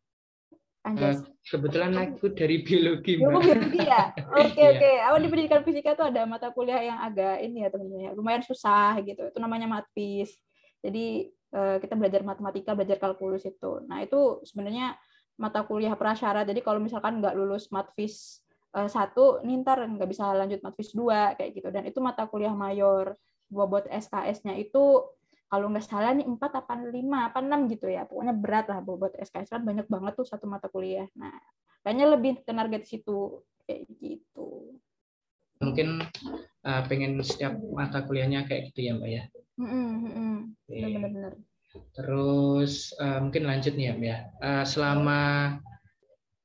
[0.84, 1.24] Anjas.
[1.24, 3.24] Uh, kebetulan aku dari biologi.
[3.24, 3.40] Mbak.
[3.40, 4.12] biologi ya.
[4.36, 4.80] Oke okay, oke.
[4.84, 4.96] Okay.
[5.00, 8.44] Awal di pendidikan fisika tuh ada mata kuliah yang agak ini ya teman-teman ya, lumayan
[8.44, 9.32] susah gitu.
[9.32, 10.36] Itu namanya matfis.
[10.84, 13.82] Jadi kita belajar matematika, belajar kalkulus itu.
[13.90, 14.94] Nah itu sebenarnya
[15.40, 16.46] mata kuliah prasyarat.
[16.46, 18.46] Jadi kalau misalkan nggak lulus matfis
[18.78, 21.70] uh, satu, nih ntar nggak bisa lanjut matfis dua kayak gitu.
[21.74, 23.18] Dan itu mata kuliah mayor.
[23.50, 25.02] Bobot SKS-nya itu
[25.50, 29.18] kalau nggak salah nih empat apa lima apa enam gitu ya pokoknya berat lah buat
[29.18, 31.34] SKS kan banyak banget tuh satu mata kuliah nah
[31.82, 34.78] kayaknya lebih ke target situ kayak gitu
[35.58, 36.06] mungkin
[36.64, 39.24] uh, pengen setiap mata kuliahnya kayak gitu ya mbak ya
[39.60, 40.36] mm-hmm.
[40.66, 41.34] benar-benar
[41.94, 45.22] terus uh, mungkin lanjut nih ya mbak ya uh, selama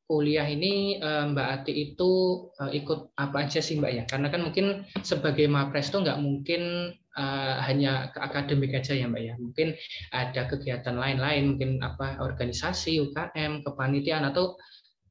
[0.05, 2.13] kuliah ini Mbak Ati itu
[2.61, 4.05] ikut apa aja sih Mbak ya?
[4.05, 9.23] Karena kan mungkin sebagai mapres itu nggak mungkin uh, hanya ke akademik aja ya Mbak
[9.23, 9.35] ya.
[9.41, 9.69] Mungkin
[10.13, 14.59] ada kegiatan lain-lain, mungkin apa organisasi, UKM, kepanitiaan atau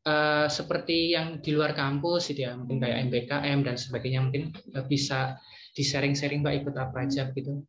[0.07, 4.53] uh, seperti yang di luar kampus gitu ya, mungkin kayak MBKM dan sebagainya mungkin
[4.87, 5.39] bisa
[5.73, 7.65] di sharing-sharing Mbak ikut apa aja gitu.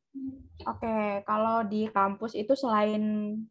[0.65, 3.03] Oke, kalau di kampus itu selain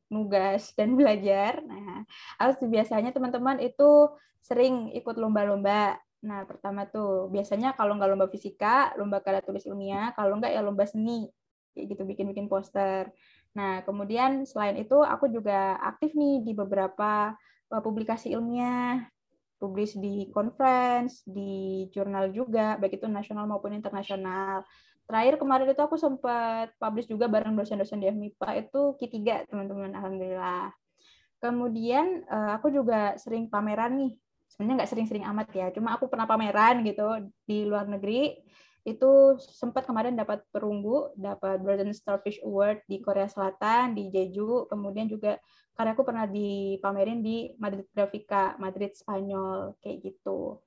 [0.08, 2.06] nugas dan belajar, nah
[2.40, 8.96] harus biasanya teman-teman itu sering ikut lomba-lomba Nah, pertama tuh biasanya kalau nggak lomba fisika,
[8.96, 11.28] lomba karya tulis ilmiah, kalau nggak ya lomba seni,
[11.76, 13.12] kayak gitu bikin-bikin poster.
[13.52, 17.36] Nah, kemudian selain itu aku juga aktif nih di beberapa
[17.76, 19.04] eh, publikasi ilmiah,
[19.64, 24.68] publis di conference, di jurnal juga, baik itu nasional maupun internasional.
[25.08, 30.76] Terakhir kemarin itu aku sempat publish juga bareng dosen-dosen di FMIPA itu Q3, teman-teman, alhamdulillah.
[31.40, 34.12] Kemudian eh, aku juga sering pameran nih
[34.54, 38.38] sebenarnya nggak sering-sering amat ya cuma aku pernah pameran gitu di luar negeri
[38.86, 45.10] itu sempat kemarin dapat perunggu dapat Golden Starfish Award di Korea Selatan di Jeju kemudian
[45.10, 45.42] juga
[45.74, 50.62] karyaku pernah dipamerin di Madrid Grafica Madrid Spanyol kayak gitu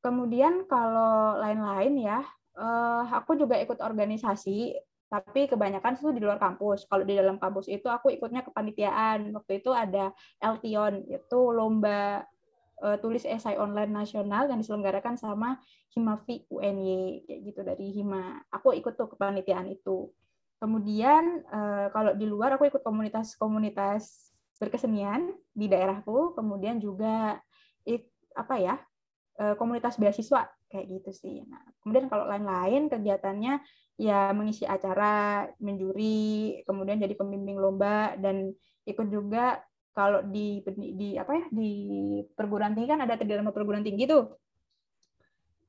[0.00, 2.20] kemudian kalau lain-lain ya,
[2.56, 4.74] uh, aku juga ikut organisasi,
[5.12, 6.88] tapi kebanyakan itu di luar kampus.
[6.88, 9.30] Kalau di dalam kampus itu aku ikutnya kepanitiaan.
[9.36, 12.24] Waktu itu ada Eltion, itu lomba
[12.80, 15.60] uh, tulis esai online nasional yang diselenggarakan sama
[15.92, 18.40] Himavi UNY kayak gitu dari Hima.
[18.54, 20.08] Aku ikut tuh kepanitiaan itu.
[20.60, 24.29] Kemudian uh, kalau di luar aku ikut komunitas-komunitas
[24.60, 27.40] berkesenian di daerahku, kemudian juga
[27.88, 28.04] it,
[28.36, 28.74] apa ya
[29.40, 31.36] uh, komunitas beasiswa kayak gitu sih.
[31.48, 33.58] Nah, kemudian kalau lain-lain kegiatannya
[33.96, 38.52] ya mengisi acara, menjuri, kemudian jadi pembimbing lomba dan
[38.84, 40.62] ikut juga kalau di
[40.96, 41.72] di apa ya di
[42.38, 44.38] perguruan tinggi kan ada tiga perguruan tinggi tuh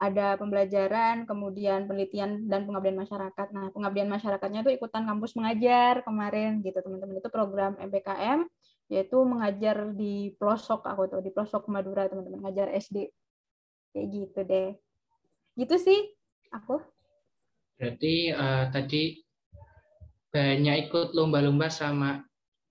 [0.02, 3.48] ada pembelajaran, kemudian penelitian dan pengabdian masyarakat.
[3.54, 8.50] Nah, pengabdian masyarakatnya itu ikutan kampus mengajar kemarin gitu teman-teman itu program MPKM
[8.92, 13.08] yaitu mengajar di pelosok aku tuh di pelosok Madura teman-teman ngajar SD
[13.96, 14.70] kayak gitu deh.
[15.56, 16.00] Gitu sih
[16.52, 16.84] aku.
[17.80, 19.24] Berarti uh, tadi
[20.32, 22.20] banyak ikut lomba-lomba sama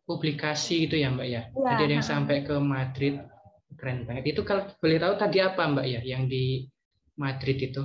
[0.04, 1.42] publikasi gitu ya Mbak ya.
[1.48, 3.16] ya Tadi ada yang sampai ke Madrid
[3.80, 4.36] keren banget.
[4.36, 6.68] Itu kalau boleh tahu tadi apa Mbak ya yang di
[7.16, 7.84] Madrid itu?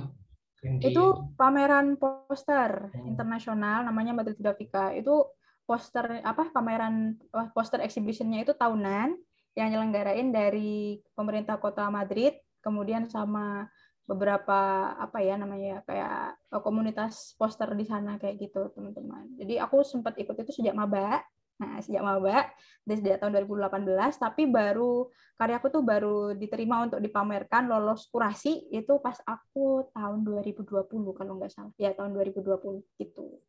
[0.60, 0.92] Di...
[0.92, 3.06] Itu pameran poster oh.
[3.08, 4.92] internasional namanya Madrid Grafika.
[4.92, 5.32] Itu
[5.66, 7.18] poster apa pameran
[7.52, 9.18] poster exhibitionnya itu tahunan
[9.58, 13.66] yang nyelenggarain dari pemerintah kota Madrid, kemudian sama
[14.06, 19.34] beberapa apa ya namanya kayak eh, komunitas poster di sana kayak gitu teman-teman.
[19.36, 21.26] Jadi aku sempat ikut itu sejak maba
[21.56, 22.52] Nah, sejak maba
[22.84, 25.08] dari sejak tahun 2018, tapi baru
[25.40, 31.52] karyaku tuh baru diterima untuk dipamerkan lolos kurasi itu pas aku tahun 2020 kalau nggak
[31.52, 31.72] salah.
[31.80, 33.40] Ya, tahun 2020 gitu.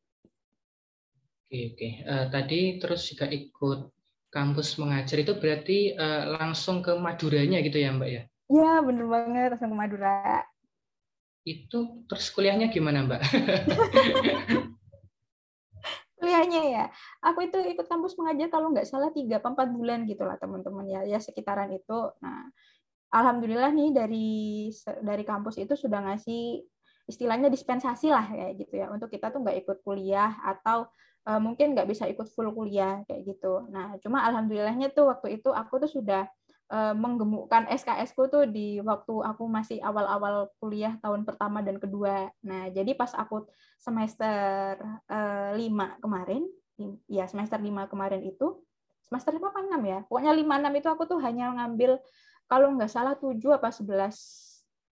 [1.48, 1.90] Oke, oke.
[2.04, 3.88] Uh, tadi terus juga ikut
[4.28, 8.24] kampus mengajar itu berarti uh, langsung ke Maduranya gitu ya, Mbak ya?
[8.52, 10.44] Iya, bener banget langsung ke Madura.
[11.48, 13.22] Itu terus kuliahnya gimana, Mbak?
[16.18, 16.84] kuliahnya ya
[17.22, 21.22] aku itu ikut kampus mengajar kalau nggak salah tiga empat bulan gitulah teman-teman ya ya
[21.22, 22.50] sekitaran itu nah
[23.14, 24.30] alhamdulillah nih dari
[25.06, 26.66] dari kampus itu sudah ngasih
[27.08, 30.90] istilahnya dispensasi lah kayak gitu ya untuk kita tuh nggak ikut kuliah atau
[31.28, 35.52] uh, mungkin nggak bisa ikut full kuliah kayak gitu nah cuma alhamdulillahnya tuh waktu itu
[35.52, 36.26] aku tuh sudah
[36.72, 42.32] uh, menggemukkan SKS-ku tuh di waktu aku masih awal-awal kuliah tahun pertama dan kedua.
[42.44, 43.48] Nah, jadi pas aku
[43.80, 44.76] semester
[45.08, 46.44] uh, kemarin,
[47.08, 48.60] ya semester lima kemarin itu,
[49.08, 50.00] semester lima apa enam ya?
[50.06, 52.00] Pokoknya lima enam itu aku tuh hanya ngambil
[52.48, 54.16] kalau nggak salah tujuh apa sebelas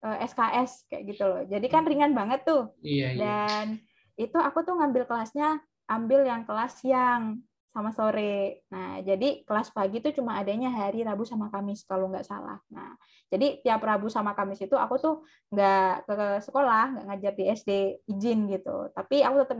[0.02, 1.42] uh, eh, SKS kayak gitu loh.
[1.46, 2.70] Jadi kan ringan banget tuh.
[2.82, 3.18] Iya, iya.
[3.18, 3.66] Dan
[4.14, 5.58] itu aku tuh ngambil kelasnya
[5.88, 7.42] ambil yang kelas yang
[7.74, 8.62] sama sore.
[8.70, 12.62] Nah, jadi kelas pagi itu cuma adanya hari Rabu sama Kamis kalau nggak salah.
[12.70, 12.94] Nah,
[13.26, 15.14] jadi tiap Rabu sama Kamis itu aku tuh
[15.50, 17.70] nggak ke sekolah, nggak ngajar di SD,
[18.06, 18.94] izin gitu.
[18.94, 19.58] Tapi aku tetap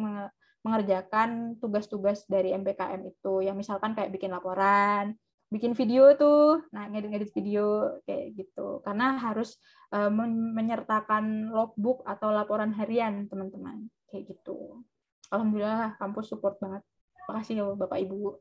[0.63, 5.19] mengerjakan tugas-tugas dari MPKM itu, yang misalkan kayak bikin laporan,
[5.51, 8.79] bikin video tuh, nah ngedit-ngedit video kayak gitu.
[8.87, 9.59] Karena harus
[9.91, 10.09] uh,
[10.55, 14.87] menyertakan logbook atau laporan harian teman-teman kayak gitu.
[15.35, 16.87] Alhamdulillah kampus support banget.
[17.27, 18.39] Makasih ya Bapak Ibu.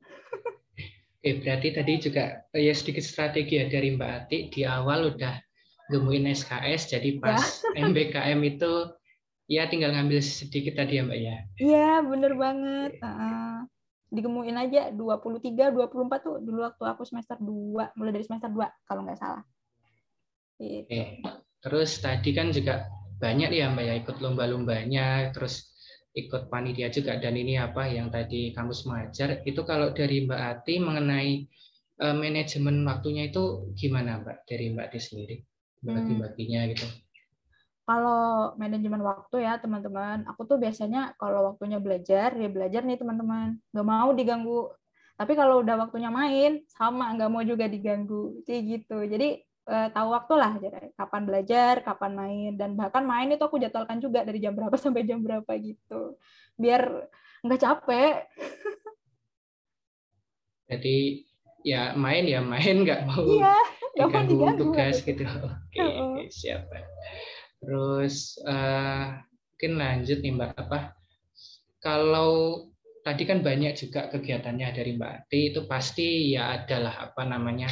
[1.24, 5.40] Oke, berarti tadi juga eh, ya sedikit strategi ya dari Mbak Ati di awal udah
[5.88, 7.88] gemuin SKS, jadi pas ya.
[7.88, 8.91] MBKM itu
[9.48, 11.38] ya tinggal ngambil sedikit tadi ya Mbak ya.
[11.64, 12.91] Iya, bener banget.
[12.99, 13.64] Uh,
[14.14, 19.02] digemuin aja 23, 24 tuh dulu waktu aku semester 2, mulai dari semester 2 kalau
[19.07, 19.44] nggak salah.
[20.60, 20.86] Gitu.
[20.86, 21.03] Oke.
[21.64, 22.91] Terus tadi kan juga
[23.24, 25.72] banyak ya Mbak ya ikut lomba-lombanya, terus
[26.14, 27.18] ikut panitia juga.
[27.18, 31.31] Dan ini apa yang tadi kampus mengajar itu kalau dari Mbak Ati mengenai
[32.02, 34.38] uh, manajemen waktunya itu gimana Mbak?
[34.45, 35.35] Dari Mbak Ati sendiri
[35.84, 36.69] bagi-baginya hmm.
[36.73, 36.88] gitu.
[37.84, 43.60] Kalau manajemen waktu ya teman-teman aku tuh biasanya kalau waktunya belajar ya belajar nih teman-teman.
[43.76, 44.72] Nggak mau diganggu.
[45.14, 48.40] Tapi kalau udah waktunya main sama nggak mau juga diganggu.
[48.48, 48.98] Kayak gitu.
[49.03, 50.53] Jadi uh, tahu waktu lah
[50.95, 55.07] kapan belajar, kapan main dan bahkan main itu aku jadwalkan juga dari jam berapa sampai
[55.07, 56.18] jam berapa gitu.
[56.60, 57.10] Biar
[57.44, 58.15] nggak capek.
[60.72, 61.27] Jadi
[61.64, 63.56] ya main ya main nggak mau iya,
[63.95, 65.23] diganggu tugas gitu.
[65.23, 66.68] Oke, okay, siap.
[67.64, 69.15] Terus uh,
[69.53, 70.80] mungkin lanjut nih Mbak apa?
[71.80, 72.64] Kalau
[73.03, 77.68] tadi kan banyak juga kegiatannya dari Mbak Ati itu pasti ya adalah apa namanya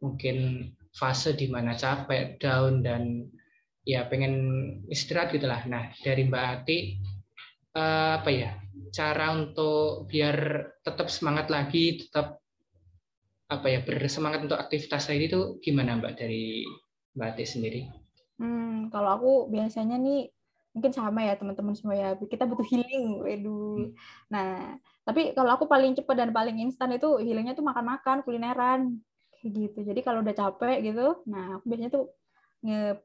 [0.00, 3.26] mungkin fase di mana capek, down dan
[3.84, 4.34] ya pengen
[4.88, 5.66] istirahat gitulah.
[5.66, 6.78] Nah dari Mbak Ati
[7.74, 8.50] uh, apa ya
[8.94, 10.36] cara untuk biar
[10.86, 12.38] tetap semangat lagi, tetap
[13.50, 16.64] apa ya bersemangat untuk aktivitas lain itu gimana Mbak dari
[17.18, 17.80] Mbak Ati sendiri?
[18.38, 20.30] Hmm, kalau aku biasanya nih
[20.74, 22.08] mungkin sama ya teman-teman semua ya.
[22.18, 23.78] Kita butuh healing, waduh.
[23.78, 23.90] Hmm.
[24.30, 24.50] Nah,
[25.06, 28.98] tapi kalau aku paling cepat dan paling instan itu healingnya tuh makan-makan, kulineran,
[29.52, 29.84] gitu.
[29.84, 32.08] Jadi kalau udah capek gitu, nah aku biasanya tuh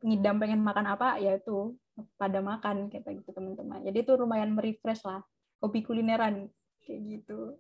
[0.04, 1.76] ngidam pengen makan apa, ya itu
[2.16, 3.84] pada makan kayak gitu teman-teman.
[3.84, 5.20] Jadi itu lumayan merefresh lah,
[5.60, 6.48] hobi kulineran
[6.84, 7.60] kayak gitu.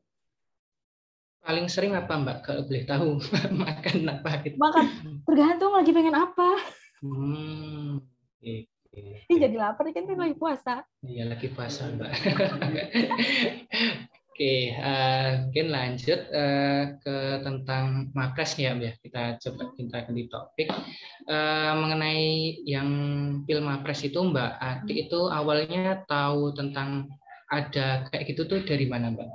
[1.39, 2.38] Paling sering apa Mbak?
[2.43, 3.07] Kalau boleh tahu
[3.64, 4.56] makan apa gitu.
[4.60, 4.85] Makan
[5.27, 6.49] tergantung lagi pengen apa.
[6.99, 8.03] Hmm.
[8.03, 9.03] oke, oke.
[9.31, 10.84] Ini jadi lapar kan kan lagi puasa.
[11.03, 12.11] Iya lagi puasa Mbak.
[14.39, 18.87] Oke, eh, mungkin lanjut eh, ke tentang Mapres ya, Mbak.
[18.87, 18.93] ya.
[19.03, 20.71] Kita coba kita ganti topik
[21.27, 22.89] Eh, mengenai yang
[23.43, 27.11] pil Mapres itu Mbak Adik itu awalnya tahu tentang
[27.51, 29.29] ada kayak gitu tuh dari mana Mbak?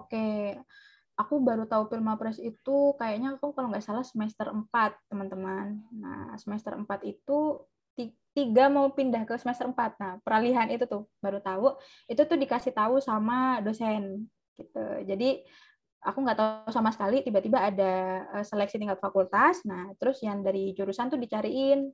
[0.00, 0.56] Oke,
[1.20, 5.84] aku baru tahu Pilmapres itu kayaknya aku kalau nggak salah semester 4, teman-teman.
[5.92, 7.60] Nah, semester 4 itu
[8.32, 10.00] tiga mau pindah ke semester 4.
[10.00, 11.76] Nah, peralihan itu tuh baru tahu.
[12.08, 14.84] Itu tuh dikasih tahu sama dosen gitu.
[15.04, 15.44] Jadi
[16.02, 17.92] aku nggak tahu sama sekali tiba-tiba ada
[18.40, 19.62] eh, seleksi tingkat fakultas.
[19.68, 21.92] Nah, terus yang dari jurusan tuh dicariin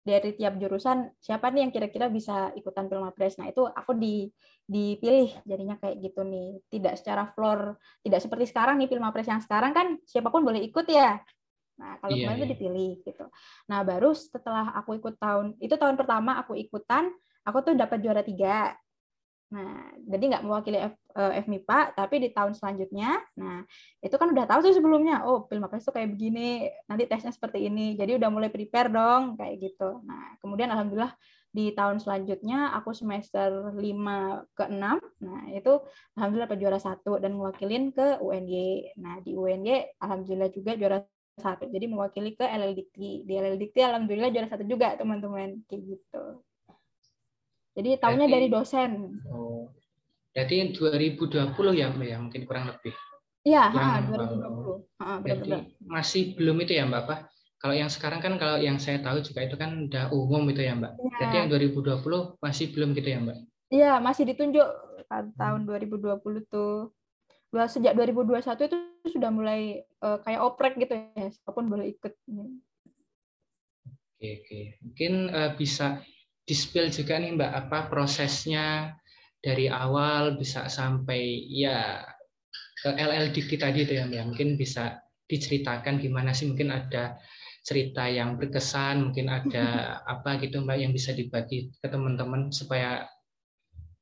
[0.00, 3.36] dari tiap jurusan siapa nih yang kira-kira bisa ikutan Pilmapres.
[3.36, 4.28] Nah, itu aku di
[4.64, 6.60] dipilih jadinya kayak gitu nih.
[6.66, 10.86] Tidak secara floor, tidak seperti sekarang nih Pilmapres yang sekarang kan siapa pun boleh ikut
[10.88, 11.20] ya.
[11.80, 12.52] Nah, kalau Iya, kemarin itu iya.
[12.54, 13.24] dipilih gitu.
[13.72, 17.08] Nah, baru setelah aku ikut tahun itu tahun pertama aku ikutan,
[17.48, 18.76] aku tuh dapat juara tiga.
[19.50, 23.66] Nah, jadi nggak mewakili F, eh, FMIPA, tapi di tahun selanjutnya, nah
[23.98, 27.98] itu kan udah tahu tuh sebelumnya, oh Pilmapres tuh kayak begini, nanti tesnya seperti ini,
[27.98, 30.06] jadi udah mulai prepare dong, kayak gitu.
[30.06, 31.10] Nah, kemudian alhamdulillah
[31.50, 35.82] di tahun selanjutnya aku semester 5 ke 6, nah itu
[36.14, 38.94] alhamdulillah dapat juara satu dan mewakilin ke UNY.
[39.02, 41.02] Nah, di UNY alhamdulillah juga juara
[41.40, 43.24] satu, jadi mewakili ke LLDikti.
[43.24, 46.24] Di LLDikti alhamdulillah juara satu juga teman-teman, kayak gitu.
[47.74, 48.90] Jadi Berarti- dari dosen.
[49.30, 49.72] Oh,
[50.36, 52.94] jadi 2020 ya Mbak ya mungkin kurang lebih.
[53.40, 54.76] Iya, ha, eh, 2020.
[55.00, 55.64] Ha, benar-benar.
[55.80, 57.16] masih belum itu ya Mbak apa?
[57.60, 60.76] Kalau yang sekarang kan kalau yang saya tahu juga itu kan udah umum itu ya
[60.76, 60.92] Mbak.
[60.96, 61.16] Iya.
[61.24, 63.38] Jadi yang 2020 masih belum gitu ya Mbak.
[63.70, 64.68] Iya, masih ditunjuk
[65.08, 66.92] kan tahun 2020 tuh.
[67.50, 68.78] Dua, sejak 2021 itu
[69.10, 72.14] sudah mulai eh, kayak oprek gitu ya, siapa pun boleh ikut.
[72.30, 74.60] Oke, oke.
[74.86, 75.98] Mungkin eh, bisa
[76.46, 78.94] di-spill juga nih Mbak apa prosesnya
[79.42, 82.04] dari awal bisa sampai ya
[82.80, 84.30] ke LL Dikti tadi itu ya Mbak.
[84.30, 87.18] Mungkin bisa diceritakan gimana sih mungkin ada
[87.66, 89.66] cerita yang berkesan, mungkin ada
[90.14, 93.10] apa gitu Mbak yang bisa dibagi ke teman-teman supaya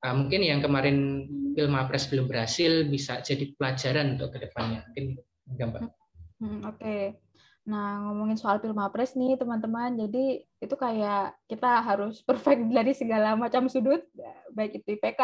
[0.05, 1.27] mungkin yang kemarin
[1.59, 4.87] Pilmapres belum berhasil bisa jadi pelajaran untuk ke depannya.
[4.91, 5.05] Mungkin
[5.51, 5.83] enggak Mbak.
[6.39, 7.19] Hmm, Oke.
[7.69, 9.93] Nah, ngomongin soal Pilmapres nih, teman-teman.
[9.93, 14.01] Jadi, itu kayak kita harus perfect dari segala macam sudut,
[14.57, 15.23] baik itu IPK,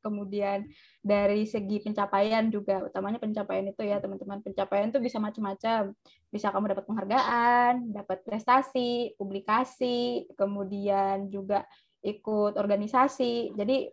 [0.00, 0.64] kemudian
[1.04, 4.40] dari segi pencapaian juga, utamanya pencapaian itu ya, teman-teman.
[4.40, 5.92] Pencapaian itu bisa macam-macam.
[6.32, 11.68] Bisa kamu dapat penghargaan, dapat prestasi, publikasi, kemudian juga
[12.00, 13.52] ikut organisasi.
[13.52, 13.92] Jadi,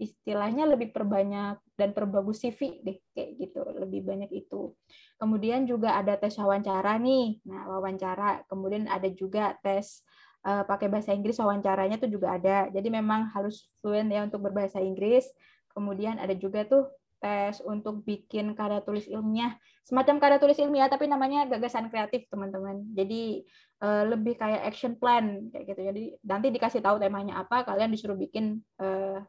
[0.00, 3.60] istilahnya lebih perbanyak dan perbagus CV deh, kayak gitu.
[3.68, 4.72] Lebih banyak itu.
[5.20, 7.44] Kemudian juga ada tes wawancara nih.
[7.44, 8.48] Nah, wawancara.
[8.48, 10.00] Kemudian ada juga tes
[10.48, 12.72] eh, pakai bahasa Inggris wawancaranya tuh juga ada.
[12.72, 15.28] Jadi memang harus fluent ya untuk berbahasa Inggris.
[15.72, 16.88] Kemudian ada juga tuh
[17.22, 19.54] tes untuk bikin karya tulis ilmiah.
[19.86, 22.88] Semacam karya tulis ilmiah tapi namanya gagasan kreatif, teman-teman.
[22.96, 23.44] Jadi
[23.84, 25.80] eh, lebih kayak action plan kayak gitu.
[25.92, 29.20] Jadi nanti dikasih tahu temanya apa, kalian disuruh bikin eh,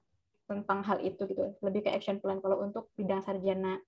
[0.48, 1.56] tentang hal itu gitu.
[1.64, 3.80] Lebih ke action plan kalau untuk bidang sarjana.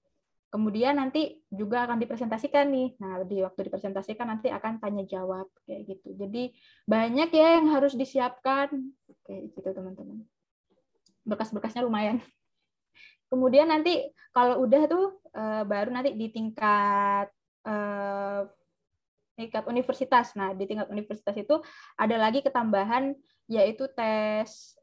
[0.53, 2.95] Kemudian nanti juga akan dipresentasikan nih.
[3.03, 6.15] Nah, di waktu dipresentasikan nanti akan tanya jawab kayak gitu.
[6.15, 6.55] Jadi
[6.87, 8.71] banyak ya yang harus disiapkan
[9.27, 10.23] kayak gitu teman-teman.
[11.27, 12.23] Berkas-berkasnya lumayan.
[13.31, 17.27] Kemudian nanti kalau udah tuh eh, baru nanti di tingkat
[17.67, 18.41] eh,
[19.35, 20.31] tingkat universitas.
[20.39, 21.59] Nah, di tingkat universitas itu
[21.99, 23.11] ada lagi ketambahan
[23.51, 24.79] yaitu tes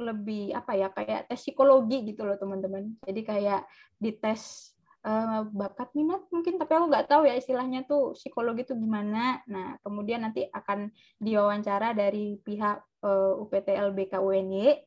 [0.00, 2.96] lebih apa ya kayak tes psikologi gitu loh teman-teman.
[3.04, 3.68] Jadi kayak
[4.00, 4.72] dites
[5.04, 9.44] eh, bakat minat mungkin tapi aku nggak tahu ya istilahnya tuh psikologi itu gimana.
[9.46, 10.90] Nah kemudian nanti akan
[11.20, 14.80] diwawancara dari pihak eh, UPT LBK UNY.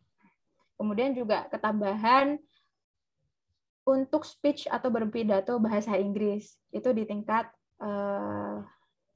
[0.74, 2.36] Kemudian juga ketambahan
[3.84, 7.48] untuk speech atau berpidato bahasa Inggris itu di tingkat
[7.80, 8.58] eh,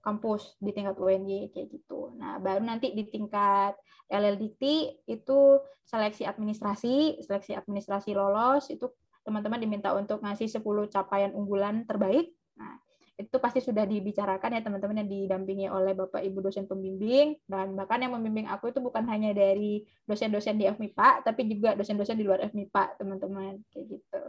[0.08, 2.16] kampus di tingkat UNY kayak gitu.
[2.16, 3.76] Nah, baru nanti di tingkat
[4.08, 4.64] LLDT
[5.12, 5.40] itu
[5.84, 8.88] seleksi administrasi, seleksi administrasi lolos itu
[9.28, 12.32] teman-teman diminta untuk ngasih 10 capaian unggulan terbaik.
[12.56, 12.80] Nah,
[13.20, 18.00] itu pasti sudah dibicarakan ya teman-teman yang didampingi oleh Bapak Ibu dosen pembimbing dan bahkan
[18.00, 22.46] yang membimbing aku itu bukan hanya dari dosen-dosen di FMIPA tapi juga dosen-dosen di luar
[22.48, 24.24] FMIPA teman-teman kayak gitu.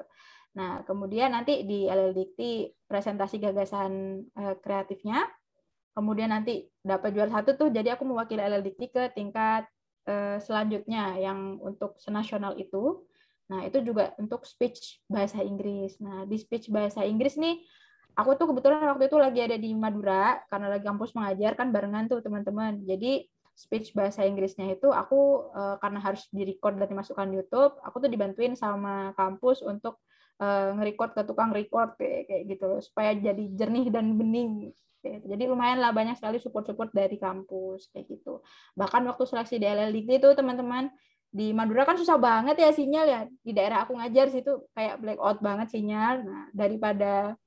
[0.56, 5.22] Nah, kemudian nanti di LLDikti presentasi gagasan eh, kreatifnya.
[5.98, 9.66] Kemudian nanti dapat juara satu tuh, jadi aku mewakili LLDikti ke tingkat
[10.06, 13.02] eh, selanjutnya yang untuk senasional itu.
[13.50, 15.98] Nah, itu juga untuk speech bahasa Inggris.
[15.98, 17.58] Nah, di speech bahasa Inggris nih,
[18.14, 22.06] aku tuh kebetulan waktu itu lagi ada di Madura, karena lagi kampus mengajar, kan barengan
[22.06, 22.78] tuh teman-teman.
[22.86, 23.26] Jadi,
[23.58, 28.54] speech bahasa Inggrisnya itu aku, eh, karena harus direcord dan dimasukkan YouTube, aku tuh dibantuin
[28.54, 29.98] sama kampus untuk
[30.38, 34.72] uh, nge-record ke tukang record kayak, kayak gitu supaya jadi jernih dan bening.
[35.02, 38.42] Jadi lumayan lah banyak sekali support-support dari kampus kayak gitu.
[38.74, 40.90] Bahkan waktu seleksi di LLDT itu teman-teman
[41.28, 43.22] di Madura kan susah banget ya sinyal ya.
[43.30, 46.26] Di daerah aku ngajar situ kayak blackout banget sinyal.
[46.26, 47.38] Nah daripada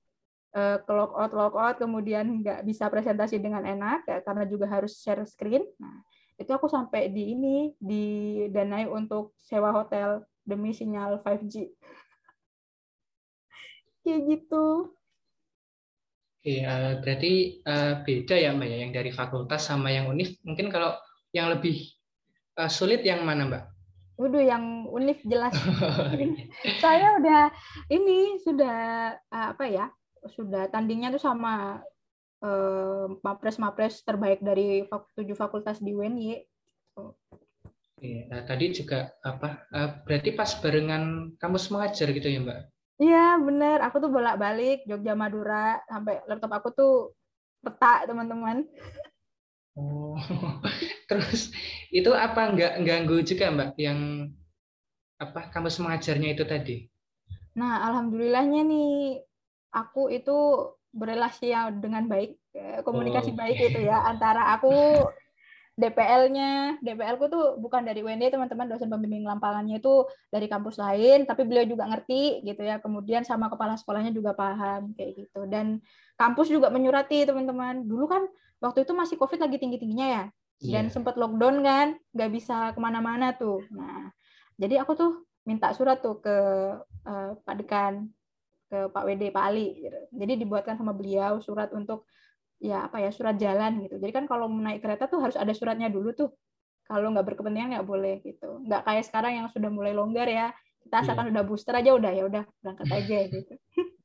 [0.56, 0.78] uh,
[1.18, 5.68] out lock out kemudian nggak bisa presentasi dengan enak ya, karena juga harus share screen.
[5.76, 6.08] Nah
[6.40, 11.70] itu aku sampai di ini didanai untuk sewa hotel demi sinyal 5G
[14.08, 14.96] kayak gitu.
[16.42, 20.34] Oke, uh, berarti uh, beda ya Mbak ya, yang dari fakultas sama yang univ.
[20.42, 20.98] Mungkin kalau
[21.38, 21.86] yang lebih
[22.58, 23.64] uh, sulit yang mana Mbak?
[24.18, 25.54] Waduh, yang univ jelas.
[26.82, 27.54] Saya udah
[27.94, 29.94] ini sudah apa ya?
[30.34, 31.86] Sudah tandingnya tuh sama
[33.22, 36.42] mapres-mapres terbaik dari tujuh fakultas di UNY.
[36.98, 39.70] Oke, nah, tadi juga apa?
[40.10, 42.81] berarti pas barengan kampus mengajar gitu ya Mbak?
[43.02, 46.94] Iya bener, aku tuh bolak-balik Jogja Madura sampai laptop aku tuh
[47.66, 48.62] peta teman-teman.
[49.74, 50.14] Oh,
[51.10, 51.50] terus
[51.90, 54.30] itu apa nggak ganggu juga mbak yang
[55.18, 56.78] apa kampus mengajarnya itu tadi?
[57.58, 59.26] Nah alhamdulillahnya nih
[59.74, 62.38] aku itu berelasi dengan baik
[62.86, 64.76] komunikasi oh, baik itu ya antara aku
[65.82, 71.42] DPL-nya, DPL-ku tuh bukan dari UND teman-teman dosen pembimbing lampangannya itu dari kampus lain, tapi
[71.50, 72.78] beliau juga ngerti gitu ya.
[72.78, 75.50] Kemudian sama kepala sekolahnya juga paham kayak gitu.
[75.50, 75.82] Dan
[76.22, 77.82] kampus juga menyurati teman-teman.
[77.90, 78.30] Dulu kan
[78.62, 80.24] waktu itu masih COVID lagi tinggi-tingginya ya,
[80.62, 80.94] dan yeah.
[80.94, 83.66] sempat lockdown kan, nggak bisa ke mana-mana tuh.
[83.74, 84.14] Nah,
[84.62, 86.38] jadi aku tuh minta surat tuh ke
[87.10, 88.06] uh, Pak Dekan,
[88.70, 89.82] ke Pak WD, Pak Ali.
[89.82, 90.00] Gitu.
[90.14, 92.06] Jadi dibuatkan sama beliau surat untuk
[92.62, 93.98] ya apa ya surat jalan gitu.
[93.98, 96.30] Jadi kan kalau naik kereta tuh harus ada suratnya dulu tuh.
[96.86, 98.62] Kalau nggak berkepentingan nggak boleh gitu.
[98.70, 100.54] Nggak kayak sekarang yang sudah mulai longgar ya.
[100.86, 101.04] Kita iya.
[101.04, 101.34] asalkan yeah.
[101.34, 103.54] udah booster aja udah ya udah berangkat aja gitu.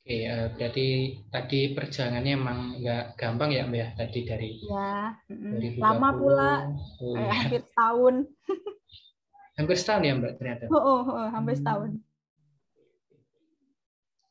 [0.00, 0.86] Oke, uh, berarti
[1.30, 6.52] tadi perjalanannya emang nggak gampang ya Mbak ya tadi dari ya, dari lama pula
[6.98, 7.30] oh, ya.
[7.46, 8.14] hampir setahun.
[9.54, 10.64] hampir setahun ya Mbak ternyata.
[10.72, 12.02] Oh, oh, oh hampir setahun.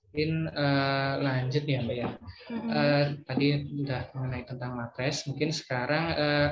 [0.10, 2.10] Mungkin uh, lanjut ya mbak ya.
[2.50, 5.30] Uh, tadi udah mengenai tentang matres.
[5.30, 6.50] Mungkin sekarang uh,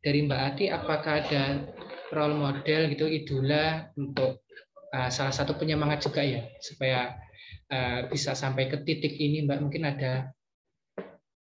[0.00, 1.68] dari mbak Ati apakah ada
[2.08, 4.48] role model gitu idola untuk
[4.96, 7.12] uh, salah satu penyemangat juga ya supaya
[7.68, 9.60] uh, bisa sampai ke titik ini mbak?
[9.60, 10.32] Mungkin ada.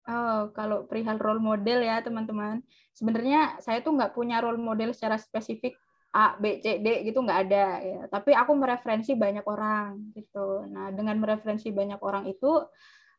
[0.09, 2.65] Oh, kalau perihal role model ya teman-teman,
[2.97, 5.77] sebenarnya saya tuh nggak punya role model secara spesifik
[6.15, 8.01] A, B, C, D gitu nggak ada ya.
[8.07, 10.62] Tapi aku mereferensi banyak orang gitu.
[10.70, 12.62] Nah, dengan mereferensi banyak orang itu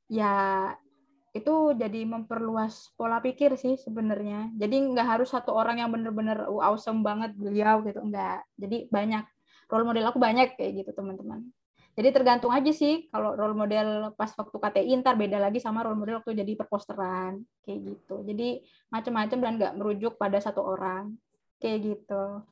[0.07, 0.71] ya
[1.35, 4.55] itu jadi memperluas pola pikir sih sebenarnya.
[4.55, 8.47] Jadi nggak harus satu orang yang bener-bener awesome banget beliau gitu enggak.
[8.55, 9.27] Jadi banyak
[9.67, 11.43] role model aku banyak kayak gitu teman-teman.
[11.95, 15.99] Jadi tergantung aja sih kalau role model pas waktu KTI ntar beda lagi sama role
[15.99, 18.23] model waktu jadi perposteran kayak gitu.
[18.23, 21.15] Jadi macam-macam dan nggak merujuk pada satu orang
[21.59, 22.43] kayak gitu.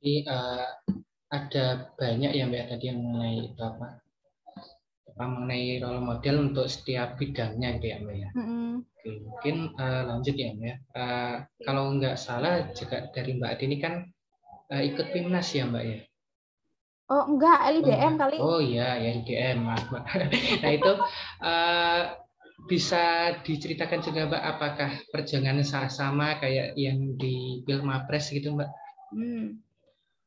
[0.00, 0.66] Jadi uh,
[1.32, 1.64] ada
[1.98, 3.98] banyak ya Mbak tadi yang mengenai itu apa?
[5.16, 8.28] apa mengenai role model untuk setiap bidangnya gitu ya Mbak ya.
[8.36, 8.70] Mm-hmm.
[8.84, 10.76] Oke, mungkin uh, lanjut ya Mbak.
[10.92, 11.34] Uh,
[11.64, 13.94] kalau nggak salah juga dari Mbak Adi ini kan
[14.68, 15.98] uh, ikut timnas ya Mbak ya.
[17.06, 18.36] Oh enggak, LIDM oh, kali.
[18.42, 20.04] Oh iya, ya LIDM maaf Mbak.
[20.62, 20.92] nah itu
[21.40, 22.02] uh,
[22.68, 23.04] bisa
[23.40, 28.68] diceritakan juga Mbak apakah perjuangannya sama kayak yang di Pilmapres gitu Mbak?
[29.12, 29.62] Hmm.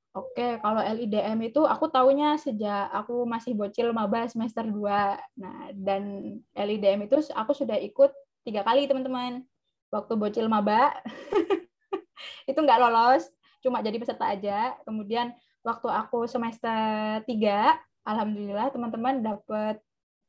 [0.10, 5.22] Oke, kalau LIDM itu aku taunya sejak aku masih bocil maba semester 2.
[5.38, 8.10] Nah, dan LIDM itu aku sudah ikut
[8.41, 9.45] tiga kali, teman-teman.
[9.93, 10.97] Waktu bocil maba,
[12.49, 13.30] itu nggak lolos,
[13.61, 14.73] cuma jadi peserta aja.
[14.81, 15.30] Kemudian
[15.61, 19.77] waktu aku semester 3, alhamdulillah teman-teman dapat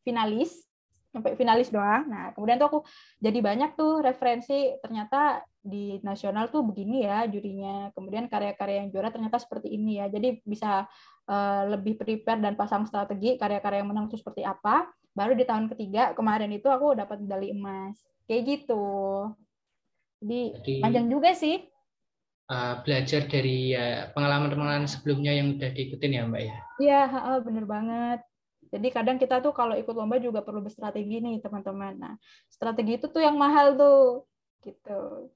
[0.04, 0.70] finalis,
[1.08, 2.04] sampai finalis doang.
[2.04, 2.80] Nah, kemudian tuh aku
[3.16, 7.92] jadi banyak tuh referensi, ternyata di nasional tuh begini ya jurinya.
[7.92, 10.08] Kemudian karya-karya yang juara ternyata seperti ini ya.
[10.08, 10.88] Jadi bisa
[11.28, 14.88] uh, lebih prepare dan pasang strategi karya-karya yang menang itu seperti apa.
[15.12, 18.00] Baru di tahun ketiga kemarin itu aku dapat medali emas.
[18.24, 18.84] Kayak gitu.
[20.20, 21.64] Jadi, Jadi panjang juga sih.
[22.50, 26.56] Uh, belajar dari ya, pengalaman-pengalaman sebelumnya yang udah diikutin ya Mbak ya?
[26.82, 27.02] Iya,
[27.46, 28.20] bener banget.
[28.70, 31.94] Jadi kadang kita tuh kalau ikut lomba juga perlu berstrategi nih teman-teman.
[31.98, 32.14] Nah,
[32.50, 34.26] strategi itu tuh yang mahal tuh,
[34.62, 35.30] gitu.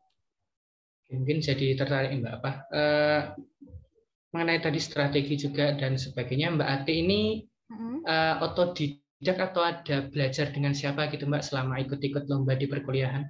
[1.13, 2.51] Mungkin jadi tertarik Mbak apa?
[2.73, 3.21] Uh,
[4.33, 7.21] mengenai tadi strategi juga dan sebagainya, Mbak Ati ini
[8.09, 13.25] uh, otodidak atau ada belajar dengan siapa gitu Mbak selama ikut-ikut lomba di perkuliahan?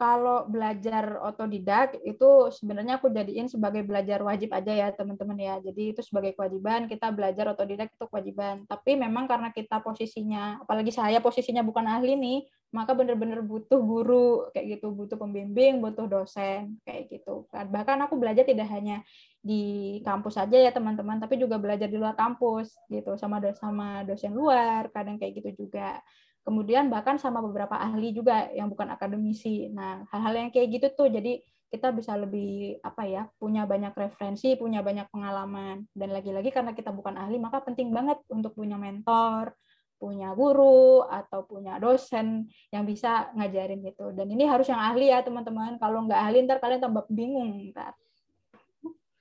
[0.00, 5.60] Kalau belajar otodidak itu sebenarnya aku jadiin sebagai belajar wajib aja ya teman-teman ya.
[5.60, 8.64] Jadi itu sebagai kewajiban kita belajar otodidak itu kewajiban.
[8.64, 14.48] Tapi memang karena kita posisinya, apalagi saya posisinya bukan ahli nih, maka benar-benar butuh guru
[14.56, 17.44] kayak gitu, butuh pembimbing, butuh dosen kayak gitu.
[17.52, 19.04] Bahkan aku belajar tidak hanya
[19.44, 24.32] di kampus saja ya teman-teman, tapi juga belajar di luar kampus gitu sama sama dosen
[24.32, 26.00] luar, kadang kayak gitu juga
[26.44, 29.68] kemudian bahkan sama beberapa ahli juga yang bukan akademisi.
[29.70, 31.40] Nah, hal-hal yang kayak gitu tuh jadi
[31.70, 35.86] kita bisa lebih apa ya, punya banyak referensi, punya banyak pengalaman.
[35.94, 39.54] Dan lagi-lagi karena kita bukan ahli, maka penting banget untuk punya mentor,
[39.94, 44.10] punya guru atau punya dosen yang bisa ngajarin gitu.
[44.10, 45.78] Dan ini harus yang ahli ya, teman-teman.
[45.78, 47.94] Kalau nggak ahli ntar kalian tambah bingung ntar.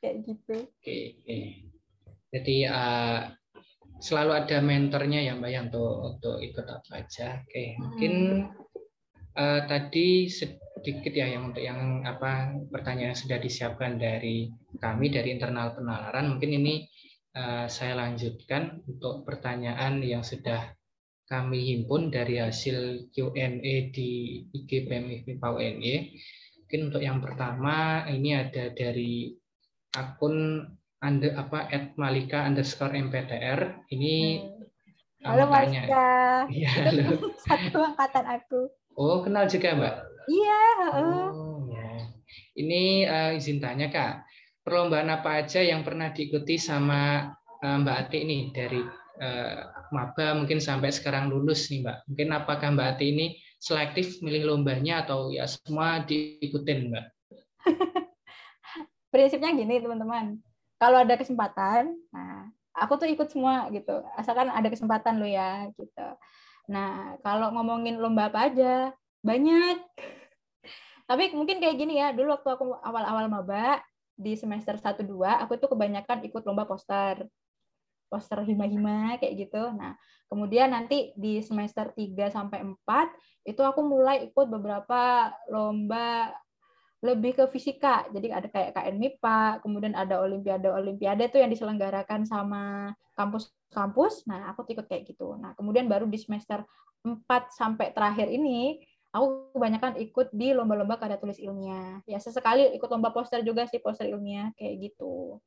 [0.02, 0.56] Kayak gitu.
[0.66, 1.38] Oke, oke.
[2.30, 3.39] Jadi uh,
[4.00, 7.44] selalu ada mentornya ya Mbak yang untuk untuk ikut apa aja.
[7.44, 8.14] Oke, mungkin
[9.36, 14.48] uh, tadi sedikit ya yang untuk yang apa pertanyaan yang sudah disiapkan dari
[14.80, 16.32] kami dari internal penalaran.
[16.32, 16.88] Mungkin ini
[17.36, 20.72] uh, saya lanjutkan untuk pertanyaan yang sudah
[21.30, 26.18] kami himpun dari hasil Q&A di IG PMIP UNY.
[26.66, 29.30] Mungkin untuk yang pertama ini ada dari
[29.94, 30.66] akun
[31.00, 35.24] under apa at malika underscore mptr ini hmm.
[35.24, 36.08] halo Malika.
[36.52, 37.04] Iya halo.
[37.48, 38.62] satu angkatan aku.
[39.00, 39.96] Oh kenal juga mbak?
[40.28, 40.64] Iya
[40.96, 41.92] oh ya.
[42.60, 44.28] Ini uh, izin tanya kak.
[44.60, 47.32] Perlombaan apa aja yang pernah diikuti sama
[47.64, 48.84] uh, mbak Ati ini dari
[49.24, 49.60] uh,
[49.96, 51.98] maba mungkin sampai sekarang lulus nih mbak?
[52.12, 53.26] Mungkin apakah mbak Ati ini
[53.60, 57.06] selektif milih lombanya atau ya semua diikutin mbak?
[59.16, 60.49] Prinsipnya gini teman-teman
[60.80, 64.00] kalau ada kesempatan, nah aku tuh ikut semua gitu.
[64.16, 66.08] Asalkan ada kesempatan lo ya gitu.
[66.72, 69.78] Nah, kalau ngomongin lomba apa aja, banyak.
[71.10, 73.84] Tapi mungkin kayak gini ya, dulu waktu aku awal-awal maba
[74.16, 77.28] di semester 1 2, aku tuh kebanyakan ikut lomba poster.
[78.10, 79.70] Poster hima-hima kayak gitu.
[79.76, 79.94] Nah,
[80.32, 83.12] kemudian nanti di semester 3 sampai 4
[83.46, 86.34] itu aku mulai ikut beberapa lomba
[87.00, 88.04] lebih ke fisika.
[88.12, 94.28] Jadi ada kayak KN MIPA, kemudian ada olimpiade-olimpiade tuh yang diselenggarakan sama kampus-kampus.
[94.28, 95.40] Nah, aku ikut kayak gitu.
[95.40, 96.64] Nah, kemudian baru di semester
[97.04, 98.84] 4 sampai terakhir ini
[99.16, 102.04] aku kebanyakan ikut di lomba-lomba karya tulis ilmiah.
[102.04, 105.40] Ya, sesekali ikut lomba poster juga sih, poster ilmiah kayak gitu.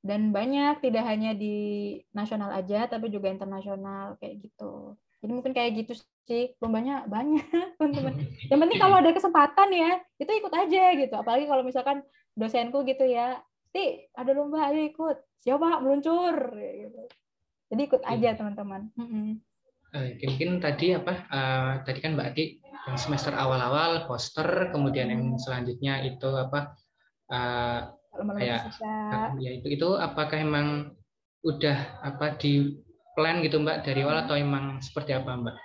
[0.00, 4.96] Dan banyak tidak hanya di nasional aja tapi juga internasional kayak gitu.
[5.20, 5.92] Jadi mungkin kayak gitu
[6.24, 7.44] sih, lombanya banyak
[7.76, 8.14] teman-teman.
[8.48, 11.14] Yang penting kalau ada kesempatan ya, itu ikut aja gitu.
[11.14, 12.00] Apalagi kalau misalkan
[12.32, 13.36] dosenku gitu ya,
[13.70, 15.16] Ti, ada lomba, ayo ikut.
[15.44, 17.02] Siapa meluncur gitu.
[17.70, 18.90] Jadi ikut aja teman-teman.
[19.94, 21.14] Uh, mungkin tadi apa?
[21.30, 22.44] Uh, tadi kan Mbak Ati
[22.90, 26.74] yang semester awal-awal poster, kemudian yang selanjutnya itu apa?
[27.30, 28.74] Uh, kayak
[29.38, 30.98] ya itu itu apakah emang
[31.46, 32.74] udah apa di
[33.20, 35.56] plan gitu Mbak dari awal atau emang seperti apa Mbak?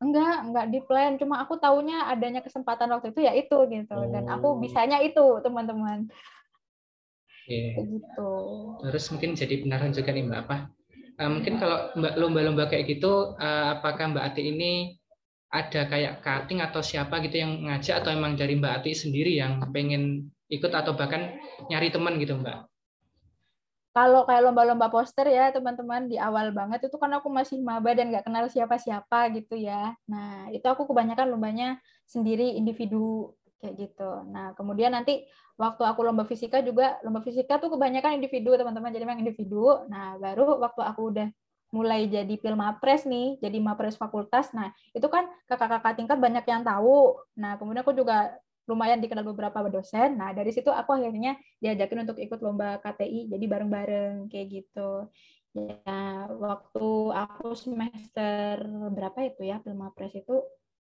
[0.00, 1.12] Enggak, enggak di plan.
[1.20, 3.92] Cuma aku taunya adanya kesempatan waktu itu ya itu gitu.
[3.92, 4.08] Oh.
[4.08, 4.58] Dan aku oh.
[4.58, 6.08] bisanya itu teman-teman.
[7.44, 7.76] Yeah.
[7.76, 8.32] Gitu.
[8.80, 10.56] Terus mungkin jadi benaran juga nih Mbak apa?
[11.20, 14.72] Uh, mungkin kalau Mbak lomba-lomba kayak gitu, uh, apakah Mbak Ati ini
[15.52, 19.62] ada kayak cutting atau siapa gitu yang ngajak atau emang dari Mbak Ati sendiri yang
[19.70, 21.36] pengen ikut atau bahkan
[21.68, 22.73] nyari teman gitu Mbak?
[23.94, 28.10] Kalau kayak lomba-lomba poster ya teman-teman di awal banget itu kan aku masih maba dan
[28.10, 29.94] nggak kenal siapa-siapa gitu ya.
[30.10, 33.30] Nah itu aku kebanyakan lombanya sendiri individu
[33.62, 34.26] kayak gitu.
[34.34, 35.22] Nah kemudian nanti
[35.54, 39.86] waktu aku lomba fisika juga lomba fisika tuh kebanyakan individu teman-teman jadi memang individu.
[39.86, 41.28] Nah baru waktu aku udah
[41.74, 44.54] mulai jadi pilmapres nih, jadi mapres fakultas.
[44.54, 47.18] Nah, itu kan kakak-kakak tingkat banyak yang tahu.
[47.34, 48.30] Nah, kemudian aku juga
[48.64, 50.16] lumayan dikenal beberapa dosen.
[50.16, 55.08] Nah, dari situ aku akhirnya diajakin untuk ikut lomba KTI, jadi bareng-bareng kayak gitu.
[55.54, 58.58] Ya, waktu aku semester
[58.90, 60.42] berapa itu ya, Filmapres itu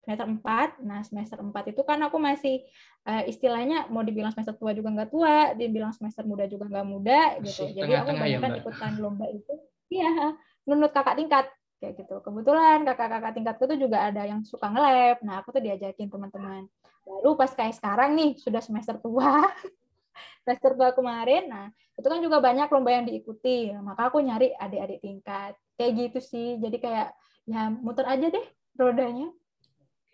[0.04, 0.84] semester 4.
[0.84, 2.64] Nah, semester 4 itu kan aku masih
[3.08, 7.22] uh, istilahnya mau dibilang semester tua juga nggak tua, dibilang semester muda juga nggak muda
[7.44, 7.68] gitu.
[7.68, 9.54] Masih Jadi aku ya, banyak ikutan lomba itu.
[9.92, 10.36] Iya,
[10.68, 11.46] menurut kakak tingkat
[11.84, 12.24] kayak gitu.
[12.24, 15.20] Kebetulan kakak-kakak tingkatku tuh juga ada yang suka nge-lab.
[15.28, 16.72] Nah, aku tuh diajakin teman-teman.
[17.04, 19.44] Baru pas kayak sekarang nih sudah semester tua.
[20.48, 21.52] semester tua kemarin.
[21.52, 21.68] Nah,
[22.00, 23.76] itu kan juga banyak lomba yang diikuti.
[23.76, 25.60] Maka aku nyari adik-adik tingkat.
[25.76, 26.48] Kayak gitu sih.
[26.64, 27.12] Jadi kayak
[27.44, 28.46] ya muter aja deh
[28.80, 29.28] rodanya.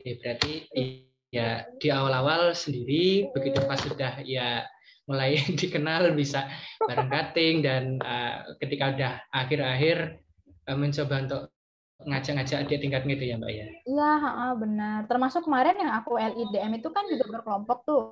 [0.02, 0.66] Oke, berarti
[1.30, 4.66] ya di awal-awal sendiri begitu pas sudah ya
[5.06, 6.50] mulai dikenal bisa
[6.82, 10.18] bareng cutting dan uh, ketika udah akhir-akhir
[10.70, 11.44] uh, mencoba untuk
[12.00, 13.68] ngajak-ngajak adik tingkat gitu ya Mbak ya.
[13.84, 14.14] Iya,
[14.56, 15.00] benar.
[15.12, 18.04] Termasuk kemarin yang aku LIDM itu kan juga berkelompok tuh.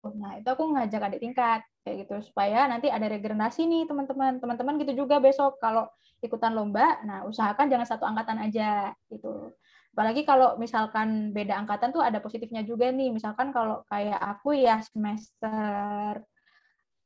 [0.00, 4.40] Nah, itu aku ngajak adik tingkat kayak gitu supaya nanti ada regenerasi nih teman-teman.
[4.40, 5.88] Teman-teman gitu juga besok kalau
[6.20, 9.56] ikutan lomba, nah usahakan jangan satu angkatan aja gitu.
[9.96, 13.08] Apalagi kalau misalkan beda angkatan tuh ada positifnya juga nih.
[13.08, 16.20] Misalkan kalau kayak aku ya semester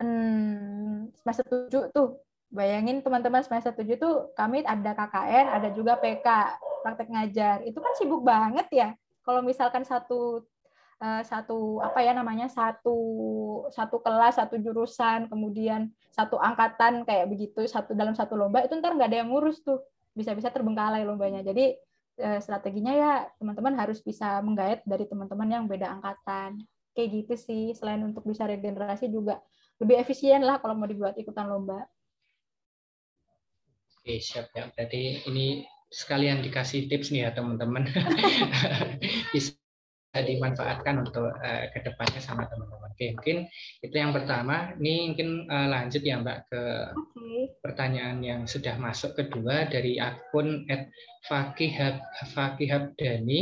[0.02, 2.23] hmm, semester 7 tuh.
[2.54, 6.22] Bayangin teman-teman semester 7 tuh kami ada KKN, ada juga PK,
[6.86, 7.66] praktek ngajar.
[7.66, 8.88] Itu kan sibuk banget ya.
[9.26, 10.46] Kalau misalkan satu
[11.02, 12.94] eh, satu apa ya namanya satu
[13.74, 18.94] satu kelas satu jurusan kemudian satu angkatan kayak begitu satu dalam satu lomba itu ntar
[18.94, 19.82] nggak ada yang ngurus tuh.
[20.14, 21.42] Bisa-bisa terbengkalai lombanya.
[21.42, 21.74] Jadi
[22.22, 26.62] eh, strateginya ya teman-teman harus bisa menggait dari teman-teman yang beda angkatan.
[26.94, 27.74] Kayak gitu sih.
[27.74, 29.42] Selain untuk bisa regenerasi juga
[29.82, 31.82] lebih efisien lah kalau mau dibuat ikutan lomba
[34.04, 34.68] Oke, siap ya.
[34.68, 37.88] Berarti ini sekalian dikasih tips nih ya teman-teman.
[39.32, 39.56] Bisa
[40.12, 42.92] dimanfaatkan untuk uh, ke depannya sama teman-teman.
[42.92, 43.48] Oke, mungkin
[43.80, 44.76] itu yang pertama.
[44.76, 46.62] Ini mungkin uh, lanjut ya Mbak ke
[46.92, 47.56] Oke.
[47.64, 50.68] pertanyaan yang sudah masuk kedua dari akun
[51.24, 52.04] @fakihab
[52.36, 53.40] fakihab.dani.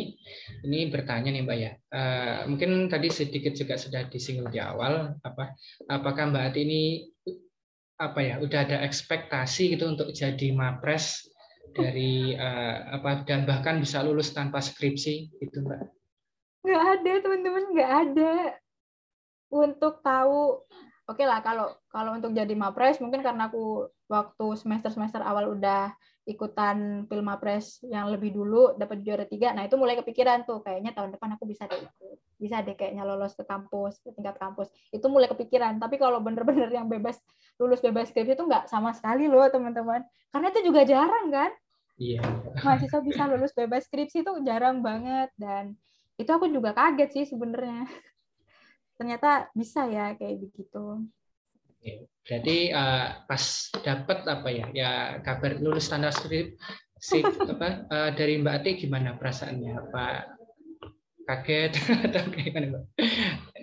[0.63, 1.75] Ini bertanya nih Mbak ya.
[1.91, 5.59] Uh, mungkin tadi sedikit juga sudah disinggung di awal apa
[5.91, 6.83] apakah Mbak Ati ini
[8.03, 11.31] apa ya udah ada ekspektasi gitu untuk jadi mapres
[11.73, 15.83] dari uh, apa dan bahkan bisa lulus tanpa skripsi itu Mbak.
[16.62, 18.33] nggak ada teman-teman nggak ada
[19.51, 20.62] untuk tahu
[21.09, 25.91] oke lah kalau kalau untuk jadi mapres mungkin karena aku waktu semester semester awal udah
[26.23, 31.19] ikutan Pilmapres yang lebih dulu dapat juara tiga nah itu mulai kepikiran tuh kayaknya tahun
[31.19, 34.66] depan aku bisa deh ikut bisa deh kayaknya lolos ke kampus ke tingkat kampus.
[34.90, 37.23] Itu mulai kepikiran tapi kalau bener-bener yang bebas
[37.62, 40.03] lulus bebas skripsi itu nggak sama sekali loh teman-teman.
[40.35, 41.55] Karena itu juga jarang kan?
[42.03, 42.24] Iya.
[42.65, 45.78] mahasiswa bisa lulus bebas skripsi itu jarang banget dan
[46.19, 47.86] itu aku juga kaget sih sebenarnya.
[48.99, 51.07] Ternyata bisa ya kayak begitu
[52.23, 53.43] Berarti uh, pas
[53.83, 54.91] dapat apa ya ya
[55.27, 56.55] kabar lulus standar skrip
[57.03, 57.19] si
[57.53, 59.73] apa uh, dari Mbak Ati gimana perasaannya?
[59.75, 60.05] Apa
[61.27, 61.73] kaget
[62.07, 62.85] atau gimana Mbak?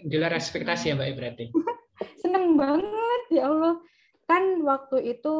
[0.05, 1.45] Di luar ekspektasi ya Mbak berarti.
[2.19, 3.75] seneng banget ya Allah
[4.29, 5.35] kan waktu itu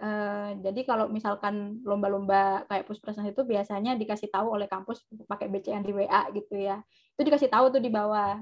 [0.00, 5.84] eh, jadi kalau misalkan lomba-lomba kayak puspresan itu biasanya dikasih tahu oleh kampus pakai BCN
[5.86, 6.80] di WA gitu ya
[7.14, 8.40] itu dikasih tahu tuh di bawah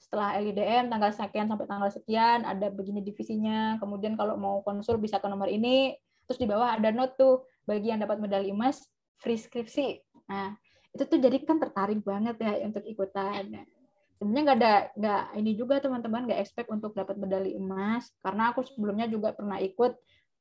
[0.00, 3.76] setelah LIDM tanggal sekian sampai tanggal sekian ada begini divisinya.
[3.76, 5.92] Kemudian kalau mau konsul bisa ke nomor ini.
[6.24, 8.80] Terus di bawah ada note tuh bagi yang dapat medali emas
[9.20, 10.00] free skripsi.
[10.32, 10.56] Nah
[10.90, 13.46] itu tuh jadi kan tertarik banget ya untuk ikutan.
[13.52, 13.64] Nah,
[14.18, 18.08] sebenarnya nggak ada nggak ini juga teman-teman nggak expect untuk dapat medali emas.
[18.24, 19.94] Karena aku sebelumnya juga pernah ikut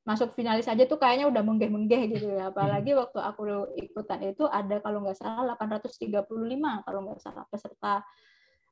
[0.07, 2.49] masuk finalis aja tuh kayaknya udah menggeh-menggeh gitu ya.
[2.49, 6.25] Apalagi waktu aku ikutan itu ada kalau nggak salah 835
[6.87, 8.01] kalau nggak salah peserta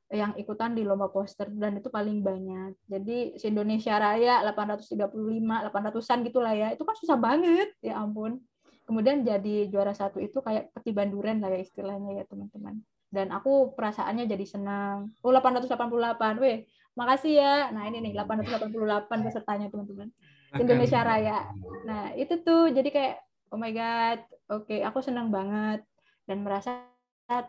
[0.08, 6.18] yang ikutan di lomba poster dan itu paling banyak jadi se Indonesia Raya 835 800-an
[6.24, 8.40] gitulah ya itu kan susah banget ya ampun
[8.88, 13.72] kemudian jadi juara satu itu kayak ketiban duren lah ya istilahnya ya teman-teman dan aku
[13.72, 15.16] perasaannya jadi senang.
[15.24, 17.54] Oh 888, weh, makasih ya.
[17.72, 20.12] Nah ini nih 888 pesertanya teman-teman.
[20.56, 21.48] Indonesia Raya.
[21.88, 23.16] Nah itu tuh jadi kayak
[23.52, 24.20] oh my god,
[24.52, 25.84] oke okay, aku senang banget
[26.28, 26.84] dan merasa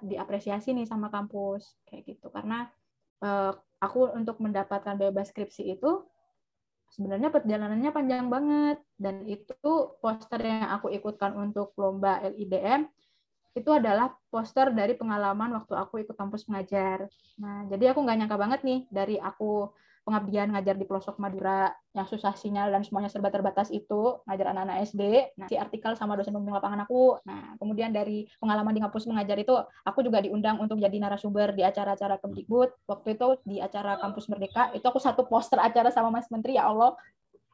[0.04, 2.68] diapresiasi nih sama kampus kayak gitu karena
[3.24, 6.04] uh, aku untuk mendapatkan bebas skripsi itu
[6.92, 9.72] sebenarnya perjalanannya panjang banget dan itu
[10.04, 12.90] poster yang aku ikutkan untuk lomba LIDM
[13.58, 17.10] itu adalah poster dari pengalaman waktu aku ikut kampus mengajar.
[17.42, 19.74] Nah, jadi aku nggak nyangka banget nih dari aku
[20.04, 24.78] pengabdian ngajar di pelosok Madura yang susah sinyal dan semuanya serba terbatas itu ngajar anak-anak
[24.86, 25.02] SD.
[25.38, 27.18] Nah, si artikel sama dosen pembimbing lapangan aku.
[27.26, 29.54] Nah, kemudian dari pengalaman di kampus mengajar itu
[29.86, 32.70] aku juga diundang untuk jadi narasumber di acara-acara Kemdikbud.
[32.90, 36.70] Waktu itu di acara kampus Merdeka itu aku satu poster acara sama Mas Menteri ya
[36.70, 36.94] Allah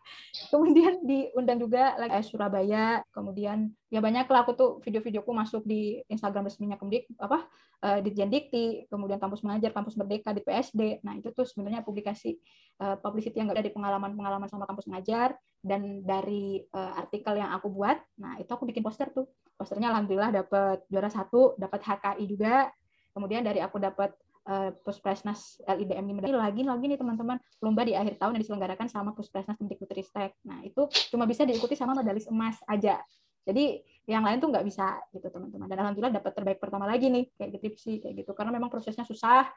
[0.54, 6.02] kemudian diundang juga lagi eh, Surabaya kemudian ya banyak lah aku tuh video-videoku masuk di
[6.12, 7.46] Instagram resminya Kemdik apa
[7.86, 12.38] uh, di Dikti kemudian kampus mengajar kampus merdeka di PSD nah itu tuh sebenarnya publikasi
[12.82, 17.98] uh, publicity yang dari pengalaman-pengalaman sama kampus mengajar dan dari uh, artikel yang aku buat.
[18.22, 19.26] Nah itu aku bikin poster tuh.
[19.58, 22.70] Posternya alhamdulillah dapat juara satu dapat HKI juga.
[23.18, 24.14] Kemudian dari aku dapat
[24.46, 29.12] uh, Puspresnas LIDM ini lagi lagi nih teman-teman lomba di akhir tahun yang diselenggarakan sama
[29.18, 30.38] Puspresnas Kemdikbudristek.
[30.46, 33.02] Nah itu cuma bisa diikuti sama medalis emas aja.
[33.46, 35.70] Jadi yang lain tuh nggak bisa gitu teman-teman.
[35.70, 39.06] Dan alhamdulillah dapat terbaik pertama lagi nih kayak gitu sih kayak gitu karena memang prosesnya
[39.06, 39.50] susah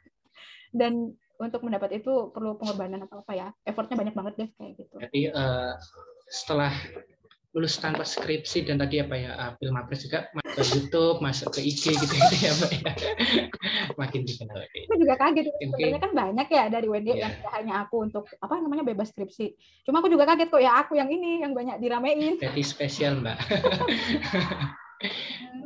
[0.72, 4.96] dan untuk mendapat itu perlu pengorbanan atau apa ya effortnya banyak banget deh kayak gitu.
[4.98, 5.72] Jadi uh,
[6.28, 6.72] setelah
[7.58, 11.60] lulus tanpa skripsi dan tadi apa ya film apres juga masuk ke YouTube masuk ke
[11.66, 12.92] IG gitu, gitu ya Mbak ya.
[13.98, 17.26] Makin dikenal aku juga kaget sebenarnya kan banyak ya dari WD yeah.
[17.26, 19.58] yang hanya aku untuk apa namanya bebas skripsi.
[19.82, 22.38] Cuma aku juga kaget kok ya aku yang ini yang banyak diramein.
[22.38, 23.38] Jadi spesial Mbak.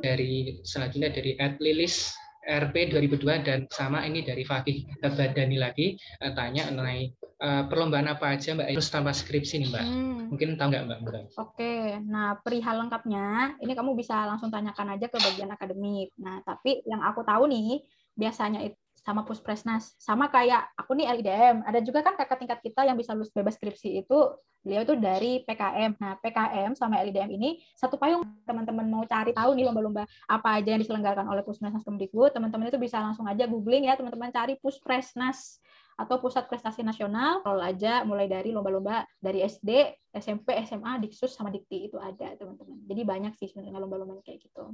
[0.04, 2.12] Dari selanjutnya dari Ed Lilis
[2.42, 8.34] RP 2002 dan sama ini dari Fakih Badani lagi uh, tanya mengenai uh, perlombaan apa
[8.34, 9.84] aja Mbak terus tanpa skripsi nih Mbak.
[9.86, 10.20] Hmm.
[10.34, 10.98] Mungkin tahu nggak Mbak?
[11.06, 11.82] Oke, okay.
[12.02, 16.10] nah perihal lengkapnya ini kamu bisa langsung tanyakan aja ke bagian akademik.
[16.18, 17.82] Nah tapi yang aku tahu nih
[18.18, 19.98] biasanya itu sama Puspresnas.
[19.98, 21.66] Sama kayak aku nih LIDM.
[21.66, 24.18] Ada juga kan kakak tingkat kita yang bisa lulus bebas skripsi itu
[24.62, 25.98] beliau itu dari PKM.
[25.98, 30.78] Nah, PKM sama LIDM ini satu payung teman-teman mau cari tahu nih lomba-lomba apa aja
[30.78, 35.58] yang diselenggarakan oleh Puspresnas Kemdikbud, teman-teman itu bisa langsung aja googling ya, teman-teman cari Puspresnas
[35.98, 41.52] atau Pusat Prestasi Nasional, kalau aja mulai dari lomba-lomba dari SD, SMP, SMA, Diksus sama
[41.52, 42.80] Dikti itu ada, teman-teman.
[42.88, 44.72] Jadi banyak sih sebenarnya lomba-lomba kayak gitu.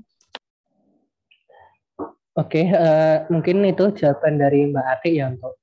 [2.39, 5.59] Oke, uh, mungkin itu jawaban dari Mbak Atik ya untuk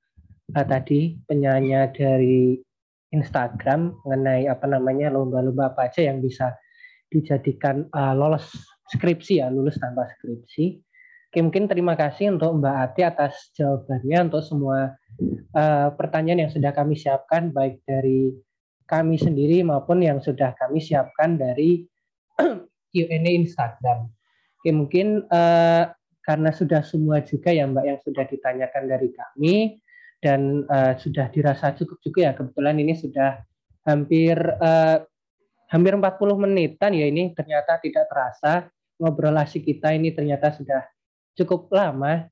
[0.52, 2.60] uh, tadi penyanyi dari
[3.16, 6.52] Instagram mengenai apa namanya lomba-lomba apa aja yang bisa
[7.08, 8.44] dijadikan uh, lolos
[8.92, 10.76] skripsi ya, lulus tanpa skripsi.
[11.32, 15.00] Oke, mungkin terima kasih untuk Mbak Ati atas jawabannya untuk semua
[15.56, 18.36] uh, pertanyaan yang sudah kami siapkan baik dari
[18.84, 21.88] kami sendiri maupun yang sudah kami siapkan dari
[22.92, 24.12] Q&A Instagram.
[24.60, 25.88] Oke, mungkin uh,
[26.26, 29.78] karena sudah semua juga ya Mbak yang sudah ditanyakan dari kami
[30.18, 32.32] dan uh, sudah dirasa cukup juga ya.
[32.34, 33.38] Kebetulan ini sudah
[33.86, 35.06] hampir uh,
[35.70, 36.02] hampir 40
[36.42, 37.30] menitan ya ini.
[37.30, 38.66] Ternyata tidak terasa
[38.98, 40.82] ngobrol asik kita ini ternyata sudah
[41.38, 42.26] cukup lama.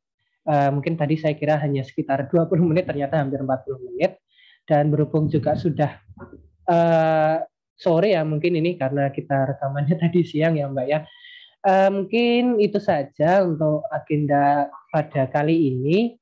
[0.44, 4.18] Uh, mungkin tadi saya kira hanya sekitar 20 menit ternyata hampir 40 menit.
[4.66, 6.02] Dan berhubung juga sudah
[6.66, 7.36] uh,
[7.78, 11.06] sore ya mungkin ini karena kita rekamannya tadi siang ya Mbak ya
[11.64, 16.14] uh, mungkin itu saja untuk agenda pada kali ini.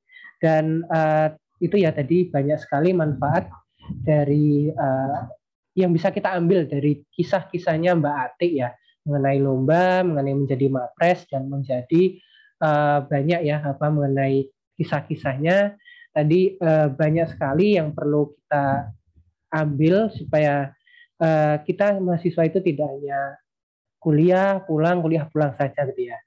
[0.43, 1.31] Dan uh,
[1.63, 3.47] itu ya tadi banyak sekali manfaat
[4.03, 5.23] dari uh,
[5.79, 8.69] yang bisa kita ambil dari kisah-kisahnya Mbak Atik ya
[9.07, 12.19] mengenai lomba, mengenai menjadi mapres dan menjadi
[12.63, 14.47] uh, banyak ya apa mengenai
[14.79, 15.75] kisah-kisahnya.
[16.13, 18.93] Tadi uh, banyak sekali yang perlu kita
[19.49, 20.75] ambil supaya
[21.23, 23.19] uh, kita mahasiswa itu tidak hanya
[24.03, 26.17] kuliah pulang kuliah pulang saja gitu ya.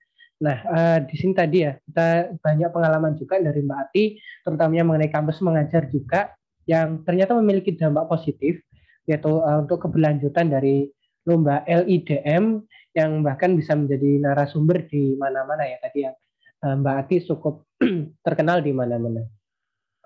[0.41, 4.05] Nah uh, di sini tadi ya kita banyak pengalaman juga dari Mbak Ati,
[4.45, 6.33] terutamanya mengenai kampus mengajar juga
[6.67, 8.61] yang ternyata memiliki dampak positif
[9.07, 10.91] yaitu uh, untuk keberlanjutan dari
[11.25, 12.65] lomba LIDM
[12.97, 17.69] yang bahkan bisa menjadi narasumber di mana-mana ya tadi uh, Mbak Ati cukup
[18.27, 19.23] terkenal di mana-mana.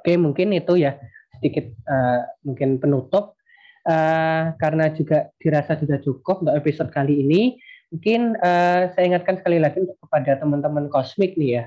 [0.00, 0.96] Oke mungkin itu ya
[1.40, 3.39] sedikit uh, mungkin penutup
[3.86, 7.42] uh, karena juga dirasa sudah cukup untuk episode kali ini.
[7.90, 11.64] Mungkin uh, saya ingatkan sekali lagi untuk kepada teman-teman Kosmik nih ya,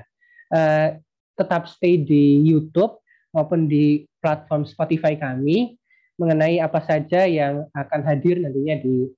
[0.56, 0.96] uh,
[1.36, 2.96] tetap stay di YouTube
[3.34, 5.76] maupun di platform Spotify kami
[6.16, 9.10] mengenai apa saja yang akan hadir nantinya di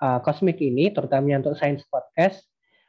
[0.00, 0.18] uh,
[0.58, 2.48] ini, terutama untuk Science Podcast.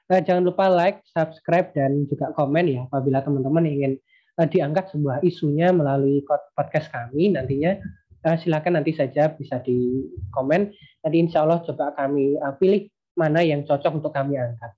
[0.09, 3.91] Uh, jangan lupa like, subscribe, dan juga komen ya apabila teman-teman ingin
[4.39, 6.23] uh, diangkat sebuah isunya melalui
[6.55, 7.79] podcast kami nantinya
[8.25, 10.71] uh, silakan nanti saja bisa di komen.
[11.01, 12.87] Nanti insya Allah coba kami uh, pilih
[13.17, 14.71] mana yang cocok untuk kami angkat.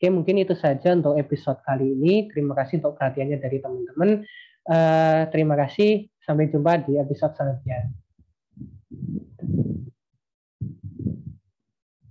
[0.00, 2.32] Oke, mungkin itu saja untuk episode kali ini.
[2.32, 4.24] Terima kasih untuk perhatiannya dari teman-teman.
[4.64, 6.08] Uh, terima kasih.
[6.24, 7.92] Sampai jumpa di episode selanjutnya.